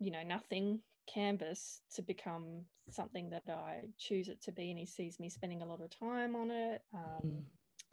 you 0.00 0.10
know 0.10 0.22
nothing 0.22 0.80
canvas 1.06 1.82
to 1.94 2.02
become 2.02 2.64
something 2.90 3.30
that 3.30 3.42
i 3.48 3.82
choose 3.98 4.28
it 4.28 4.40
to 4.42 4.52
be 4.52 4.70
and 4.70 4.78
he 4.78 4.86
sees 4.86 5.20
me 5.20 5.28
spending 5.30 5.62
a 5.62 5.66
lot 5.66 5.82
of 5.82 5.90
time 5.90 6.36
on 6.36 6.50
it 6.50 6.82
um, 6.94 7.24
Mm. 7.24 7.44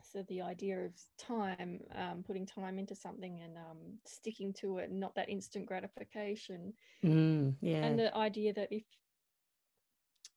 so 0.03 0.23
the 0.29 0.41
idea 0.41 0.79
of 0.85 0.93
time 1.17 1.73
um, 1.87 2.17
putting 2.17 2.45
time 2.45 2.71
into 2.73 2.95
something 2.95 3.35
and 3.37 3.57
um, 3.57 3.97
sticking 4.05 4.53
to 4.53 4.77
it 4.77 4.91
not 4.91 5.15
that 5.15 5.29
instant 5.29 5.65
gratification 5.65 6.73
Mm, 7.03 7.55
yeah. 7.61 7.97
and 7.97 7.99
the 7.99 8.15
idea 8.15 8.53
that 8.53 8.71
if 8.71 8.83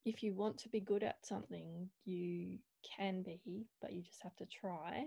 if 0.06 0.22
you 0.22 0.32
want 0.32 0.56
to 0.56 0.68
be 0.70 0.80
good 0.80 1.02
at 1.02 1.18
something 1.26 1.90
you 2.06 2.58
can 2.96 3.22
be 3.22 3.66
but 3.82 3.92
you 3.92 4.00
just 4.02 4.22
have 4.22 4.34
to 4.36 4.46
try 4.46 5.04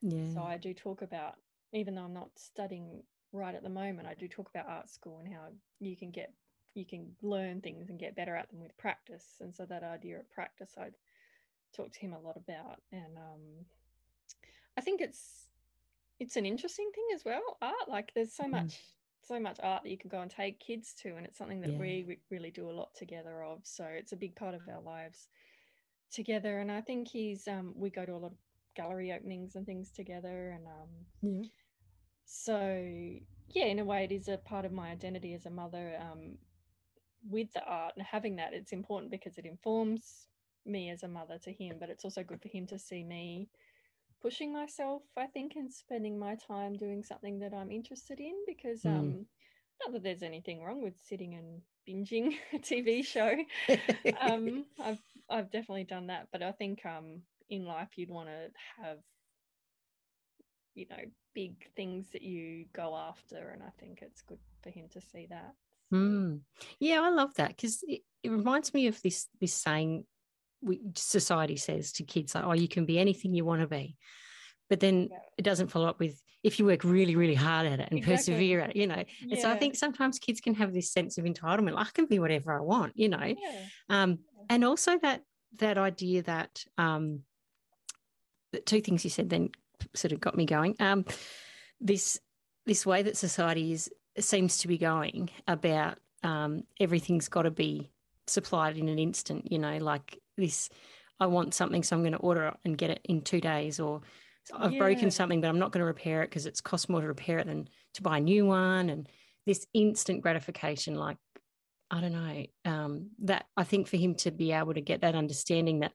yeah. 0.00 0.32
so 0.32 0.40
i 0.40 0.56
do 0.56 0.72
talk 0.72 1.02
about 1.02 1.34
even 1.74 1.94
though 1.94 2.02
i'm 2.02 2.14
not 2.14 2.30
studying 2.36 3.02
right 3.32 3.54
at 3.56 3.62
the 3.62 3.68
moment 3.68 4.08
i 4.08 4.14
do 4.14 4.28
talk 4.28 4.48
about 4.48 4.68
art 4.68 4.88
school 4.88 5.18
and 5.18 5.32
how 5.34 5.40
you 5.80 5.96
can 5.96 6.10
get 6.10 6.32
you 6.74 6.86
can 6.86 7.08
learn 7.22 7.60
things 7.60 7.90
and 7.90 7.98
get 7.98 8.14
better 8.16 8.36
at 8.36 8.48
them 8.50 8.60
with 8.60 8.76
practice 8.78 9.26
and 9.40 9.54
so 9.54 9.66
that 9.66 9.82
idea 9.82 10.18
of 10.18 10.30
practice 10.30 10.70
i 10.78 10.88
talk 11.74 11.92
to 11.92 12.00
him 12.00 12.12
a 12.14 12.20
lot 12.20 12.36
about 12.36 12.80
and 12.92 13.16
um 13.18 13.66
i 14.78 14.80
think 14.80 15.00
it's 15.00 15.48
it's 16.20 16.36
an 16.36 16.46
interesting 16.46 16.90
thing 16.94 17.04
as 17.14 17.24
well 17.24 17.58
art 17.60 17.88
like 17.88 18.12
there's 18.14 18.32
so 18.32 18.44
Mm. 18.44 18.52
much 18.52 18.78
so 19.28 19.38
much 19.38 19.58
art 19.62 19.82
that 19.82 19.90
you 19.90 19.98
can 19.98 20.08
go 20.10 20.20
and 20.20 20.30
take 20.30 20.58
kids 20.58 20.94
to 21.02 21.14
and 21.16 21.26
it's 21.26 21.38
something 21.38 21.60
that 21.60 21.70
Yeah. 21.70 21.78
we 21.78 22.04
re- 22.08 22.20
really 22.30 22.50
do 22.50 22.68
a 22.70 22.72
lot 22.72 22.94
together 22.94 23.42
of 23.44 23.60
so 23.64 23.84
it's 23.84 24.12
a 24.12 24.16
big 24.16 24.34
part 24.34 24.54
of 24.54 24.62
our 24.68 24.80
lives 24.80 25.28
together 26.10 26.60
and 26.60 26.72
i 26.72 26.80
think 26.80 27.08
he's 27.08 27.46
um 27.46 27.74
we 27.76 27.90
go 27.90 28.06
to 28.06 28.12
a 28.12 28.16
lot 28.16 28.32
of 28.32 28.38
gallery 28.74 29.12
openings 29.12 29.54
and 29.56 29.66
things 29.66 29.90
together 29.90 30.50
and 30.50 30.66
um 30.66 30.88
yeah. 31.22 31.42
so 32.24 32.58
yeah 33.48 33.64
in 33.64 33.78
a 33.78 33.84
way 33.84 34.04
it 34.04 34.12
is 34.12 34.28
a 34.28 34.38
part 34.38 34.64
of 34.64 34.72
my 34.72 34.90
identity 34.90 35.34
as 35.34 35.46
a 35.46 35.50
mother 35.50 35.98
um 36.00 36.38
with 37.28 37.52
the 37.52 37.62
art 37.64 37.92
and 37.96 38.06
having 38.06 38.36
that 38.36 38.54
it's 38.54 38.72
important 38.72 39.10
because 39.10 39.36
it 39.38 39.44
informs 39.44 40.28
me 40.64 40.90
as 40.90 41.02
a 41.02 41.08
mother 41.08 41.38
to 41.38 41.52
him 41.52 41.76
but 41.80 41.90
it's 41.90 42.04
also 42.04 42.22
good 42.22 42.40
for 42.40 42.48
him 42.48 42.66
to 42.66 42.78
see 42.78 43.02
me 43.04 43.48
pushing 44.22 44.52
myself 44.52 45.02
i 45.16 45.26
think 45.26 45.54
and 45.56 45.72
spending 45.72 46.18
my 46.18 46.34
time 46.36 46.74
doing 46.76 47.02
something 47.02 47.38
that 47.38 47.54
i'm 47.54 47.70
interested 47.70 48.20
in 48.20 48.34
because 48.46 48.82
Mm. 48.84 48.88
um 48.98 49.26
not 49.84 49.92
that 49.92 50.02
there's 50.02 50.22
anything 50.22 50.62
wrong 50.62 50.82
with 50.82 50.94
sitting 51.04 51.34
and 51.34 51.60
binging 51.88 52.34
a 52.52 52.58
tv 52.58 53.04
show 53.04 53.32
um 54.20 54.64
i've 54.80 55.00
i've 55.30 55.50
definitely 55.50 55.84
done 55.84 56.08
that 56.08 56.28
but 56.32 56.42
i 56.42 56.52
think 56.52 56.84
um 56.84 57.22
in 57.48 57.64
life 57.64 57.88
you'd 57.96 58.10
want 58.10 58.28
to 58.28 58.50
have 58.82 58.98
you 60.74 60.86
know 60.90 60.96
big 61.34 61.70
things 61.76 62.10
that 62.12 62.22
you 62.22 62.66
go 62.72 62.94
after 62.96 63.50
and 63.50 63.62
i 63.62 63.70
think 63.78 64.00
it's 64.02 64.22
good 64.22 64.38
for 64.62 64.70
him 64.70 64.86
to 64.92 65.00
see 65.00 65.26
that 65.28 65.54
Mm. 65.92 66.40
Yeah, 66.78 67.00
I 67.00 67.08
love 67.08 67.34
that 67.36 67.48
because 67.56 67.82
it, 67.88 68.02
it 68.22 68.30
reminds 68.30 68.74
me 68.74 68.88
of 68.88 69.00
this 69.00 69.28
this 69.40 69.54
saying 69.54 70.04
we 70.60 70.80
society 70.94 71.56
says 71.56 71.92
to 71.92 72.04
kids 72.04 72.34
like, 72.34 72.44
"Oh, 72.44 72.52
you 72.54 72.68
can 72.68 72.84
be 72.86 72.98
anything 72.98 73.34
you 73.34 73.44
want 73.44 73.60
to 73.62 73.66
be," 73.68 73.96
but 74.68 74.80
then 74.80 75.08
Yeah. 75.10 75.18
it 75.38 75.42
doesn't 75.42 75.68
follow 75.68 75.88
up 75.88 75.98
with 76.00 76.20
if 76.42 76.58
you 76.58 76.66
work 76.66 76.84
really, 76.84 77.16
really 77.16 77.34
hard 77.34 77.66
at 77.66 77.80
it 77.80 77.88
and 77.90 77.98
Exactly. 77.98 78.16
persevere 78.16 78.60
at 78.60 78.70
it. 78.70 78.76
You 78.76 78.86
know, 78.86 79.04
and 79.22 79.38
so 79.38 79.50
I 79.50 79.56
think 79.58 79.74
sometimes 79.74 80.18
kids 80.18 80.40
can 80.40 80.54
have 80.54 80.72
this 80.72 80.92
sense 80.92 81.18
of 81.18 81.24
entitlement. 81.24 81.74
Like, 81.74 81.88
I 81.88 81.90
can 81.90 82.06
be 82.06 82.18
whatever 82.20 82.52
I 82.56 82.60
want. 82.60 82.92
You 82.96 83.08
know, 83.08 83.22
yeah 83.24 83.64
um, 83.88 84.18
and 84.48 84.64
also 84.64 84.98
that 84.98 85.22
that 85.58 85.78
idea 85.78 86.22
that 86.22 86.64
um, 86.76 87.24
the 88.52 88.60
two 88.60 88.80
things 88.80 89.04
you 89.04 89.10
said 89.10 89.30
then 89.30 89.50
sort 89.94 90.12
of 90.12 90.20
got 90.20 90.36
me 90.36 90.44
going. 90.46 90.74
Um, 90.80 91.04
this 91.80 92.20
this 92.66 92.84
way 92.84 93.02
that 93.02 93.16
society 93.16 93.72
is 93.72 93.90
seems 94.18 94.58
to 94.58 94.68
be 94.68 94.78
going 94.78 95.30
about 95.46 95.98
um, 96.22 96.62
everything's 96.80 97.28
got 97.28 97.42
to 97.42 97.50
be 97.50 97.90
supplied 98.28 98.76
in 98.76 98.88
an 98.88 98.98
instant. 98.98 99.50
You 99.50 99.58
know, 99.58 99.78
like 99.78 100.18
this. 100.36 100.68
I 101.20 101.26
want 101.26 101.52
something, 101.52 101.82
so 101.82 101.96
I'm 101.96 102.02
going 102.02 102.12
to 102.12 102.18
order 102.18 102.46
it 102.46 102.54
and 102.64 102.78
get 102.78 102.90
it 102.90 103.00
in 103.04 103.22
two 103.22 103.40
days, 103.40 103.80
or 103.80 104.02
I've 104.54 104.72
Yeah. 104.72 104.78
broken 104.78 105.10
something, 105.10 105.40
but 105.40 105.48
I'm 105.48 105.58
not 105.58 105.72
going 105.72 105.80
to 105.80 105.86
repair 105.86 106.22
it 106.22 106.30
because 106.30 106.46
it's 106.46 106.60
cost 106.60 106.88
more 106.88 107.00
to 107.00 107.08
repair 107.08 107.40
it 107.40 107.46
than 107.46 107.68
to 107.94 108.02
buy 108.02 108.18
a 108.18 108.20
new 108.20 108.46
one. 108.46 108.88
And 108.88 109.08
this 109.44 109.66
instant 109.74 110.22
gratification, 110.22 110.94
like 110.94 111.16
I 111.90 112.00
don't 112.00 112.12
know 112.12 112.44
um, 112.64 113.10
that 113.24 113.46
I 113.56 113.64
think 113.64 113.88
for 113.88 113.96
him 113.96 114.14
to 114.16 114.30
be 114.30 114.52
able 114.52 114.74
to 114.74 114.80
get 114.80 115.00
that 115.00 115.14
understanding 115.16 115.80
that 115.80 115.92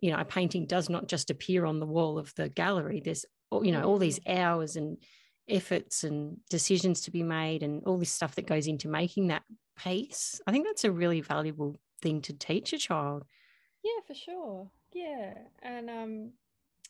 you 0.00 0.12
know 0.12 0.18
a 0.18 0.24
painting 0.24 0.66
does 0.66 0.88
not 0.88 1.08
just 1.08 1.30
appear 1.30 1.64
on 1.64 1.80
the 1.80 1.86
wall 1.86 2.18
of 2.18 2.32
the 2.36 2.48
gallery. 2.48 3.00
There's 3.04 3.24
you 3.52 3.72
know 3.72 3.82
all 3.82 3.98
these 3.98 4.20
Mm. 4.20 4.38
hours 4.38 4.76
and 4.76 4.98
efforts 5.50 6.04
and 6.04 6.38
decisions 6.50 7.00
to 7.02 7.10
be 7.10 7.22
made 7.22 7.62
and 7.62 7.82
all 7.84 7.98
this 7.98 8.12
stuff 8.12 8.34
that 8.36 8.46
goes 8.46 8.66
into 8.66 8.88
making 8.88 9.28
that 9.28 9.44
piece. 9.78 10.40
I 10.46 10.52
think 10.52 10.66
that's 10.66 10.84
a 10.84 10.92
really 10.92 11.20
valuable 11.20 11.76
thing 12.02 12.22
to 12.22 12.32
teach 12.34 12.72
a 12.72 12.78
child. 12.78 13.24
Yeah, 13.82 14.00
for 14.06 14.14
sure. 14.14 14.70
Yeah, 14.92 15.34
and 15.62 15.88
um, 15.88 16.32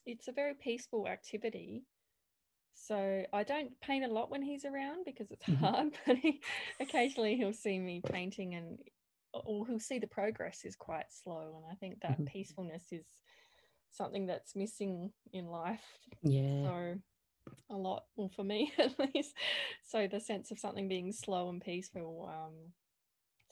it's 0.06 0.28
a 0.28 0.32
very 0.32 0.54
peaceful 0.54 1.08
activity. 1.08 1.86
So 2.74 3.26
I 3.32 3.44
don't 3.44 3.80
paint 3.80 4.04
a 4.04 4.08
lot 4.08 4.30
when 4.30 4.42
he's 4.42 4.64
around 4.64 5.04
because 5.04 5.30
it's 5.30 5.44
Mhm. 5.46 5.70
hard, 5.72 5.98
but 6.06 6.18
he, 6.18 6.42
occasionally 6.80 7.36
he'll 7.36 7.52
see 7.52 7.78
me 7.78 8.02
painting 8.06 8.54
and 8.54 8.80
or 9.34 9.66
he'll 9.66 9.80
see 9.80 9.98
the 9.98 10.06
progress 10.08 10.64
is 10.64 10.76
quite 10.76 11.12
slow. 11.12 11.56
And 11.62 11.66
I 11.72 11.76
think 11.76 12.00
that 12.02 12.18
Mhm. 12.18 12.26
peacefulness 12.26 12.92
is 12.92 13.06
something 13.90 14.26
that's 14.26 14.56
missing 14.56 15.12
in 15.32 15.46
life. 15.46 15.84
Yeah. 16.22 16.70
So 16.70 16.96
a 17.70 17.76
lot, 17.76 18.04
well, 18.16 18.30
for 18.34 18.44
me 18.44 18.72
at 18.78 18.98
least. 18.98 19.34
So 19.84 20.06
the 20.06 20.20
sense 20.20 20.50
of 20.50 20.58
something 20.58 20.88
being 20.88 21.12
slow 21.12 21.48
and 21.48 21.60
peaceful 21.60 22.30
um, 22.32 22.72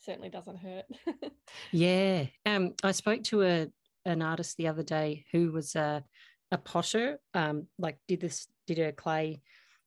certainly 0.01 0.29
doesn't 0.29 0.59
hurt. 0.59 0.85
Yeah. 1.73 2.27
Um, 2.45 2.75
I 2.85 2.93
spoke 2.93 3.23
to 3.25 3.43
a 3.43 3.69
an 4.05 4.23
artist 4.23 4.57
the 4.57 4.69
other 4.69 4.83
day 4.83 5.25
who 5.33 5.51
was 5.51 5.75
a 5.77 6.05
a 6.51 6.59
potter, 6.59 7.19
um, 7.35 7.67
like 7.79 7.99
did 8.07 8.21
this 8.21 8.47
did 8.67 8.79
a 8.79 8.93
clay, 8.93 9.41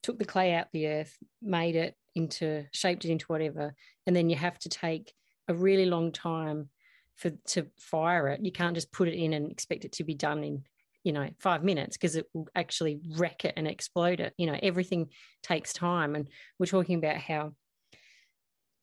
took 0.04 0.20
the 0.20 0.26
clay 0.26 0.54
out 0.54 0.68
the 0.74 0.88
earth, 0.88 1.16
made 1.42 1.76
it 1.76 1.96
into 2.16 2.66
shaped 2.72 3.06
it 3.06 3.12
into 3.12 3.26
whatever, 3.28 3.74
and 4.06 4.16
then 4.16 4.30
you 4.30 4.36
have 4.36 4.58
to 4.60 4.70
take 4.70 5.14
a 5.48 5.54
really 5.54 5.86
long 5.86 6.12
time 6.12 6.70
for 7.16 7.32
to 7.48 7.68
fire 7.78 8.28
it. 8.30 8.44
You 8.44 8.52
can't 8.52 8.76
just 8.76 8.92
put 8.92 9.08
it 9.08 9.16
in 9.16 9.34
and 9.34 9.52
expect 9.52 9.86
it 9.86 9.92
to 9.94 10.04
be 10.04 10.16
done 10.16 10.44
in 10.44 10.64
you 11.04 11.14
know 11.14 11.30
five 11.40 11.64
minutes 11.64 11.98
because 11.98 12.16
it 12.16 12.28
will 12.34 12.48
actually 12.56 13.00
wreck 13.18 13.46
it 13.46 13.54
and 13.58 13.68
explode 13.68 14.20
it. 14.20 14.34
You 14.38 14.48
know 14.48 14.60
everything 14.62 15.08
takes 15.44 15.74
time, 15.74 16.16
and 16.16 16.28
we're 16.60 16.66
talking 16.66 16.98
about 16.98 17.18
how 17.18 17.54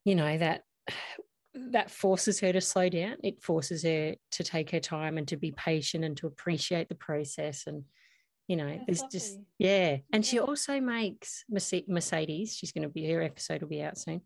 you 0.05 0.15
know 0.15 0.39
that 0.39 0.63
that 1.55 1.91
forces 1.91 2.41
her 2.41 2.53
to 2.53 2.61
slow 2.61 2.89
down. 2.89 3.17
It 3.23 3.43
forces 3.43 3.83
her 3.83 4.15
to 4.33 4.45
take 4.45 4.71
her 4.71 4.81
time 4.81 5.19
and 5.19 5.27
to 5.29 5.37
be 5.37 5.53
patient 5.53 6.05
and 6.05 6.17
to 6.19 6.27
appreciate 6.27 6.89
the 6.89 6.95
process. 6.95 7.67
And, 7.67 7.85
you 8.47 8.57
know, 8.57 8.69
That's 8.87 9.01
there's 9.01 9.13
just, 9.13 9.39
yeah. 9.59 9.99
And 10.13 10.25
she 10.25 10.39
also 10.39 10.81
makes 10.81 11.45
Merce- 11.51 11.89
Mercedes. 11.89 12.55
She's 12.55 12.73
going 12.73 12.83
to 12.83 12.89
be, 12.89 13.11
her 13.11 13.23
episode 13.23 13.63
will 13.63 13.69
be 13.69 13.83
out 13.83 13.99
soon. 13.99 14.21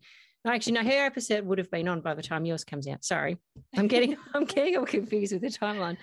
Actually, 0.45 0.73
no, 0.73 0.83
her 0.83 1.05
episode 1.05 1.45
would 1.45 1.57
have 1.57 1.71
been 1.71 1.87
on 1.87 2.01
by 2.01 2.13
the 2.13 2.21
time 2.21 2.45
yours 2.45 2.65
comes 2.65 2.87
out. 2.87 3.03
Sorry. 3.03 3.37
I'm 3.75 3.87
getting, 3.87 4.17
I'm 4.33 4.45
getting 4.45 4.77
all 4.77 4.85
confused 4.85 5.33
with 5.33 5.41
the 5.41 5.47
timeline. 5.47 5.97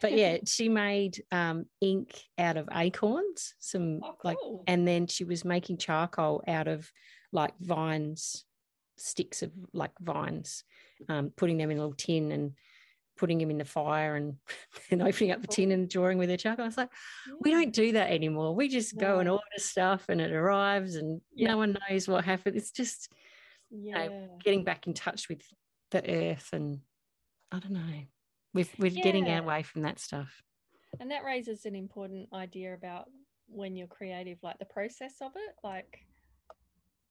But 0.00 0.12
yeah, 0.12 0.38
she 0.46 0.68
made 0.68 1.24
um, 1.32 1.66
ink 1.80 2.22
out 2.38 2.56
of 2.56 2.68
acorns, 2.72 3.54
some 3.58 4.00
Oh, 4.02 4.16
like 4.24 4.38
and 4.66 4.86
then 4.86 5.06
she 5.06 5.24
was 5.24 5.44
making 5.44 5.78
charcoal 5.78 6.42
out 6.46 6.68
of 6.68 6.90
like 7.32 7.54
vines 7.58 8.44
sticks 8.96 9.42
of 9.42 9.52
like 9.72 9.92
vines 10.00 10.64
um, 11.08 11.30
putting 11.36 11.56
them 11.58 11.70
in 11.70 11.76
a 11.78 11.80
little 11.80 11.94
tin 11.94 12.32
and 12.32 12.52
putting 13.16 13.38
them 13.38 13.50
in 13.50 13.58
the 13.58 13.64
fire 13.64 14.16
and 14.16 14.36
and 14.90 15.02
opening 15.02 15.32
up 15.32 15.40
the 15.40 15.46
tin 15.48 15.72
and 15.72 15.88
drawing 15.90 16.18
with 16.18 16.30
her 16.30 16.36
charcoal. 16.36 16.64
I 16.64 16.68
was 16.68 16.76
like 16.76 16.90
we 17.40 17.50
don't 17.50 17.72
do 17.72 17.92
that 17.92 18.10
anymore. 18.10 18.54
We 18.54 18.68
just 18.68 18.96
go 18.96 19.18
and 19.18 19.28
order 19.28 19.42
stuff 19.56 20.06
and 20.08 20.20
it 20.20 20.32
arrives 20.32 20.94
and 20.96 21.20
Yeah. 21.34 21.50
no 21.50 21.56
one 21.58 21.76
knows 21.90 22.08
what 22.08 22.24
happened. 22.24 22.56
It's 22.56 22.70
just 22.72 23.12
Yeah. 23.70 24.08
know, 24.08 24.38
getting 24.42 24.64
back 24.64 24.86
in 24.86 24.94
touch 24.94 25.28
with 25.28 25.42
the 25.90 26.08
earth 26.08 26.50
and 26.52 26.80
i 27.50 27.58
don't 27.58 27.72
know 27.72 28.02
we're, 28.58 28.90
we're 28.90 29.02
getting 29.02 29.26
Yeah. 29.26 29.38
away 29.40 29.62
from 29.62 29.82
that 29.82 29.98
stuff 29.98 30.42
And 31.00 31.10
that 31.10 31.24
raises 31.24 31.64
an 31.66 31.74
important 31.74 32.28
idea 32.32 32.74
about 32.74 33.06
when 33.48 33.76
you're 33.76 33.86
creative, 33.86 34.38
like 34.42 34.58
the 34.58 34.64
process 34.66 35.14
of 35.20 35.32
it. 35.36 35.54
Like, 35.62 36.06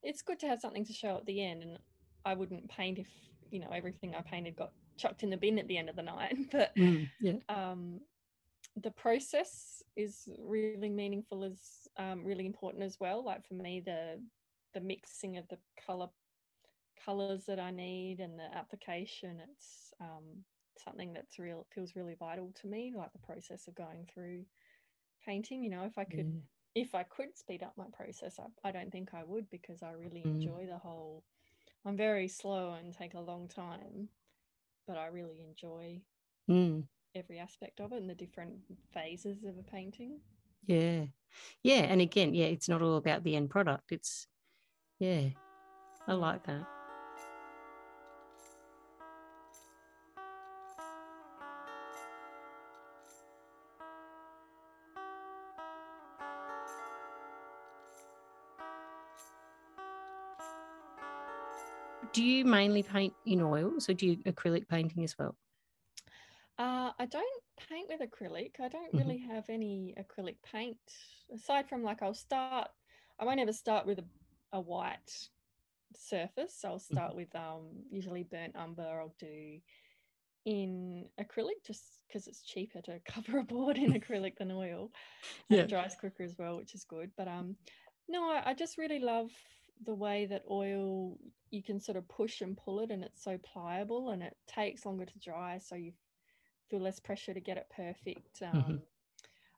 it's 0.04 0.22
good 0.22 0.40
to 0.40 0.48
have 0.48 0.60
something 0.60 0.86
to 0.86 0.94
show 0.94 1.18
at 1.18 1.26
the 1.26 1.44
end. 1.44 1.64
And 1.64 1.78
I 2.26 2.34
wouldn't 2.34 2.70
paint 2.70 3.00
if, 3.00 3.10
you 3.52 3.60
know, 3.60 3.70
everything 3.72 4.16
I 4.16 4.22
painted 4.22 4.56
got 4.56 4.72
chucked 4.98 5.24
in 5.24 5.30
the 5.30 5.38
bin 5.38 5.60
at 5.60 5.68
the 5.68 5.78
end 5.78 5.90
of 5.90 5.96
the 5.96 6.04
night. 6.04 6.38
But 6.52 6.72
yeah 7.20 7.40
um, 7.50 8.02
the 8.82 8.92
process 8.92 9.82
is 9.96 10.28
really 10.40 10.90
meaningful, 10.90 11.44
is 11.44 11.88
um, 11.98 12.24
really 12.24 12.46
important 12.46 12.84
as 12.84 13.00
well. 13.00 13.24
Like 13.24 13.48
for 13.48 13.56
me, 13.56 13.82
the 13.84 14.22
the 14.74 14.82
mixing 14.82 15.38
of 15.38 15.48
the 15.48 15.58
color 15.86 16.10
colors 17.04 17.46
that 17.46 17.60
I 17.60 17.72
need 17.72 18.20
and 18.20 18.38
the 18.38 18.56
application, 18.56 19.40
it's 19.52 19.94
um, 20.02 20.44
something 20.80 21.14
that's 21.14 21.40
real 21.40 21.66
feels 21.74 21.96
really 21.96 22.16
vital 22.16 22.52
to 22.62 22.68
me. 22.68 22.94
Like 22.96 23.12
the 23.14 23.20
process 23.20 23.68
of 23.68 23.76
going 23.76 24.08
through 24.14 24.46
painting. 25.26 25.64
You 25.64 25.70
know, 25.70 25.84
if 25.84 25.98
I 25.98 26.04
could 26.04 26.42
if 26.76 26.94
I 26.96 27.04
could 27.04 27.38
speed 27.38 27.64
up 27.64 27.74
my 27.78 27.88
process, 27.92 28.40
I, 28.40 28.70
I 28.70 28.72
don't 28.72 28.92
think 28.92 29.14
I 29.14 29.24
would 29.24 29.50
because 29.50 29.84
I 29.84 29.92
really 29.92 30.24
Mm. 30.24 30.36
enjoy 30.36 30.66
the 30.68 30.78
whole. 30.78 31.24
I'm 31.86 31.98
very 31.98 32.28
slow 32.28 32.74
and 32.74 32.94
take 32.94 33.14
a 33.14 33.20
long 33.20 33.48
time, 33.48 34.10
but 34.88 34.98
I 34.98 35.08
really 35.08 35.42
enjoy 35.42 36.02
Mm. 36.50 36.84
every 37.16 37.40
aspect 37.40 37.80
of 37.80 37.92
it 37.94 38.02
and 38.02 38.10
the 38.10 38.16
different 38.16 38.60
phases 38.94 39.44
of 39.44 39.58
a 39.58 39.64
painting. 39.64 40.20
Yeah. 40.66 41.06
Yeah. 41.64 41.82
And 41.84 42.02
again, 42.02 42.34
yeah, 42.34 42.46
it's 42.48 42.70
not 42.70 42.82
all 42.82 42.98
about 42.98 43.24
the 43.24 43.36
end 43.36 43.50
product. 43.50 43.92
It's, 43.92 44.28
yeah, 45.00 45.30
I 46.08 46.14
like 46.14 46.44
that. 46.44 46.66
Do 62.18 62.24
you 62.24 62.44
mainly 62.44 62.82
paint 62.84 63.16
in 63.24 63.40
oils 63.42 63.88
or 63.88 63.94
do 63.94 64.08
you 64.08 64.18
acrylic 64.24 64.68
painting 64.68 65.04
as 65.04 65.18
well? 65.18 65.38
Uh, 66.58 66.92
I 66.98 67.06
don't 67.06 67.44
paint 67.58 67.88
with 67.88 68.02
acrylic. 68.02 68.60
I 68.60 68.68
don't 68.68 68.94
Mhm. 68.94 68.94
really 68.96 69.20
have 69.20 69.46
any 69.50 69.94
acrylic 69.98 70.42
paint 70.42 70.80
aside 71.32 71.70
from 71.70 71.84
like 71.84 72.02
I'll 72.02 72.14
start. 72.16 72.70
I 73.20 73.26
won't 73.26 73.40
ever 73.40 73.54
start 73.54 73.86
with 73.86 74.00
a, 74.00 74.08
a 74.52 74.60
white 74.62 75.30
surface. 75.96 76.56
So 76.60 76.70
I'll 76.70 76.80
start 76.80 77.16
with 77.16 77.36
um 77.36 77.86
usually 77.92 78.24
burnt 78.24 78.56
umber. 78.56 79.02
I'll 79.02 79.16
do 79.20 79.62
in 80.46 81.10
acrylic 81.20 81.66
just 81.66 82.04
because 82.08 82.28
it's 82.28 82.44
cheaper 82.44 82.82
to 82.84 83.02
cover 83.06 83.40
a 83.40 83.44
board 83.46 83.78
in 83.78 83.92
acrylic 83.94 84.38
than 84.38 84.52
oil. 84.52 84.92
And 85.52 85.60
Yeah. 85.60 85.68
it 85.68 85.70
dries 85.70 85.96
quicker 85.96 86.24
as 86.24 86.38
well, 86.38 86.58
which 86.58 86.76
is 86.76 86.86
good. 86.86 87.12
But 87.18 87.28
um, 87.28 87.58
no, 88.08 88.30
I, 88.32 88.52
I 88.52 88.54
just 88.56 88.78
really 88.78 89.00
love 89.00 89.32
the 89.84 89.96
way 89.96 90.26
that 90.28 90.44
oil 90.50 91.18
you 91.52 91.64
can 91.64 91.80
sort 91.80 91.98
of 91.98 92.08
push 92.08 92.42
and 92.42 92.58
pull 92.58 92.80
it, 92.82 92.92
and 92.92 93.04
it's 93.04 93.24
so 93.24 93.38
pliable, 93.38 94.10
and 94.12 94.24
it 94.24 94.38
takes 94.48 94.86
longer 94.86 95.06
to 95.06 95.20
dry, 95.20 95.58
so 95.60 95.76
you 95.76 95.94
feel 96.70 96.82
less 96.82 97.00
pressure 97.00 97.34
to 97.34 97.42
get 97.42 97.58
it 97.58 97.70
perfect. 97.70 98.42
Um, 98.42 98.80
Mhm. 98.80 98.88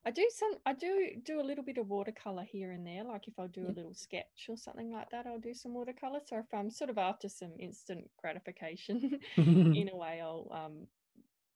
I 0.06 0.12
do 0.12 0.30
some. 0.34 0.54
I 0.66 0.74
do 0.74 1.22
do 1.24 1.42
a 1.42 1.44
little 1.44 1.64
bit 1.64 1.78
of 1.78 1.90
watercolor 1.90 2.44
here 2.44 2.72
and 2.72 2.88
there. 2.88 3.04
Like 3.04 3.28
if 3.28 3.38
I 3.40 3.48
do 3.48 3.68
Yeah. 3.68 3.70
a 3.70 3.76
little 3.76 3.94
sketch 3.94 4.48
or 4.50 4.58
something 4.58 4.92
like 4.92 5.10
that, 5.12 5.28
I'll 5.28 5.40
do 5.40 5.54
some 5.54 5.74
watercolor. 5.74 6.22
So 6.26 6.38
if 6.40 6.54
I'm 6.54 6.70
sort 6.72 6.90
of 6.90 6.98
after 6.98 7.28
some 7.30 7.60
instant 7.60 8.10
gratification, 8.18 9.20
in 9.74 9.90
a 9.90 9.96
way, 9.98 10.22
I'll 10.22 10.48
um, 10.52 10.88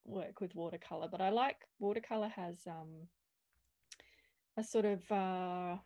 work 0.06 0.42
with 0.42 0.56
watercolor. 0.56 1.08
But 1.10 1.22
I 1.22 1.30
like 1.30 1.66
watercolor 1.80 2.30
has 2.30 2.68
um, 2.68 3.10
a 4.58 4.64
sort 4.64 4.86
of 4.86 5.12
uh, 5.12 5.78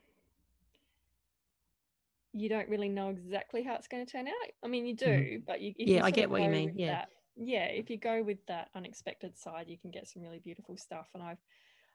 you 2.40 2.50
don't 2.50 2.70
really 2.70 2.90
know 2.90 3.10
exactly 3.10 3.64
how 3.64 3.76
it's 3.76 3.88
going 3.88 4.06
to 4.06 4.12
turn 4.12 4.28
out. 4.28 4.50
I 4.64 4.68
mean, 4.68 4.86
you 4.86 4.96
do, 4.96 5.42
but 5.46 5.62
you 5.62 5.74
Yeah, 5.78 5.98
you 6.00 6.04
I 6.04 6.12
get 6.12 6.30
what 6.30 6.42
you 6.42 6.50
mean, 6.50 6.74
yeah. 6.76 6.88
that- 6.94 7.10
yeah, 7.40 7.66
if 7.66 7.90
you 7.92 7.98
go 7.98 8.24
with 8.24 8.44
that 8.48 8.70
unexpected 8.74 9.38
side, 9.38 9.70
you 9.70 9.78
can 9.78 9.92
get 9.92 10.08
some 10.08 10.24
really 10.24 10.40
beautiful 10.40 10.76
stuff. 10.76 11.08
And 11.14 11.22
I've 11.22 11.38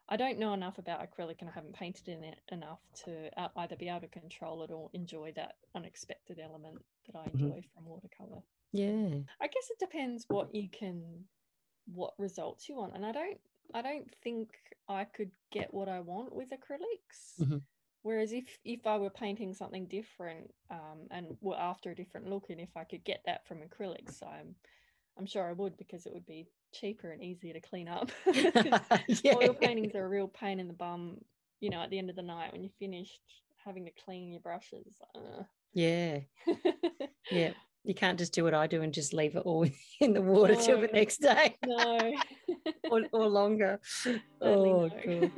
I 0.08 0.16
don't 0.16 0.38
know 0.38 0.52
enough 0.52 0.78
about 0.78 1.00
acrylic, 1.00 1.36
and 1.40 1.48
I 1.48 1.52
haven't 1.52 1.74
painted 1.74 2.08
in 2.08 2.22
it 2.24 2.40
enough 2.50 2.80
to 3.04 3.30
uh, 3.40 3.48
either 3.56 3.76
be 3.76 3.88
able 3.88 4.00
to 4.00 4.08
control 4.08 4.62
it 4.64 4.70
or 4.70 4.90
enjoy 4.92 5.32
that 5.36 5.54
unexpected 5.74 6.38
element 6.40 6.84
that 7.06 7.16
I 7.16 7.24
Mhm. 7.28 7.34
enjoy 7.34 7.62
from 7.74 7.86
watercolor. 7.86 8.42
yeah. 8.72 9.20
I 9.40 9.46
guess 9.48 9.70
it 9.70 9.78
depends 9.78 10.28
what 10.28 10.54
you 10.54 10.68
can, 10.68 11.28
what 11.86 12.14
results 12.18 12.68
you 12.68 12.76
want, 12.76 12.94
and 12.94 13.04
I 13.06 13.12
don't, 13.12 13.40
I 13.74 13.82
don't 13.82 14.12
think 14.22 14.50
I 14.88 15.04
could 15.04 15.30
get 15.50 15.72
what 15.72 15.88
I 15.88 16.00
want 16.00 16.34
with 16.34 16.50
acrylics. 16.50 17.38
Mhm. 17.40 17.62
Whereas 18.02 18.32
if 18.32 18.44
if 18.64 18.86
I 18.86 18.96
were 18.96 19.10
painting 19.10 19.54
something 19.54 19.86
different, 19.86 20.52
um, 20.70 21.06
and 21.10 21.36
were 21.40 21.58
after 21.58 21.90
a 21.90 21.94
different 21.94 22.28
look, 22.28 22.46
and 22.50 22.60
if 22.60 22.76
I 22.76 22.84
could 22.84 23.04
get 23.04 23.22
that 23.26 23.46
from 23.46 23.58
acrylics, 23.58 24.22
I'm, 24.22 24.54
I'm 25.18 25.26
sure 25.26 25.48
I 25.48 25.52
would 25.52 25.76
because 25.76 26.06
it 26.06 26.12
would 26.12 26.26
be 26.26 26.48
cheaper 26.72 27.12
and 27.12 27.22
easier 27.22 27.52
to 27.52 27.60
clean 27.60 27.88
up. 27.88 28.10
yeah. 28.26 29.34
Oil 29.36 29.54
paintings 29.54 29.94
are 29.94 30.04
a 30.04 30.08
real 30.08 30.28
pain 30.28 30.58
in 30.58 30.68
the 30.68 30.74
bum. 30.74 31.18
You 31.60 31.70
know, 31.70 31.80
at 31.80 31.90
the 31.90 31.98
end 31.98 32.10
of 32.10 32.16
the 32.16 32.22
night 32.22 32.52
when 32.52 32.64
you're 32.64 32.72
finished 32.80 33.20
having 33.64 33.84
to 33.84 33.92
clean 34.04 34.30
your 34.30 34.40
brushes. 34.40 34.96
Uh. 35.14 35.44
Yeah. 35.72 36.20
Yeah. 37.30 37.52
You 37.84 37.94
can't 37.94 38.18
just 38.18 38.32
do 38.34 38.44
what 38.44 38.52
I 38.52 38.66
do 38.66 38.82
and 38.82 38.92
just 38.92 39.12
leave 39.12 39.36
it 39.36 39.42
all 39.44 39.66
in 40.00 40.12
the 40.12 40.20
water 40.20 40.54
till 40.54 40.80
the 40.80 40.88
next 40.88 41.18
day 41.18 41.56
No. 41.64 42.12
or, 42.90 43.02
or 43.12 43.26
longer. 43.28 43.80
Sadly, 43.82 44.22
oh, 44.40 44.86
no. 44.88 44.90
cool. 45.04 45.30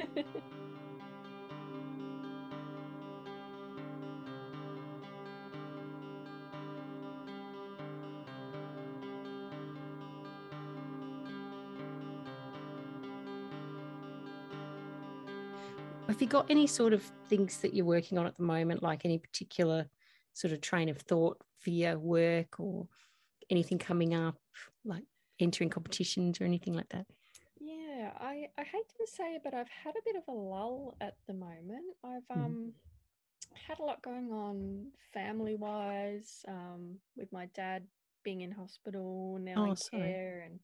Have 16.14 16.22
you 16.22 16.28
got 16.28 16.48
any 16.48 16.68
sort 16.68 16.92
of 16.92 17.02
things 17.28 17.56
that 17.56 17.74
you're 17.74 17.84
working 17.84 18.18
on 18.18 18.26
at 18.26 18.36
the 18.36 18.44
moment, 18.44 18.84
like 18.84 19.04
any 19.04 19.18
particular 19.18 19.88
sort 20.32 20.52
of 20.52 20.60
train 20.60 20.88
of 20.88 20.98
thought 20.98 21.38
for 21.58 21.70
your 21.70 21.98
work 21.98 22.60
or 22.60 22.86
anything 23.50 23.80
coming 23.80 24.14
up, 24.14 24.36
like 24.84 25.02
entering 25.40 25.70
competitions 25.70 26.40
or 26.40 26.44
anything 26.44 26.72
like 26.72 26.88
that? 26.90 27.06
Yeah, 27.58 28.12
I, 28.20 28.48
I 28.56 28.62
hate 28.62 28.88
to 28.96 29.06
say 29.12 29.34
it, 29.34 29.40
but 29.42 29.54
I've 29.54 29.68
had 29.68 29.96
a 29.96 30.02
bit 30.04 30.14
of 30.14 30.22
a 30.28 30.30
lull 30.38 30.96
at 31.00 31.16
the 31.26 31.34
moment. 31.34 31.96
I've 32.04 32.22
Mhm. 32.30 32.44
um 32.44 32.72
had 33.66 33.80
a 33.80 33.82
lot 33.82 34.00
going 34.00 34.30
on 34.30 34.92
family 35.12 35.56
wise, 35.56 36.44
um, 36.46 37.00
with 37.16 37.32
my 37.32 37.46
dad 37.46 37.88
being 38.22 38.42
in 38.42 38.52
hospital 38.52 39.36
now 39.40 39.64
Oh, 39.64 39.70
in 39.70 39.74
sorry. 39.74 40.10
care 40.10 40.42
and 40.46 40.60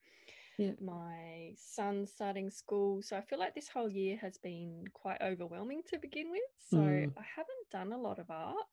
Yeah. 0.58 0.72
my 0.80 1.54
son 1.56 2.06
starting 2.06 2.50
school. 2.50 3.02
So 3.02 3.16
I 3.16 3.22
feel 3.22 3.38
like 3.38 3.54
this 3.54 3.68
whole 3.68 3.88
year 3.90 4.16
has 4.18 4.36
been 4.38 4.84
quite 4.92 5.20
overwhelming 5.22 5.82
to 5.88 5.98
begin 5.98 6.30
with. 6.30 6.42
So 6.70 6.76
Mm. 6.76 7.12
I 7.16 7.22
haven't 7.36 7.70
done 7.70 7.92
a 7.92 7.98
lot 8.00 8.18
of 8.18 8.30
art. 8.30 8.66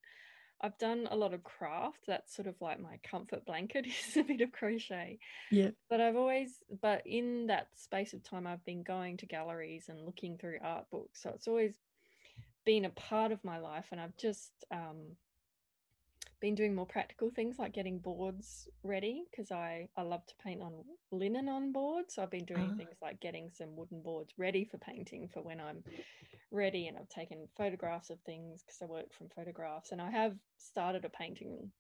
I've 0.60 0.78
done 0.80 1.08
a 1.12 1.16
lot 1.16 1.34
of 1.34 1.44
craft. 1.44 2.06
That's 2.08 2.36
sort 2.36 2.48
of 2.48 2.60
like 2.62 2.80
my 2.80 2.98
comfort 3.04 3.46
blanket 3.46 3.86
is 3.88 4.18
a 4.18 4.24
bit 4.24 4.42
of 4.42 4.52
crochet 4.52 5.20
Yeah. 5.52 5.72
but 5.90 6.02
I've 6.02 6.16
always, 6.18 6.62
but 6.82 7.04
in 7.06 7.48
that 7.48 7.70
space 7.78 8.14
of 8.14 8.24
time, 8.24 8.46
I've 8.48 8.66
been 8.66 8.84
going 8.84 9.18
to 9.18 9.26
galleries 9.26 9.90
and 9.90 10.06
looking 10.06 10.38
through 10.38 10.60
art 10.62 10.90
books. 10.92 11.22
So 11.24 11.30
it's 11.30 11.48
always 11.48 11.76
been 12.66 12.86
a 12.86 12.90
part 12.90 13.32
of 13.32 13.44
my 13.44 13.60
life. 13.60 13.88
And 13.92 14.02
I've 14.02 14.18
just 14.18 14.52
um, 14.72 15.16
been 16.40 16.56
doing 16.56 16.76
more 16.76 16.86
practical 16.86 17.30
things 17.30 17.58
like 17.58 17.74
getting 17.74 18.00
boards 18.00 18.68
ready 18.84 19.24
because 19.30 19.52
I, 19.52 19.90
I 19.98 20.04
love 20.04 20.26
to 20.28 20.34
paint 20.44 20.62
on 20.62 20.74
linen 21.12 21.50
on 21.50 21.72
boards. 21.72 22.16
So 22.16 22.24
I've 22.24 22.32
been 22.32 22.46
doing 22.46 22.74
Ah. 22.74 22.78
things 22.78 22.96
like 23.02 23.20
getting 23.20 23.50
some 23.52 23.76
wooden 23.76 24.02
boards 24.02 24.34
ready 24.38 24.64
for 24.66 24.78
painting 24.78 25.30
for 25.34 25.42
when 25.42 25.60
I'm 25.60 25.84
ready. 26.52 26.88
And 26.88 26.98
I've 26.98 27.10
taken 27.10 27.48
photographs 27.58 28.10
of 28.10 28.20
things 28.22 28.64
because 28.64 28.82
I 28.82 28.86
work 28.86 29.14
from 29.14 29.30
photographs. 29.30 29.92
And 29.92 30.02
I 30.02 30.12
have 30.12 30.36
started 30.58 31.06
a 31.06 31.10
painting 31.10 31.72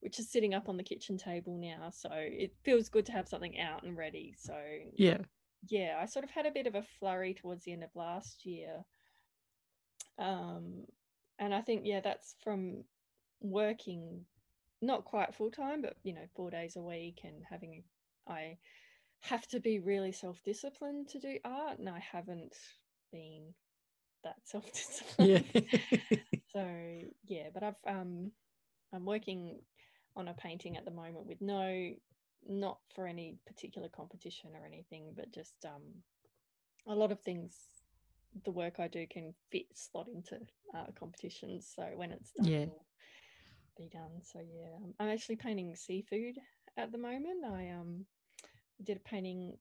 which 0.00 0.18
is 0.18 0.28
sitting 0.28 0.52
up 0.52 0.68
on 0.68 0.76
the 0.76 0.82
kitchen 0.82 1.16
table 1.16 1.56
now. 1.56 1.88
So 1.90 2.08
it 2.12 2.52
feels 2.64 2.88
good 2.88 3.06
to 3.06 3.12
have 3.12 3.28
something 3.28 3.58
out 3.60 3.84
and 3.84 3.96
ready. 3.96 4.34
So 4.36 4.54
Yeah. 4.96 5.18
yeah, 5.68 5.98
I 6.00 6.06
sort 6.06 6.24
of 6.24 6.30
had 6.30 6.44
a 6.44 6.50
bit 6.50 6.66
of 6.66 6.74
a 6.74 6.82
flurry 6.98 7.34
towards 7.34 7.64
the 7.64 7.72
end 7.72 7.84
of 7.84 7.90
last 7.94 8.44
year. 8.44 8.84
Um, 10.18 10.86
and 11.38 11.54
I 11.54 11.60
think, 11.60 11.82
yeah, 11.84 12.00
that's 12.00 12.34
from 12.42 12.84
working 13.42 14.24
not 14.80 15.04
quite 15.04 15.34
full 15.34 15.50
time, 15.50 15.82
but 15.82 15.96
you 16.02 16.14
know, 16.14 16.26
four 16.34 16.50
days 16.50 16.76
a 16.76 16.82
week 16.82 17.20
and 17.24 17.42
having, 17.48 17.84
I 18.28 18.58
have 19.20 19.46
to 19.48 19.60
be 19.60 19.78
really 19.80 20.12
self 20.12 20.42
disciplined 20.44 21.08
to 21.08 21.20
do 21.20 21.38
art, 21.44 21.78
and 21.78 21.88
I 21.88 22.00
haven't 22.00 22.54
been 23.12 23.54
that 24.24 24.36
self 24.44 24.70
disciplined. 24.72 25.44
so 26.52 26.66
yeah, 27.26 27.48
but 27.52 27.62
I've 27.62 27.76
um 27.86 28.32
I'm 28.92 29.04
working 29.04 29.60
on 30.16 30.28
a 30.28 30.34
painting 30.34 30.76
at 30.76 30.84
the 30.84 30.90
moment 30.90 31.26
with 31.26 31.40
no 31.40 31.92
not 32.46 32.78
for 32.94 33.06
any 33.06 33.36
particular 33.46 33.88
competition 33.88 34.50
or 34.54 34.66
anything, 34.66 35.14
but 35.16 35.32
just 35.32 35.54
um 35.64 35.82
a 36.86 36.94
lot 36.94 37.12
of 37.12 37.20
things 37.20 37.54
the 38.44 38.50
work 38.50 38.80
I 38.80 38.88
do 38.88 39.06
can 39.06 39.34
fit 39.50 39.66
slot 39.74 40.08
into 40.14 40.38
uh, 40.74 40.86
competitions. 40.98 41.70
So 41.74 41.82
when 41.96 42.12
it's 42.12 42.32
done, 42.32 42.48
Yeah. 42.48 42.66
Be 43.76 43.88
done. 43.88 44.22
So 44.22 44.40
yeah, 44.40 44.72
I'm- 44.72 44.94
I'm 44.98 45.08
actually 45.08 45.36
painting 45.36 45.74
seafood 45.76 46.38
at 46.76 46.92
the 46.92 46.98
moment. 46.98 47.44
I 47.44 47.70
um 47.70 48.06
did 48.82 48.96
a 48.96 49.00
painting 49.00 49.58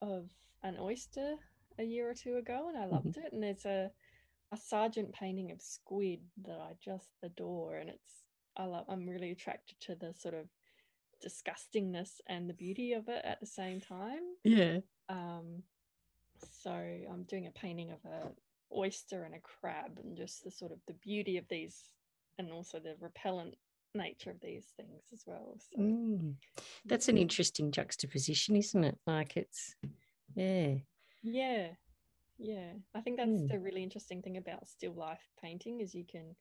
of 0.00 0.30
an 0.62 0.76
oyster 0.78 1.36
a 1.78 1.84
year 1.84 2.08
or 2.10 2.14
two 2.14 2.36
ago, 2.36 2.68
and 2.68 2.76
I 2.76 2.86
loved 2.86 3.16
it. 3.16 3.32
And 3.32 3.42
there's 3.42 3.64
a 3.64 3.90
a 4.50 4.56
Sargent 4.56 5.12
painting 5.14 5.50
of 5.50 5.62
squid 5.62 6.20
that 6.44 6.58
I 6.60 6.74
just 6.78 7.10
adore, 7.22 7.76
and 7.76 7.88
it's 7.88 8.24
I 8.56 8.64
love. 8.64 8.84
I'm 8.88 9.08
really 9.08 9.30
attracted 9.30 9.80
to 9.80 9.94
the 9.94 10.12
sort 10.12 10.34
of 10.34 10.48
disgustingness 11.24 12.20
and 12.26 12.50
the 12.50 12.54
beauty 12.54 12.92
of 12.92 13.08
it 13.08 13.24
at 13.24 13.40
the 13.40 13.46
same 13.46 13.80
time. 13.80 14.36
yeah. 14.44 14.80
Um, 15.08 15.62
so 16.60 16.70
I'm 16.72 17.22
doing 17.24 17.46
a 17.46 17.50
painting 17.52 17.92
of 17.92 18.04
a 18.04 18.32
oyster 18.74 19.22
and 19.24 19.34
a 19.34 19.40
crab, 19.40 19.98
and 20.02 20.16
just 20.16 20.42
the 20.44 20.50
sort 20.50 20.72
of 20.72 20.78
the 20.86 20.94
beauty 20.94 21.36
of 21.38 21.48
these, 21.48 21.92
and 22.38 22.50
also 22.50 22.78
the 22.78 22.94
repellent 23.00 23.54
nature 23.94 24.30
of 24.30 24.40
these 24.40 24.66
things 24.76 25.02
as 25.12 25.24
well. 25.26 25.58
So 25.58 25.82
Mm. 25.82 26.36
That's 26.86 27.08
an 27.08 27.18
interesting 27.18 27.70
juxtaposition, 27.72 28.56
isn't 28.56 28.84
it? 28.84 28.98
Like 29.06 29.36
it's, 29.36 29.74
yeah. 30.34 30.76
Yeah, 31.22 31.68
yeah. 32.38 32.72
I 32.94 33.00
think 33.02 33.18
that's 33.18 33.30
Mm. 33.30 33.48
the 33.50 33.60
really 33.60 33.82
interesting 33.82 34.22
thing 34.22 34.38
about 34.38 34.66
still 34.66 34.94
life 34.94 35.28
painting 35.40 35.80
is 35.80 35.94
you 35.94 36.04
can 36.04 36.34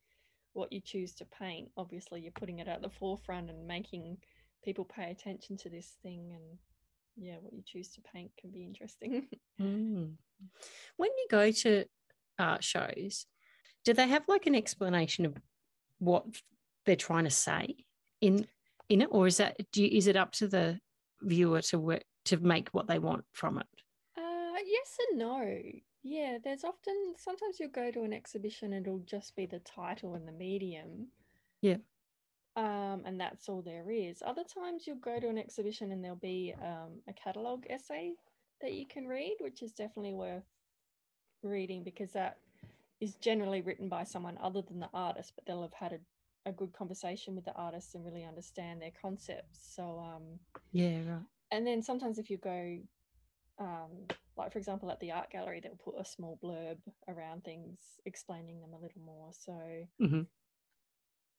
what 0.53 0.71
you 0.73 0.81
choose 0.81 1.13
to 1.15 1.25
paint. 1.25 1.71
Obviously, 1.77 2.21
you're 2.21 2.31
putting 2.33 2.59
it 2.59 2.67
at 2.67 2.81
the 2.81 2.89
forefront 2.89 3.49
and 3.49 3.65
making 3.67 4.17
people 4.63 4.83
pay 4.83 5.09
attention 5.11 5.55
to 5.57 5.69
this 5.69 5.95
thing, 6.03 6.33
and 6.33 6.57
yeah, 7.15 7.35
what 7.39 7.53
you 7.53 7.61
choose 7.65 7.89
to 7.93 8.01
paint 8.01 8.31
can 8.37 8.51
be 8.51 8.63
interesting. 8.63 9.27
Mm. 9.61 10.15
When 10.97 11.09
you 11.17 11.27
go 11.29 11.51
to 11.51 11.85
art 12.39 12.63
shows, 12.63 13.27
do 13.85 13.93
they 13.93 14.07
have 14.07 14.27
like 14.27 14.47
an 14.47 14.55
explanation 14.55 15.25
of 15.25 15.37
what 16.01 16.25
they're 16.85 16.95
trying 16.95 17.25
to 17.25 17.29
say 17.29 17.75
in 18.19 18.47
in 18.89 19.01
it, 19.01 19.09
or 19.11 19.27
is 19.27 19.37
that 19.37 19.55
do 19.71 19.83
you, 19.83 19.97
is 19.97 20.07
it 20.07 20.17
up 20.17 20.31
to 20.33 20.47
the 20.47 20.79
viewer 21.21 21.61
to 21.61 21.79
work 21.79 22.03
to 22.25 22.37
make 22.37 22.69
what 22.69 22.87
they 22.87 22.99
want 22.99 23.23
from 23.31 23.57
it? 23.57 23.67
Uh, 24.17 24.57
yes 24.65 24.97
and 25.09 25.19
no. 25.19 25.61
Yeah, 26.03 26.39
there's 26.43 26.63
often 26.63 27.13
sometimes 27.17 27.59
you'll 27.59 27.69
go 27.69 27.91
to 27.91 28.01
an 28.01 28.13
exhibition 28.13 28.73
and 28.73 28.85
it'll 28.85 28.99
just 28.99 29.35
be 29.35 29.45
the 29.45 29.59
title 29.59 30.15
and 30.15 30.27
the 30.27 30.31
medium. 30.31 31.07
Yeah. 31.61 31.77
Um, 32.55 33.03
and 33.05 33.19
that's 33.19 33.47
all 33.47 33.61
there 33.61 33.89
is. 33.91 34.23
Other 34.25 34.43
times 34.43 34.85
you'll 34.85 34.97
go 34.97 35.19
to 35.19 35.29
an 35.29 35.37
exhibition 35.37 35.91
and 35.91 36.03
there'll 36.03 36.17
be 36.17 36.53
um, 36.61 36.99
a 37.07 37.13
catalogue 37.13 37.65
essay 37.69 38.13
that 38.61 38.73
you 38.73 38.85
can 38.87 39.07
read, 39.07 39.37
which 39.39 39.61
is 39.61 39.71
definitely 39.71 40.13
worth 40.13 40.43
reading 41.43 41.83
because 41.83 42.11
that 42.11 42.37
is 43.01 43.15
generally 43.15 43.61
written 43.61 43.89
by 43.89 44.03
someone 44.05 44.37
other 44.41 44.61
than 44.61 44.79
the 44.79 44.89
artist, 44.93 45.33
but 45.35 45.45
they'll 45.45 45.63
have 45.63 45.73
had 45.73 45.91
a, 45.93 46.49
a 46.49 46.53
good 46.53 46.71
conversation 46.71 47.35
with 47.35 47.43
the 47.45 47.53
artist 47.55 47.95
and 47.95 48.05
really 48.05 48.23
understand 48.23 48.81
their 48.81 48.91
concepts. 49.01 49.59
So 49.75 49.99
um, 49.99 50.39
Yeah, 50.71 50.99
right. 51.09 51.25
and 51.51 51.67
then 51.67 51.81
sometimes 51.81 52.17
if 52.19 52.29
you 52.29 52.37
go 52.37 52.77
um, 53.59 54.05
like 54.37 54.51
for 54.51 54.57
example 54.59 54.89
at 54.89 54.99
the 54.99 55.11
art 55.11 55.29
gallery 55.29 55.59
they'll 55.59 55.75
put 55.75 55.99
a 55.99 56.05
small 56.05 56.39
blurb 56.41 56.77
around 57.07 57.43
things 57.43 57.77
explaining 58.05 58.61
them 58.61 58.73
a 58.73 58.79
little 58.79 59.01
more 59.01 59.31
so 59.31 59.85
Mhm. 60.01 60.25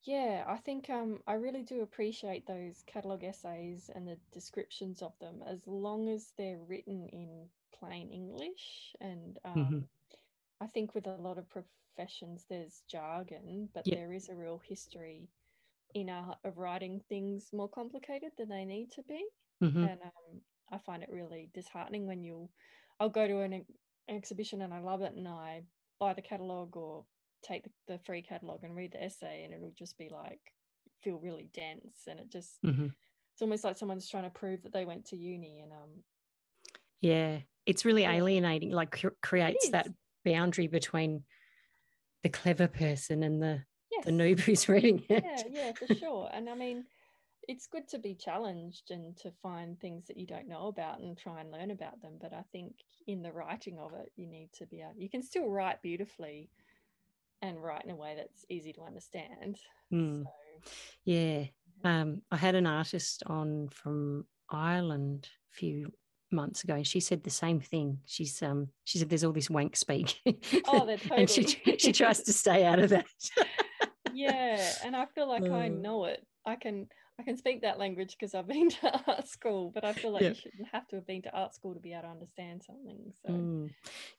yeah 0.05 0.45
i 0.47 0.57
think 0.57 0.91
um, 0.91 1.21
i 1.27 1.33
really 1.35 1.63
do 1.63 1.83
appreciate 1.83 2.47
those 2.47 2.83
catalogue 2.87 3.25
essays 3.25 3.91
and 3.95 4.07
the 4.07 4.19
descriptions 4.33 5.03
of 5.03 5.19
them 5.21 5.43
as 5.47 5.61
long 5.67 6.09
as 6.09 6.33
they're 6.37 6.61
written 6.69 7.09
in 7.09 7.49
plain 7.73 8.11
english 8.11 8.95
and 9.01 9.39
um, 9.45 9.57
Mhm. 9.59 9.89
I 10.63 10.67
think 10.69 10.95
with 10.95 11.07
a 11.07 11.17
lot 11.17 11.39
of 11.39 11.49
professions 11.51 12.47
there's 12.49 12.83
jargon 12.91 13.69
but 13.75 13.85
Yeah. 13.85 13.97
there 13.97 14.13
is 14.13 14.29
a 14.29 14.37
real 14.37 14.59
history 14.59 15.29
in 15.95 16.11
art 16.11 16.39
of 16.45 16.59
writing 16.59 17.01
things 17.09 17.51
more 17.53 17.69
complicated 17.69 18.33
than 18.39 18.49
they 18.49 18.65
need 18.65 18.91
to 18.93 19.03
be 19.03 19.25
Mhm. 19.61 19.87
and 19.87 20.01
um, 20.03 20.43
I 20.71 20.79
find 20.79 21.03
it 21.03 21.11
really 21.11 21.51
disheartening 21.55 22.07
when 22.07 22.23
you, 22.25 22.51
I'll 23.01 23.11
go 23.11 23.27
to 23.29 23.41
an, 23.41 23.53
ex- 23.55 23.73
exhibition 24.09 24.63
and 24.63 24.73
I 24.75 24.81
love 24.81 25.03
it, 25.03 25.15
and 25.15 25.29
I 25.29 25.65
buy 26.01 26.15
the 26.15 26.23
catalog 26.23 26.77
or 26.77 27.07
take 27.43 27.65
the, 27.65 27.71
the 27.89 27.99
free 27.99 28.23
catalog 28.23 28.65
and 28.65 28.75
read 28.77 28.93
the 28.93 29.03
essay, 29.05 29.45
and 29.45 29.55
it'll 29.55 29.73
just 29.73 29.99
be 29.99 30.09
like 30.11 30.41
feel 31.03 31.19
really 31.21 31.51
dense, 31.53 32.05
and 32.09 32.21
it 32.21 32.31
just 32.31 32.61
Mhm. 32.63 32.93
it's 33.35 33.43
almost 33.43 33.65
like 33.65 33.77
someone's 33.77 34.09
trying 34.09 34.25
to 34.25 34.31
prove 34.31 34.63
that 34.63 34.73
they 34.73 34.85
went 34.87 35.07
to 35.07 35.17
uni, 35.17 35.61
and 35.61 35.73
um, 35.73 36.05
Yeah, 37.01 37.41
it's 37.67 37.85
really 37.85 38.05
alienating. 38.05 38.71
Like 38.71 38.93
cr- 38.93 39.09
creates 39.21 39.71
that. 39.71 39.89
Boundary 40.25 40.67
between 40.67 41.25
the 42.23 42.29
clever 42.29 42.69
person 42.69 43.23
and 43.23 43.43
the 43.43 43.63
yes, 43.91 44.05
the 44.05 44.13
noob 44.13 44.41
who's 44.41 44.69
reading 44.69 45.05
it. 45.09 45.25
yeah, 45.25 45.43
yeah, 45.51 45.73
for 45.73 45.93
sure, 45.95 46.31
and 46.33 46.49
I 46.49 46.55
mean. 46.55 46.85
It's 47.49 47.67
good 47.67 47.89
to 47.89 47.99
be 47.99 48.15
challenged 48.15 48.93
and 48.93 49.17
to 49.17 49.33
find 49.43 49.77
things 49.81 50.07
that 50.07 50.17
you 50.17 50.27
don't 50.29 50.47
know 50.47 50.69
about 50.69 51.01
and 51.01 51.19
try 51.19 51.41
and 51.41 51.51
learn 51.51 51.73
about 51.73 52.01
them. 52.01 52.13
But 52.21 52.33
I 52.33 52.45
think 52.53 52.75
in 53.09 53.21
the 53.21 53.33
writing 53.33 53.81
of 53.81 53.95
it, 53.95 54.13
you 54.15 54.29
need 54.29 54.51
to 54.59 54.67
be 54.67 54.81
able, 54.81 54.95
you 54.97 55.11
can 55.11 55.25
still 55.25 55.49
write 55.49 55.83
beautifully 55.83 56.51
and 57.43 57.61
write 57.61 57.85
in 57.85 57.91
a 57.91 57.97
way 57.97 58.15
that's 58.17 58.47
easy 58.49 58.73
to 58.75 58.83
understand. 58.83 59.59
Mm. 59.93 60.23
So, 60.23 60.31
Yeah, 61.05 61.47
Um, 61.83 62.23
I 62.31 62.37
had 62.37 62.55
an 62.55 62.67
artist 62.67 63.25
on 63.27 63.69
from 63.71 64.25
Ireland 64.49 65.29
a 65.51 65.57
few 65.57 65.93
months 66.33 66.65
ago, 66.65 66.75
and 66.75 66.87
she 66.87 67.01
said 67.01 67.23
the 67.23 67.31
same 67.31 67.61
thing. 67.61 67.99
She's 68.07 68.43
um, 68.43 68.69
she 68.85 68.99
said 68.99 69.09
there's 69.09 69.25
all 69.25 69.33
this 69.33 69.51
wank 69.51 69.77
speak, 69.77 70.21
Oh, 70.67 70.85
totally. 71.09 71.17
and 71.17 71.31
she 71.31 71.45
she 71.79 71.93
tries 71.93 72.23
to 72.23 72.33
stay 72.33 72.65
out 72.65 72.79
of 72.79 72.91
that. 72.91 73.07
yeah, 74.13 74.75
and 74.83 74.97
I 74.97 75.07
feel 75.15 75.29
like 75.29 75.45
I 75.51 75.69
Mm. 75.69 75.81
know 75.81 76.05
it. 76.07 76.25
I 76.45 76.57
can 76.57 76.89
I 77.19 77.23
can 77.23 77.37
speak 77.37 77.63
that 77.63 77.79
language 77.79 78.17
because 78.19 78.35
I've 78.35 78.49
been 78.49 78.71
to 78.81 79.01
art 79.07 79.29
school, 79.29 79.71
but 79.75 79.85
I 79.85 79.93
feel 79.93 80.13
like 80.13 80.23
Yeah. 80.23 80.31
you 80.31 80.35
shouldn't 80.35 80.69
have 80.73 80.89
to 80.89 80.97
have 80.97 81.07
been 81.07 81.23
to 81.23 81.33
art 81.33 81.55
school 81.55 81.75
to 81.75 81.81
be 81.81 81.93
able 81.93 82.03
to 82.03 82.09
understand 82.09 82.63
something. 82.65 83.13
So 83.25 83.33
Mm. 83.33 83.71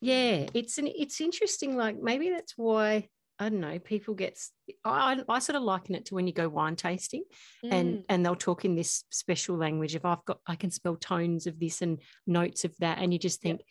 Yeah, 0.02 0.48
it's 0.54 0.78
an 0.78 0.88
it's 0.88 1.22
interesting. 1.22 1.76
Like 1.76 2.02
maybe 2.02 2.30
that's 2.30 2.54
why 2.58 3.10
I 3.40 3.50
don't 3.50 3.60
know. 3.62 3.80
People 3.80 4.14
get. 4.14 4.40
I, 4.86 5.22
I 5.28 5.40
sort 5.40 5.56
of 5.56 5.64
liken 5.64 5.96
it 5.96 6.06
to 6.06 6.16
when 6.16 6.28
you 6.28 6.34
go 6.34 6.48
wine 6.48 6.76
tasting, 6.76 7.24
and 7.64 7.98
Mm, 7.98 8.06
and 8.10 8.26
they'll 8.26 8.36
talk 8.36 8.64
in 8.66 8.76
this 8.76 9.04
special 9.10 9.58
language. 9.58 9.96
If 9.96 10.06
I've 10.06 10.24
got, 10.26 10.40
I 10.48 10.56
can 10.56 10.70
spell 10.72 10.96
tones 10.96 11.48
of 11.48 11.60
this 11.60 11.82
and 11.82 12.00
notes 12.28 12.64
of 12.64 12.76
that, 12.80 13.00
and 13.00 13.12
you 13.12 13.20
just 13.20 13.42
think 13.42 13.62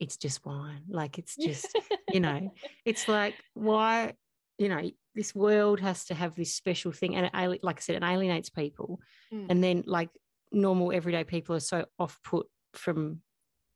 it's 0.00 0.16
just 0.16 0.44
wine. 0.44 0.82
Like 0.88 1.18
it's 1.18 1.36
just 1.40 1.66
you 2.12 2.20
know, 2.20 2.52
it's 2.84 3.08
like 3.08 3.34
why 3.54 4.14
you 4.58 4.68
know 4.68 4.90
this 5.14 5.34
world 5.34 5.78
has 5.80 6.06
to 6.06 6.14
have 6.14 6.34
this 6.34 6.52
special 6.54 6.90
thing, 6.90 7.14
and 7.14 7.30
it, 7.32 7.62
like 7.64 7.78
I 7.78 7.80
said, 7.80 7.96
it 7.96 8.02
alienates 8.02 8.50
people, 8.50 9.00
Mm. 9.32 9.46
and 9.48 9.64
then 9.64 9.84
like 9.86 10.10
normal 10.52 10.92
everyday 10.92 11.24
people 11.24 11.54
are 11.56 11.60
so 11.60 11.84
off 11.98 12.18
put 12.22 12.46
from 12.74 13.20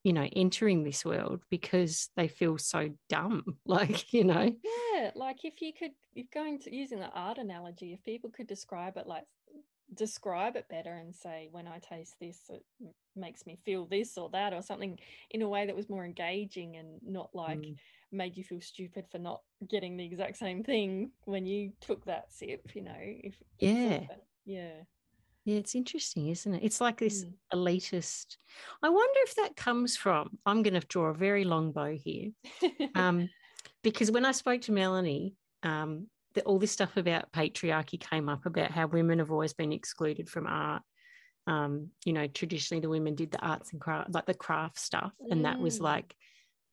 you 0.08 0.14
know 0.14 0.26
entering 0.34 0.84
this 0.84 1.04
world 1.04 1.42
because 1.50 2.08
they 2.16 2.28
feel 2.28 2.56
so 2.56 2.88
dumb 3.10 3.44
like 3.66 4.10
you 4.14 4.24
know 4.24 4.50
yeah, 4.98 5.10
like 5.14 5.44
if 5.44 5.60
you 5.60 5.72
could, 5.78 5.92
if 6.14 6.30
going 6.30 6.58
to 6.60 6.74
using 6.74 6.98
the 6.98 7.10
art 7.10 7.38
analogy, 7.38 7.92
if 7.92 8.02
people 8.04 8.30
could 8.30 8.46
describe 8.46 8.96
it 8.96 9.06
like 9.06 9.24
describe 9.94 10.56
it 10.56 10.68
better 10.68 10.94
and 10.94 11.14
say 11.14 11.48
when 11.50 11.68
I 11.68 11.78
taste 11.78 12.16
this, 12.20 12.40
it 12.48 12.64
makes 13.14 13.46
me 13.46 13.58
feel 13.64 13.86
this 13.86 14.18
or 14.18 14.28
that 14.30 14.52
or 14.52 14.62
something 14.62 14.98
in 15.30 15.42
a 15.42 15.48
way 15.48 15.66
that 15.66 15.76
was 15.76 15.88
more 15.88 16.04
engaging 16.04 16.76
and 16.76 16.98
not 17.02 17.30
like 17.34 17.58
Mm. 17.58 17.76
made 18.10 18.36
you 18.36 18.44
feel 18.44 18.60
stupid 18.60 19.06
for 19.10 19.18
not 19.18 19.42
getting 19.68 19.96
the 19.96 20.04
exact 20.04 20.36
same 20.36 20.62
thing 20.64 21.12
when 21.24 21.46
you 21.46 21.72
took 21.80 22.04
that 22.06 22.32
sip. 22.32 22.74
You 22.74 22.82
know, 22.82 22.96
if, 22.98 23.34
if 23.58 23.70
sort 23.70 23.92
of 23.92 24.00
Yeah. 24.00 24.16
yeah. 24.44 24.72
Yeah 25.48 25.56
it's 25.56 25.74
interesting 25.74 26.28
isn't 26.28 26.54
it 26.54 26.62
it's 26.62 26.80
like 26.80 26.98
this 26.98 27.24
Mm. 27.24 27.32
elitist 27.54 28.36
i 28.82 28.90
wonder 28.90 29.20
if 29.22 29.34
that 29.36 29.56
comes 29.56 29.96
from 29.96 30.38
i'm 30.44 30.62
going 30.62 30.78
to 30.78 30.86
draw 30.86 31.06
a 31.06 31.14
very 31.14 31.44
long 31.44 31.72
bow 31.72 31.96
here 31.96 32.32
um, 32.94 33.30
because 33.82 34.10
when 34.10 34.26
i 34.26 34.32
spoke 34.32 34.60
to 34.62 34.72
melanie 34.72 35.36
um, 35.62 36.08
the, 36.34 36.42
all 36.42 36.58
this 36.58 36.72
stuff 36.72 36.98
about 36.98 37.32
patriarchy 37.32 37.98
came 37.98 38.28
up 38.28 38.44
about 38.44 38.70
how 38.70 38.86
women 38.86 39.20
have 39.20 39.32
always 39.32 39.54
been 39.54 39.72
excluded 39.72 40.28
from 40.28 40.46
art 40.46 40.82
um, 41.46 41.88
you 42.04 42.12
know 42.12 42.26
traditionally 42.26 42.82
the 42.82 42.90
women 42.90 43.14
did 43.14 43.30
the 43.30 43.40
arts 43.40 43.72
and 43.72 43.80
craft 43.80 44.12
like 44.12 44.26
the 44.26 44.34
craft 44.34 44.78
stuff 44.78 45.14
and 45.30 45.46
that 45.46 45.58
was 45.58 45.78
Mm. 45.78 45.84
like 45.84 46.14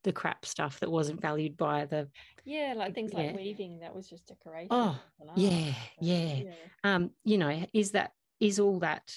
the 0.04 0.12
crap 0.12 0.46
stuff 0.46 0.82
that 0.82 0.92
wasn't 0.92 1.22
valued 1.22 1.56
by 1.58 1.86
the 1.86 2.10
yeah, 2.44 2.74
like 2.76 2.94
things 2.94 3.12
like 3.12 3.36
weaving, 3.36 3.80
that 3.80 3.96
was 3.96 4.08
just 4.08 4.28
decoration. 4.28 4.68
Oh, 4.70 5.02
art, 5.28 5.36
yeah, 5.36 5.74
yeah. 6.00 6.42
um, 6.84 7.10
you 7.24 7.40
know, 7.40 7.66
is 7.74 7.92
that 7.92 8.12
is 8.40 8.60
all 8.60 8.80
that 8.80 9.12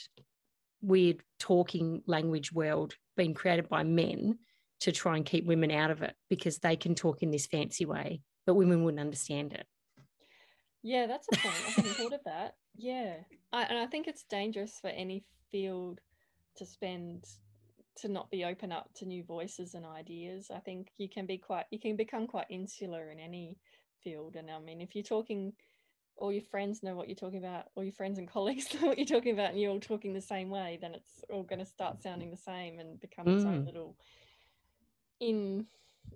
weird 0.81 1.23
talking 1.39 2.03
language 2.07 2.53
world 2.53 2.95
being 3.17 3.35
created 3.35 3.69
by 3.69 3.83
men 3.83 4.39
to 4.81 4.93
try 4.93 5.17
and 5.17 5.27
keep 5.27 5.45
women 5.45 5.71
out 5.71 5.91
of 5.91 6.03
it 6.03 6.15
because 6.31 6.59
they 6.59 6.77
can 6.77 6.95
talk 6.95 7.23
in 7.23 7.31
this 7.31 7.47
fancy 7.47 7.85
way, 7.85 8.21
but 8.47 8.55
women 8.55 8.85
wouldn't 8.85 9.01
understand 9.01 9.53
it. 9.53 9.67
Yeah, 10.83 11.07
that's 11.07 11.27
a 11.33 11.37
point. 11.37 11.55
I 11.67 11.71
hadn't 11.71 11.95
thought 11.95 12.13
of 12.13 12.21
that. 12.27 12.55
Yeah. 12.77 13.17
I, 13.53 13.65
and 13.65 13.79
I 13.79 13.87
think 13.87 14.07
it's 14.07 14.23
dangerous 14.25 14.79
for 14.81 14.89
any 14.89 15.25
field 15.51 16.01
to 16.57 16.67
spend 16.67 17.25
to 17.97 18.09
not 18.09 18.31
be 18.31 18.45
open 18.45 18.71
up 18.71 18.89
to 18.95 19.07
new 19.07 19.25
voices 19.25 19.75
and 19.75 19.85
ideas. 19.85 20.51
I 20.55 20.61
think 20.61 20.91
you 20.99 21.09
can 21.09 21.27
be 21.27 21.39
quite 21.39 21.65
you 21.71 21.81
can 21.81 21.97
become 21.97 22.27
quite 22.29 22.47
insular 22.49 23.11
in 23.11 23.19
any 23.19 23.57
field. 24.05 24.37
And 24.37 24.51
I 24.51 24.61
mean 24.61 24.81
if 24.81 24.95
you're 24.95 25.03
talking 25.03 25.53
all 26.19 26.33
your 26.33 26.43
friends 26.43 26.83
know 26.83 26.95
what 26.97 27.09
you're 27.09 27.17
talking 27.17 27.39
about, 27.39 27.67
all 27.75 27.85
your 27.85 27.93
friends 27.93 28.19
and 28.19 28.29
colleagues 28.29 28.73
know 28.81 28.89
what 28.89 28.99
you're 28.99 29.07
talking 29.07 29.33
about 29.33 29.51
and 29.51 29.61
you're 29.61 29.71
all 29.71 29.81
talking 29.81 30.13
the 30.13 30.21
same 30.21 30.51
way, 30.51 30.79
then 30.81 30.95
it's 30.95 31.25
all 31.33 31.43
gonna 31.43 31.65
start 31.67 32.03
sounding 32.03 32.31
the 32.31 32.37
same 32.37 32.79
and 32.79 33.01
become 33.01 33.29
its 33.29 33.45
own 33.45 33.63
Mm. 33.63 33.67
little 33.67 33.97
in 35.21 35.67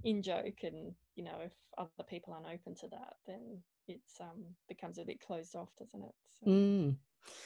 in 0.04 0.22
joke 0.22 0.62
and 0.62 0.94
you 1.16 1.24
know 1.24 1.38
if 1.44 1.52
other 1.78 2.04
people 2.08 2.32
aren't 2.32 2.46
open 2.46 2.74
to 2.74 2.88
that 2.88 3.16
then 3.26 3.58
it's 3.88 4.20
um 4.20 4.44
becomes 4.68 4.98
a 4.98 5.04
bit 5.04 5.20
closed 5.20 5.54
off 5.56 5.74
doesn't 5.76 6.02
it 6.02 6.14
so, 6.40 6.50
Mm, 6.50 6.96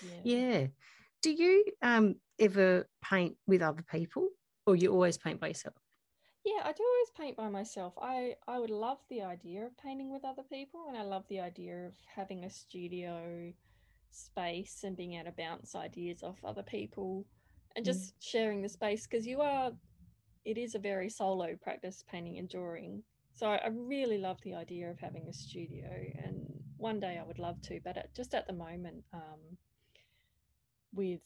yeah. 0.02 0.20
yeah. 0.24 0.66
Do 1.22 1.32
you 1.32 1.64
um, 1.82 2.16
ever 2.38 2.86
paint 3.02 3.36
with 3.46 3.62
other 3.62 3.82
people 3.82 4.28
or 4.66 4.76
you 4.76 4.92
always 4.92 5.18
paint 5.18 5.40
by 5.40 5.48
yourself? 5.48 5.74
Yeah 6.47 6.62
i 6.64 6.72
do 6.72 6.82
always 6.84 7.11
paint 7.18 7.36
by 7.36 7.49
myself 7.49 7.94
i 8.01 8.34
i 8.49 8.59
would 8.59 8.70
love 8.70 8.99
the 9.11 9.22
idea 9.22 9.66
of 9.66 9.76
painting 9.78 10.12
with 10.12 10.24
other 10.24 10.44
people 10.44 10.86
and 10.88 10.97
i 10.97 11.03
love 11.03 11.24
the 11.28 11.40
idea 11.40 11.86
of 11.86 11.94
having 12.14 12.44
a 12.44 12.51
studio 12.51 13.53
space 14.11 14.84
and 14.84 14.97
being 14.97 15.14
able 15.14 15.26
to 15.26 15.32
bounce 15.36 15.74
ideas 15.74 16.22
off 16.22 16.44
other 16.44 16.62
people 16.62 17.26
and 17.74 17.84
Mm. 17.84 17.88
just 17.88 18.14
sharing 18.22 18.62
the 18.62 18.68
space 18.68 19.07
because 19.07 19.26
you 19.26 19.40
are 19.42 19.72
it 20.44 20.57
is 20.57 20.74
a 20.74 20.78
very 20.78 21.11
solo 21.11 21.57
practice 21.57 22.05
painting 22.11 22.38
and 22.38 22.49
drawing 22.49 23.03
so 23.34 23.49
I, 23.49 23.57
I 23.57 23.68
really 23.68 24.18
love 24.18 24.38
the 24.42 24.55
idea 24.55 24.90
of 24.90 25.01
having 25.01 25.28
a 25.28 25.32
studio 25.32 25.90
and 26.24 26.47
one 26.76 27.01
day 27.01 27.18
i 27.20 27.26
would 27.26 27.38
love 27.40 27.61
to 27.62 27.80
but 27.84 27.97
at, 27.99 28.14
just 28.14 28.34
at 28.34 28.47
the 28.47 28.53
moment 28.53 29.05
um, 29.12 29.59
with 30.94 31.20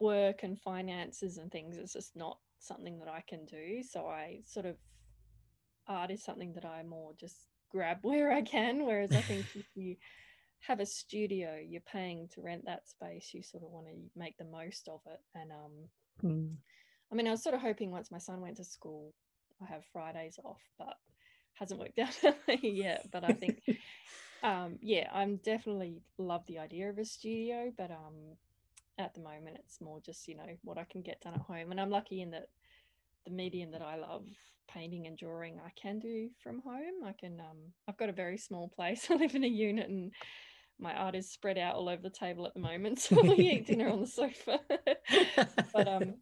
work 0.00 0.42
and 0.42 0.60
finances 0.60 1.38
and 1.38 1.50
things 1.50 1.78
it's 1.78 1.92
just 1.94 2.16
not 2.16 2.38
something 2.58 2.98
that 2.98 3.08
i 3.08 3.22
can 3.28 3.44
do 3.44 3.82
so 3.82 4.06
i 4.06 4.40
sort 4.46 4.66
of 4.66 4.76
art 5.86 6.10
is 6.10 6.22
something 6.22 6.52
that 6.54 6.64
i 6.64 6.82
more 6.82 7.12
just 7.18 7.46
grab 7.70 7.98
where 8.02 8.32
i 8.32 8.42
can 8.42 8.84
whereas 8.86 9.12
i 9.12 9.20
think 9.20 9.44
if 9.54 9.66
you 9.74 9.96
have 10.60 10.80
a 10.80 10.86
studio 10.86 11.56
you're 11.56 11.82
paying 11.82 12.26
to 12.28 12.40
rent 12.40 12.64
that 12.64 12.88
space 12.88 13.32
you 13.34 13.42
sort 13.42 13.62
of 13.62 13.70
want 13.70 13.86
to 13.86 13.92
make 14.16 14.36
the 14.38 14.44
most 14.44 14.88
of 14.88 15.00
it 15.06 15.20
and 15.34 15.52
um 15.52 15.88
Mm, 16.22 16.56
I 17.12 17.14
mean, 17.14 17.26
I 17.28 17.30
was 17.30 17.42
sort 17.42 17.54
of 17.54 17.60
hoping 17.60 17.90
once 17.90 18.10
my 18.10 18.18
son 18.18 18.40
went 18.40 18.56
to 18.56 18.64
school, 18.64 19.14
I 19.62 19.66
have 19.66 19.84
Fridays 19.92 20.38
off, 20.44 20.62
but 20.78 20.96
hasn't 21.54 21.80
worked 21.80 21.98
out 21.98 22.62
yet. 22.62 23.06
But 23.12 23.24
I 23.24 23.32
think, 23.34 23.62
um, 24.42 24.78
yeah, 24.80 25.08
I'm 25.12 25.36
definitely 25.36 26.02
love 26.18 26.46
the 26.46 26.58
idea 26.58 26.90
of 26.90 26.98
a 26.98 27.04
studio, 27.04 27.72
but 27.76 27.90
um, 27.90 28.36
at 28.98 29.14
the 29.14 29.20
moment 29.20 29.56
it's 29.58 29.80
more 29.80 30.00
just 30.00 30.28
you 30.28 30.36
know 30.36 30.56
what 30.62 30.78
I 30.78 30.84
can 30.84 31.02
get 31.02 31.20
done 31.20 31.34
at 31.34 31.40
home, 31.40 31.70
and 31.70 31.80
I'm 31.80 31.90
lucky 31.90 32.20
in 32.22 32.30
that 32.32 32.46
the 33.24 33.30
medium 33.32 33.70
that 33.72 33.82
I 33.82 33.96
love, 33.96 34.26
painting 34.68 35.06
and 35.06 35.16
drawing, 35.16 35.58
I 35.64 35.70
can 35.80 35.98
do 35.98 36.28
from 36.42 36.60
home. 36.60 37.02
I 37.06 37.12
can, 37.12 37.40
um, 37.40 37.56
I've 37.88 37.96
got 37.96 38.10
a 38.10 38.12
very 38.12 38.36
small 38.36 38.68
place. 38.68 39.06
I 39.10 39.14
live 39.14 39.34
in 39.34 39.44
a 39.44 39.48
unit 39.48 39.88
and. 39.88 40.12
My 40.76 40.92
art 40.92 41.14
is 41.14 41.30
spread 41.30 41.56
out 41.56 41.76
all 41.76 41.88
over 41.88 42.02
the 42.02 42.10
table 42.10 42.48
at 42.48 42.54
the 42.54 42.58
moment, 42.58 42.98
so 43.00 43.22
we 43.22 43.48
eat 43.48 43.68
dinner 43.68 43.88
on 43.88 44.00
the 44.00 44.08
sofa. 44.08 44.58
but 45.72 45.86
um 45.86 46.14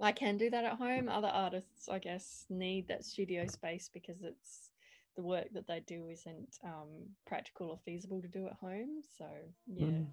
I 0.00 0.10
can 0.12 0.36
do 0.36 0.50
that 0.50 0.64
at 0.64 0.72
home. 0.74 1.08
Other 1.08 1.28
artists, 1.28 1.88
I 1.88 2.00
guess, 2.00 2.44
need 2.50 2.88
that 2.88 3.04
studio 3.04 3.46
space 3.46 3.88
because 3.94 4.22
it's 4.22 4.70
the 5.16 5.22
work 5.22 5.46
that 5.54 5.66
they 5.66 5.84
do 5.86 6.08
isn't 6.10 6.58
um, 6.64 6.88
practical 7.26 7.70
or 7.70 7.78
feasible 7.84 8.20
to 8.20 8.28
do 8.28 8.46
at 8.46 8.54
home. 8.54 9.02
So 9.16 9.26
yeah, 9.66 9.86
Mm. 9.86 10.06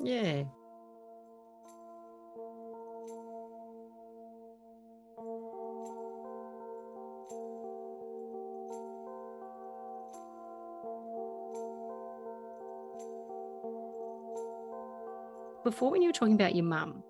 yeah. 0.00 0.42
Before, 15.66 15.90
when 15.90 16.00
you 16.00 16.10
were 16.10 16.12
talking 16.12 16.36
about 16.36 16.54
your 16.54 16.64
mum, 16.64 17.02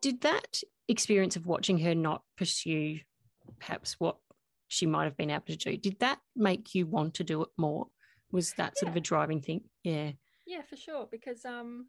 did 0.00 0.20
that 0.20 0.60
experience 0.86 1.34
of 1.34 1.44
watching 1.44 1.76
her 1.80 1.92
not 1.92 2.22
pursue 2.36 3.00
perhaps 3.58 3.96
what 3.98 4.18
she 4.68 4.86
might 4.86 5.06
have 5.06 5.16
been 5.16 5.32
able 5.32 5.46
to 5.46 5.56
do, 5.56 5.76
did 5.76 5.98
that 5.98 6.20
make 6.36 6.72
you 6.72 6.86
want 6.86 7.14
to 7.14 7.24
do 7.24 7.42
it 7.42 7.48
more? 7.56 7.88
Was 8.30 8.52
that 8.58 8.78
sort 8.78 8.90
of 8.90 8.96
a 8.96 9.00
driving 9.00 9.40
thing? 9.40 9.62
Yeah. 9.82 10.12
yeah, 10.46 10.62
for 10.62 10.76
sure. 10.76 11.08
Because 11.10 11.44
um, 11.44 11.88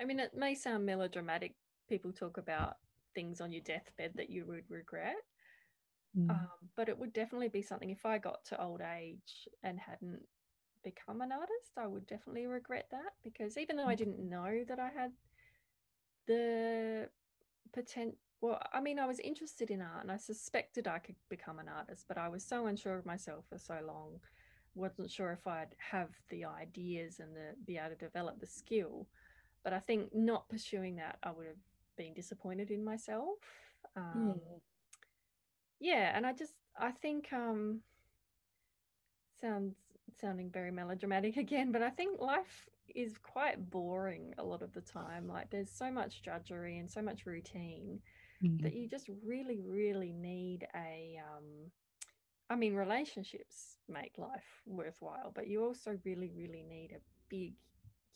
I 0.00 0.06
mean, 0.06 0.20
it 0.20 0.30
may 0.34 0.54
sound 0.54 0.86
melodramatic. 0.86 1.54
People 1.86 2.12
talk 2.12 2.38
about 2.38 2.76
things 3.14 3.42
on 3.42 3.52
your 3.52 3.60
deathbed 3.62 4.12
that 4.14 4.30
you 4.30 4.46
would 4.46 4.64
regret. 4.70 5.16
Mm. 6.18 6.30
Um, 6.30 6.48
but 6.78 6.88
it 6.88 6.98
would 6.98 7.12
definitely 7.12 7.50
be 7.50 7.60
something 7.60 7.90
if 7.90 8.06
I 8.06 8.16
got 8.16 8.42
to 8.46 8.62
old 8.62 8.80
age 8.80 9.46
and 9.62 9.78
hadn't 9.78 10.22
become 10.82 11.20
an 11.20 11.32
artist, 11.32 11.72
I 11.76 11.86
would 11.86 12.06
definitely 12.06 12.46
regret 12.46 12.88
that 12.90 13.12
because 13.22 13.56
even 13.58 13.76
though 13.76 13.86
I 13.88 13.94
didn't 13.94 14.18
know 14.20 14.64
that 14.68 14.78
I 14.78 14.90
had 14.90 15.12
the 16.26 17.08
potential, 17.72 18.16
well, 18.40 18.60
I 18.72 18.80
mean, 18.80 18.98
I 18.98 19.06
was 19.06 19.20
interested 19.20 19.70
in 19.70 19.82
art 19.82 20.02
and 20.02 20.12
I 20.12 20.16
suspected 20.16 20.88
I 20.88 20.98
could 20.98 21.16
become 21.28 21.58
an 21.58 21.68
artist, 21.68 22.06
but 22.08 22.18
I 22.18 22.28
was 22.28 22.44
so 22.44 22.66
unsure 22.66 22.98
of 22.98 23.06
myself 23.06 23.44
for 23.48 23.58
so 23.58 23.78
long, 23.86 24.20
wasn't 24.74 25.10
sure 25.10 25.32
if 25.32 25.46
I'd 25.46 25.74
have 25.78 26.10
the 26.30 26.44
ideas 26.46 27.20
and 27.20 27.34
the 27.36 27.54
be 27.66 27.78
able 27.78 27.90
to 27.90 27.96
develop 27.96 28.40
the 28.40 28.46
skill. 28.46 29.06
but 29.64 29.72
I 29.74 29.80
think 29.80 30.14
not 30.14 30.48
pursuing 30.48 30.96
that, 30.96 31.18
I 31.22 31.32
would 31.32 31.46
have 31.46 31.56
been 31.96 32.14
disappointed 32.14 32.70
in 32.70 32.84
myself. 32.84 33.38
Um, 33.96 34.40
Mm. 34.40 34.60
Yeah, 35.80 36.12
and 36.16 36.26
I 36.26 36.32
just 36.32 36.54
I 36.78 36.92
think 36.92 37.32
um, 37.32 37.82
sounds 39.40 39.76
sounding 40.18 40.50
very 40.50 40.70
melodramatic 40.70 41.36
again, 41.38 41.72
but 41.72 41.82
I 41.82 41.90
think 41.90 42.20
life 42.20 42.68
is 42.94 43.18
quite 43.18 43.70
boring 43.70 44.34
a 44.38 44.44
lot 44.44 44.62
of 44.62 44.72
the 44.72 44.80
time. 44.80 45.28
Like 45.28 45.50
there's 45.50 45.70
so 45.70 45.90
much 45.90 46.22
drudgery 46.22 46.78
and 46.78 46.90
so 46.90 47.02
much 47.02 47.26
routine 47.26 48.00
Mm. 48.42 48.62
that 48.62 48.74
you 48.74 48.88
just 48.88 49.08
really, 49.24 49.60
really 49.60 50.12
need 50.12 50.66
a. 50.74 51.20
Um, 51.36 51.70
I 52.48 52.56
mean, 52.56 52.74
relationships 52.74 53.76
make 53.88 54.18
life 54.18 54.62
worthwhile, 54.66 55.30
but 55.34 55.46
you 55.46 55.62
also 55.64 55.98
really, 56.04 56.30
really 56.36 56.64
need 56.64 56.92
a 56.92 57.00
big, 57.28 57.54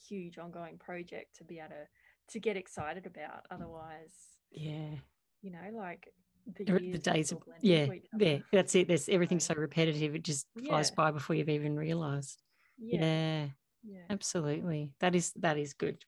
huge, 0.09 0.39
ongoing 0.39 0.79
project 0.79 1.37
to 1.37 1.45
be 1.45 1.59
able 1.61 1.71
to 1.71 1.87
to 2.29 2.41
get 2.41 2.57
excited 2.57 3.07
about. 3.07 3.47
Otherwise, 3.51 4.39
Yeah. 4.51 5.01
you 5.43 5.51
know, 5.51 5.71
like 5.77 6.13
the, 6.47 6.65
The, 6.65 6.91
the 6.93 6.99
days 6.99 7.33
of 7.33 7.43
yeah, 7.61 7.87
yeah. 8.19 8.39
That's 8.53 8.75
it. 8.75 8.89
There's 8.89 9.09
everything's 9.09 9.45
so 9.45 9.55
repetitive. 9.55 10.15
It 10.15 10.23
just 10.23 10.47
flies 10.67 10.91
by 10.91 11.11
before 11.11 11.37
you've 11.37 11.49
even 11.49 11.77
realised. 11.77 12.43
yeah, 12.79 13.01
Yeah. 13.01 13.47
yeah. 13.85 14.01
Absolutely. 14.11 14.93
That 15.01 15.15
is 15.15 15.33
that 15.37 15.57
is 15.59 15.73
good. 15.75 16.05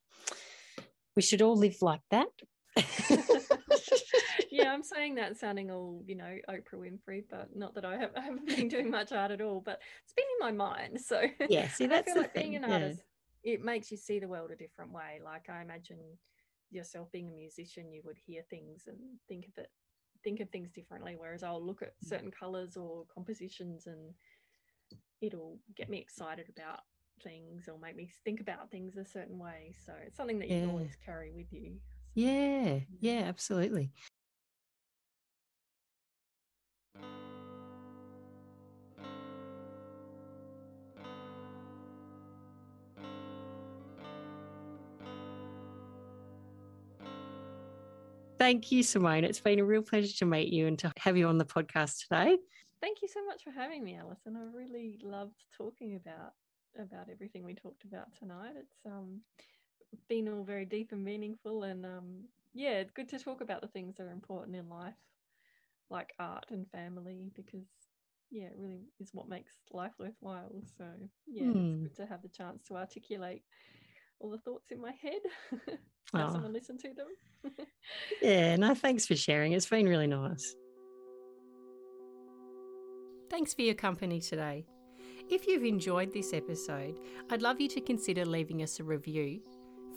We 1.16 1.22
should 1.22 1.42
all 1.42 1.56
live 1.56 1.80
like 1.80 2.02
that. 2.10 2.28
yeah, 4.50 4.72
I'm 4.72 4.82
saying 4.94 5.14
that 5.16 5.38
sounding 5.38 5.70
all, 5.70 6.02
you 6.06 6.14
know, 6.14 6.36
Oprah 6.48 6.74
Winfrey, 6.74 7.24
but 7.30 7.48
not 7.54 7.74
that 7.74 7.84
I, 7.84 7.96
have, 7.96 8.10
I 8.16 8.20
haven't 8.20 8.46
been 8.46 8.68
doing 8.68 8.90
much 8.90 9.12
art 9.12 9.30
at 9.30 9.40
all, 9.40 9.60
but 9.64 9.80
it's 10.04 10.12
been 10.14 10.26
in 10.40 10.46
my 10.46 10.52
mind. 10.52 11.00
So 11.00 11.22
Yeah, 11.48 11.68
see, 11.76 11.84
and 11.84 11.92
I 11.92 11.96
that's 11.96 12.06
feel 12.06 12.14
the 12.16 12.20
like 12.22 12.34
being 12.34 12.52
thing, 12.52 12.56
an 12.56 12.62
yeah. 12.68 12.74
artist, 12.74 13.00
it 13.44 13.64
makes 13.64 13.90
you 13.90 13.96
see 13.96 14.18
the 14.18 14.28
world 14.28 14.50
a 14.50 14.56
different 14.56 14.92
way. 14.92 15.20
Like 15.24 15.48
I 15.48 15.62
imagine 15.62 15.98
yourself 16.70 17.10
being 17.12 17.28
a 17.28 17.32
musician, 17.32 17.90
you 17.92 18.02
would 18.04 18.18
hear 18.26 18.42
things 18.50 18.84
and 18.86 18.96
think 19.28 19.46
of 19.46 19.56
it, 19.62 19.70
think 20.26 20.40
of 20.40 20.50
things 20.50 20.72
differently. 20.72 21.14
Whereas 21.16 21.44
I'll 21.44 21.64
look 21.64 21.82
at 21.82 21.94
Mm. 22.04 22.08
certain 22.08 22.30
colors 22.32 22.76
or 22.76 23.06
compositions 23.14 23.86
and 23.86 24.12
it'll 25.20 25.60
get 25.76 25.88
me 25.88 25.98
excited 25.98 26.48
about 26.48 26.80
things 27.22 27.68
or 27.68 27.78
make 27.78 27.94
me 27.94 28.10
think 28.24 28.40
about 28.40 28.70
things 28.72 28.96
a 28.96 29.04
certain 29.04 29.38
way. 29.38 29.72
So 29.86 29.92
it's 30.04 30.16
something 30.16 30.40
that 30.40 30.48
you 30.48 30.56
can 30.56 30.66
Yeah. 30.66 30.70
always 30.72 30.96
carry 31.04 31.30
with 31.30 31.52
you. 31.52 31.76
So, 32.16 32.22
yeah, 32.22 32.80
yeah, 33.00 33.20
absolutely. 33.26 33.92
Thank 48.38 48.70
you, 48.72 48.82
Simone. 48.82 49.24
It's 49.24 49.40
been 49.40 49.58
a 49.58 49.64
real 49.64 49.82
pleasure 49.82 50.14
to 50.18 50.26
meet 50.26 50.52
you 50.52 50.66
and 50.66 50.78
to 50.80 50.92
have 50.98 51.16
you 51.16 51.26
on 51.28 51.38
the 51.38 51.44
podcast 51.44 52.02
today. 52.08 52.36
Thank 52.80 53.02
you 53.02 53.08
so 53.08 53.24
much 53.26 53.42
for 53.44 53.50
having 53.50 53.84
me, 53.84 53.96
Alison. 53.96 54.36
I 54.36 54.56
really 54.56 54.98
loved 55.02 55.44
talking 55.56 55.96
about 55.96 56.34
about 56.78 57.08
everything 57.10 57.42
we 57.44 57.54
talked 57.54 57.84
about 57.84 58.12
tonight. 58.18 58.54
It's 58.56 58.84
um 58.86 59.20
been 60.08 60.28
all 60.28 60.44
very 60.44 60.64
deep 60.66 60.92
and 60.92 61.02
meaningful 61.04 61.62
and 61.64 61.84
um 61.86 62.24
yeah, 62.54 62.78
it's 62.78 62.90
good 62.92 63.08
to 63.10 63.18
talk 63.18 63.40
about 63.40 63.60
the 63.62 63.68
things 63.68 63.96
that 63.96 64.04
are 64.04 64.10
important 64.12 64.56
in 64.56 64.68
life, 64.68 64.94
like 65.90 66.12
art 66.18 66.46
and 66.50 66.66
family, 66.70 67.30
because 67.34 67.66
yeah, 68.30 68.44
it 68.46 68.54
really 68.56 68.82
is 69.00 69.10
what 69.12 69.28
makes 69.28 69.54
life 69.72 69.92
worthwhile. 69.98 70.62
So 70.76 70.84
yeah, 71.26 71.44
Hmm. 71.44 71.58
it's 71.84 71.96
good 71.96 71.96
to 72.04 72.06
have 72.06 72.22
the 72.22 72.28
chance 72.28 72.62
to 72.64 72.76
articulate 72.76 73.42
all 74.20 74.30
the 74.30 74.38
thoughts 74.38 74.70
in 74.70 74.80
my 74.80 74.92
head. 75.02 75.20
have 76.14 76.28
Oh. 76.28 76.32
someone 76.32 76.52
listen 76.52 76.78
to 76.78 76.88
them. 76.94 77.52
Yeah, 78.22 78.56
no, 78.56 78.74
thanks 78.74 79.06
for 79.06 79.14
sharing. 79.16 79.52
It's 79.52 79.68
been 79.68 79.86
really 79.88 80.06
nice. 80.08 80.54
Thanks 83.30 83.54
for 83.54 83.62
your 83.62 83.74
company 83.74 84.20
today. 84.20 84.66
If 85.28 85.46
you've 85.46 85.64
enjoyed 85.64 86.12
this 86.12 86.32
episode, 86.32 86.98
I'd 87.30 87.42
love 87.42 87.60
you 87.60 87.68
to 87.68 87.80
consider 87.80 88.24
leaving 88.24 88.62
us 88.62 88.78
a 88.80 88.84
review, 88.84 89.40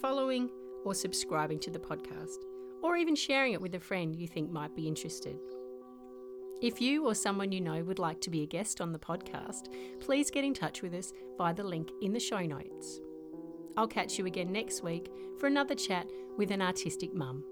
following 0.00 0.50
or 0.84 0.94
subscribing 0.94 1.60
to 1.60 1.70
the 1.70 1.78
podcast, 1.78 2.38
or 2.82 2.96
even 2.96 3.14
sharing 3.14 3.52
it 3.52 3.60
with 3.60 3.74
a 3.74 3.80
friend 3.80 4.14
you 4.16 4.26
think 4.26 4.50
might 4.50 4.74
be 4.74 4.88
interested. 4.88 5.36
If 6.62 6.80
you 6.80 7.06
or 7.06 7.14
someone 7.14 7.52
you 7.52 7.60
know 7.60 7.82
would 7.84 7.98
like 7.98 8.20
to 8.22 8.30
be 8.30 8.42
a 8.42 8.46
guest 8.46 8.80
on 8.80 8.92
the 8.92 8.98
podcast, 8.98 9.68
please 10.00 10.30
get 10.30 10.44
in 10.44 10.52
touch 10.54 10.82
with 10.82 10.92
us 10.94 11.12
via 11.38 11.54
the 11.54 11.64
link 11.64 11.90
in 12.02 12.12
the 12.12 12.20
show 12.20 12.40
notes. 12.44 13.00
I'll 13.76 13.86
catch 13.86 14.18
you 14.18 14.26
again 14.26 14.52
next 14.52 14.82
week 14.82 15.10
for 15.38 15.46
another 15.46 15.74
chat 15.74 16.10
with 16.36 16.50
an 16.50 16.62
artistic 16.62 17.14
mum. 17.14 17.44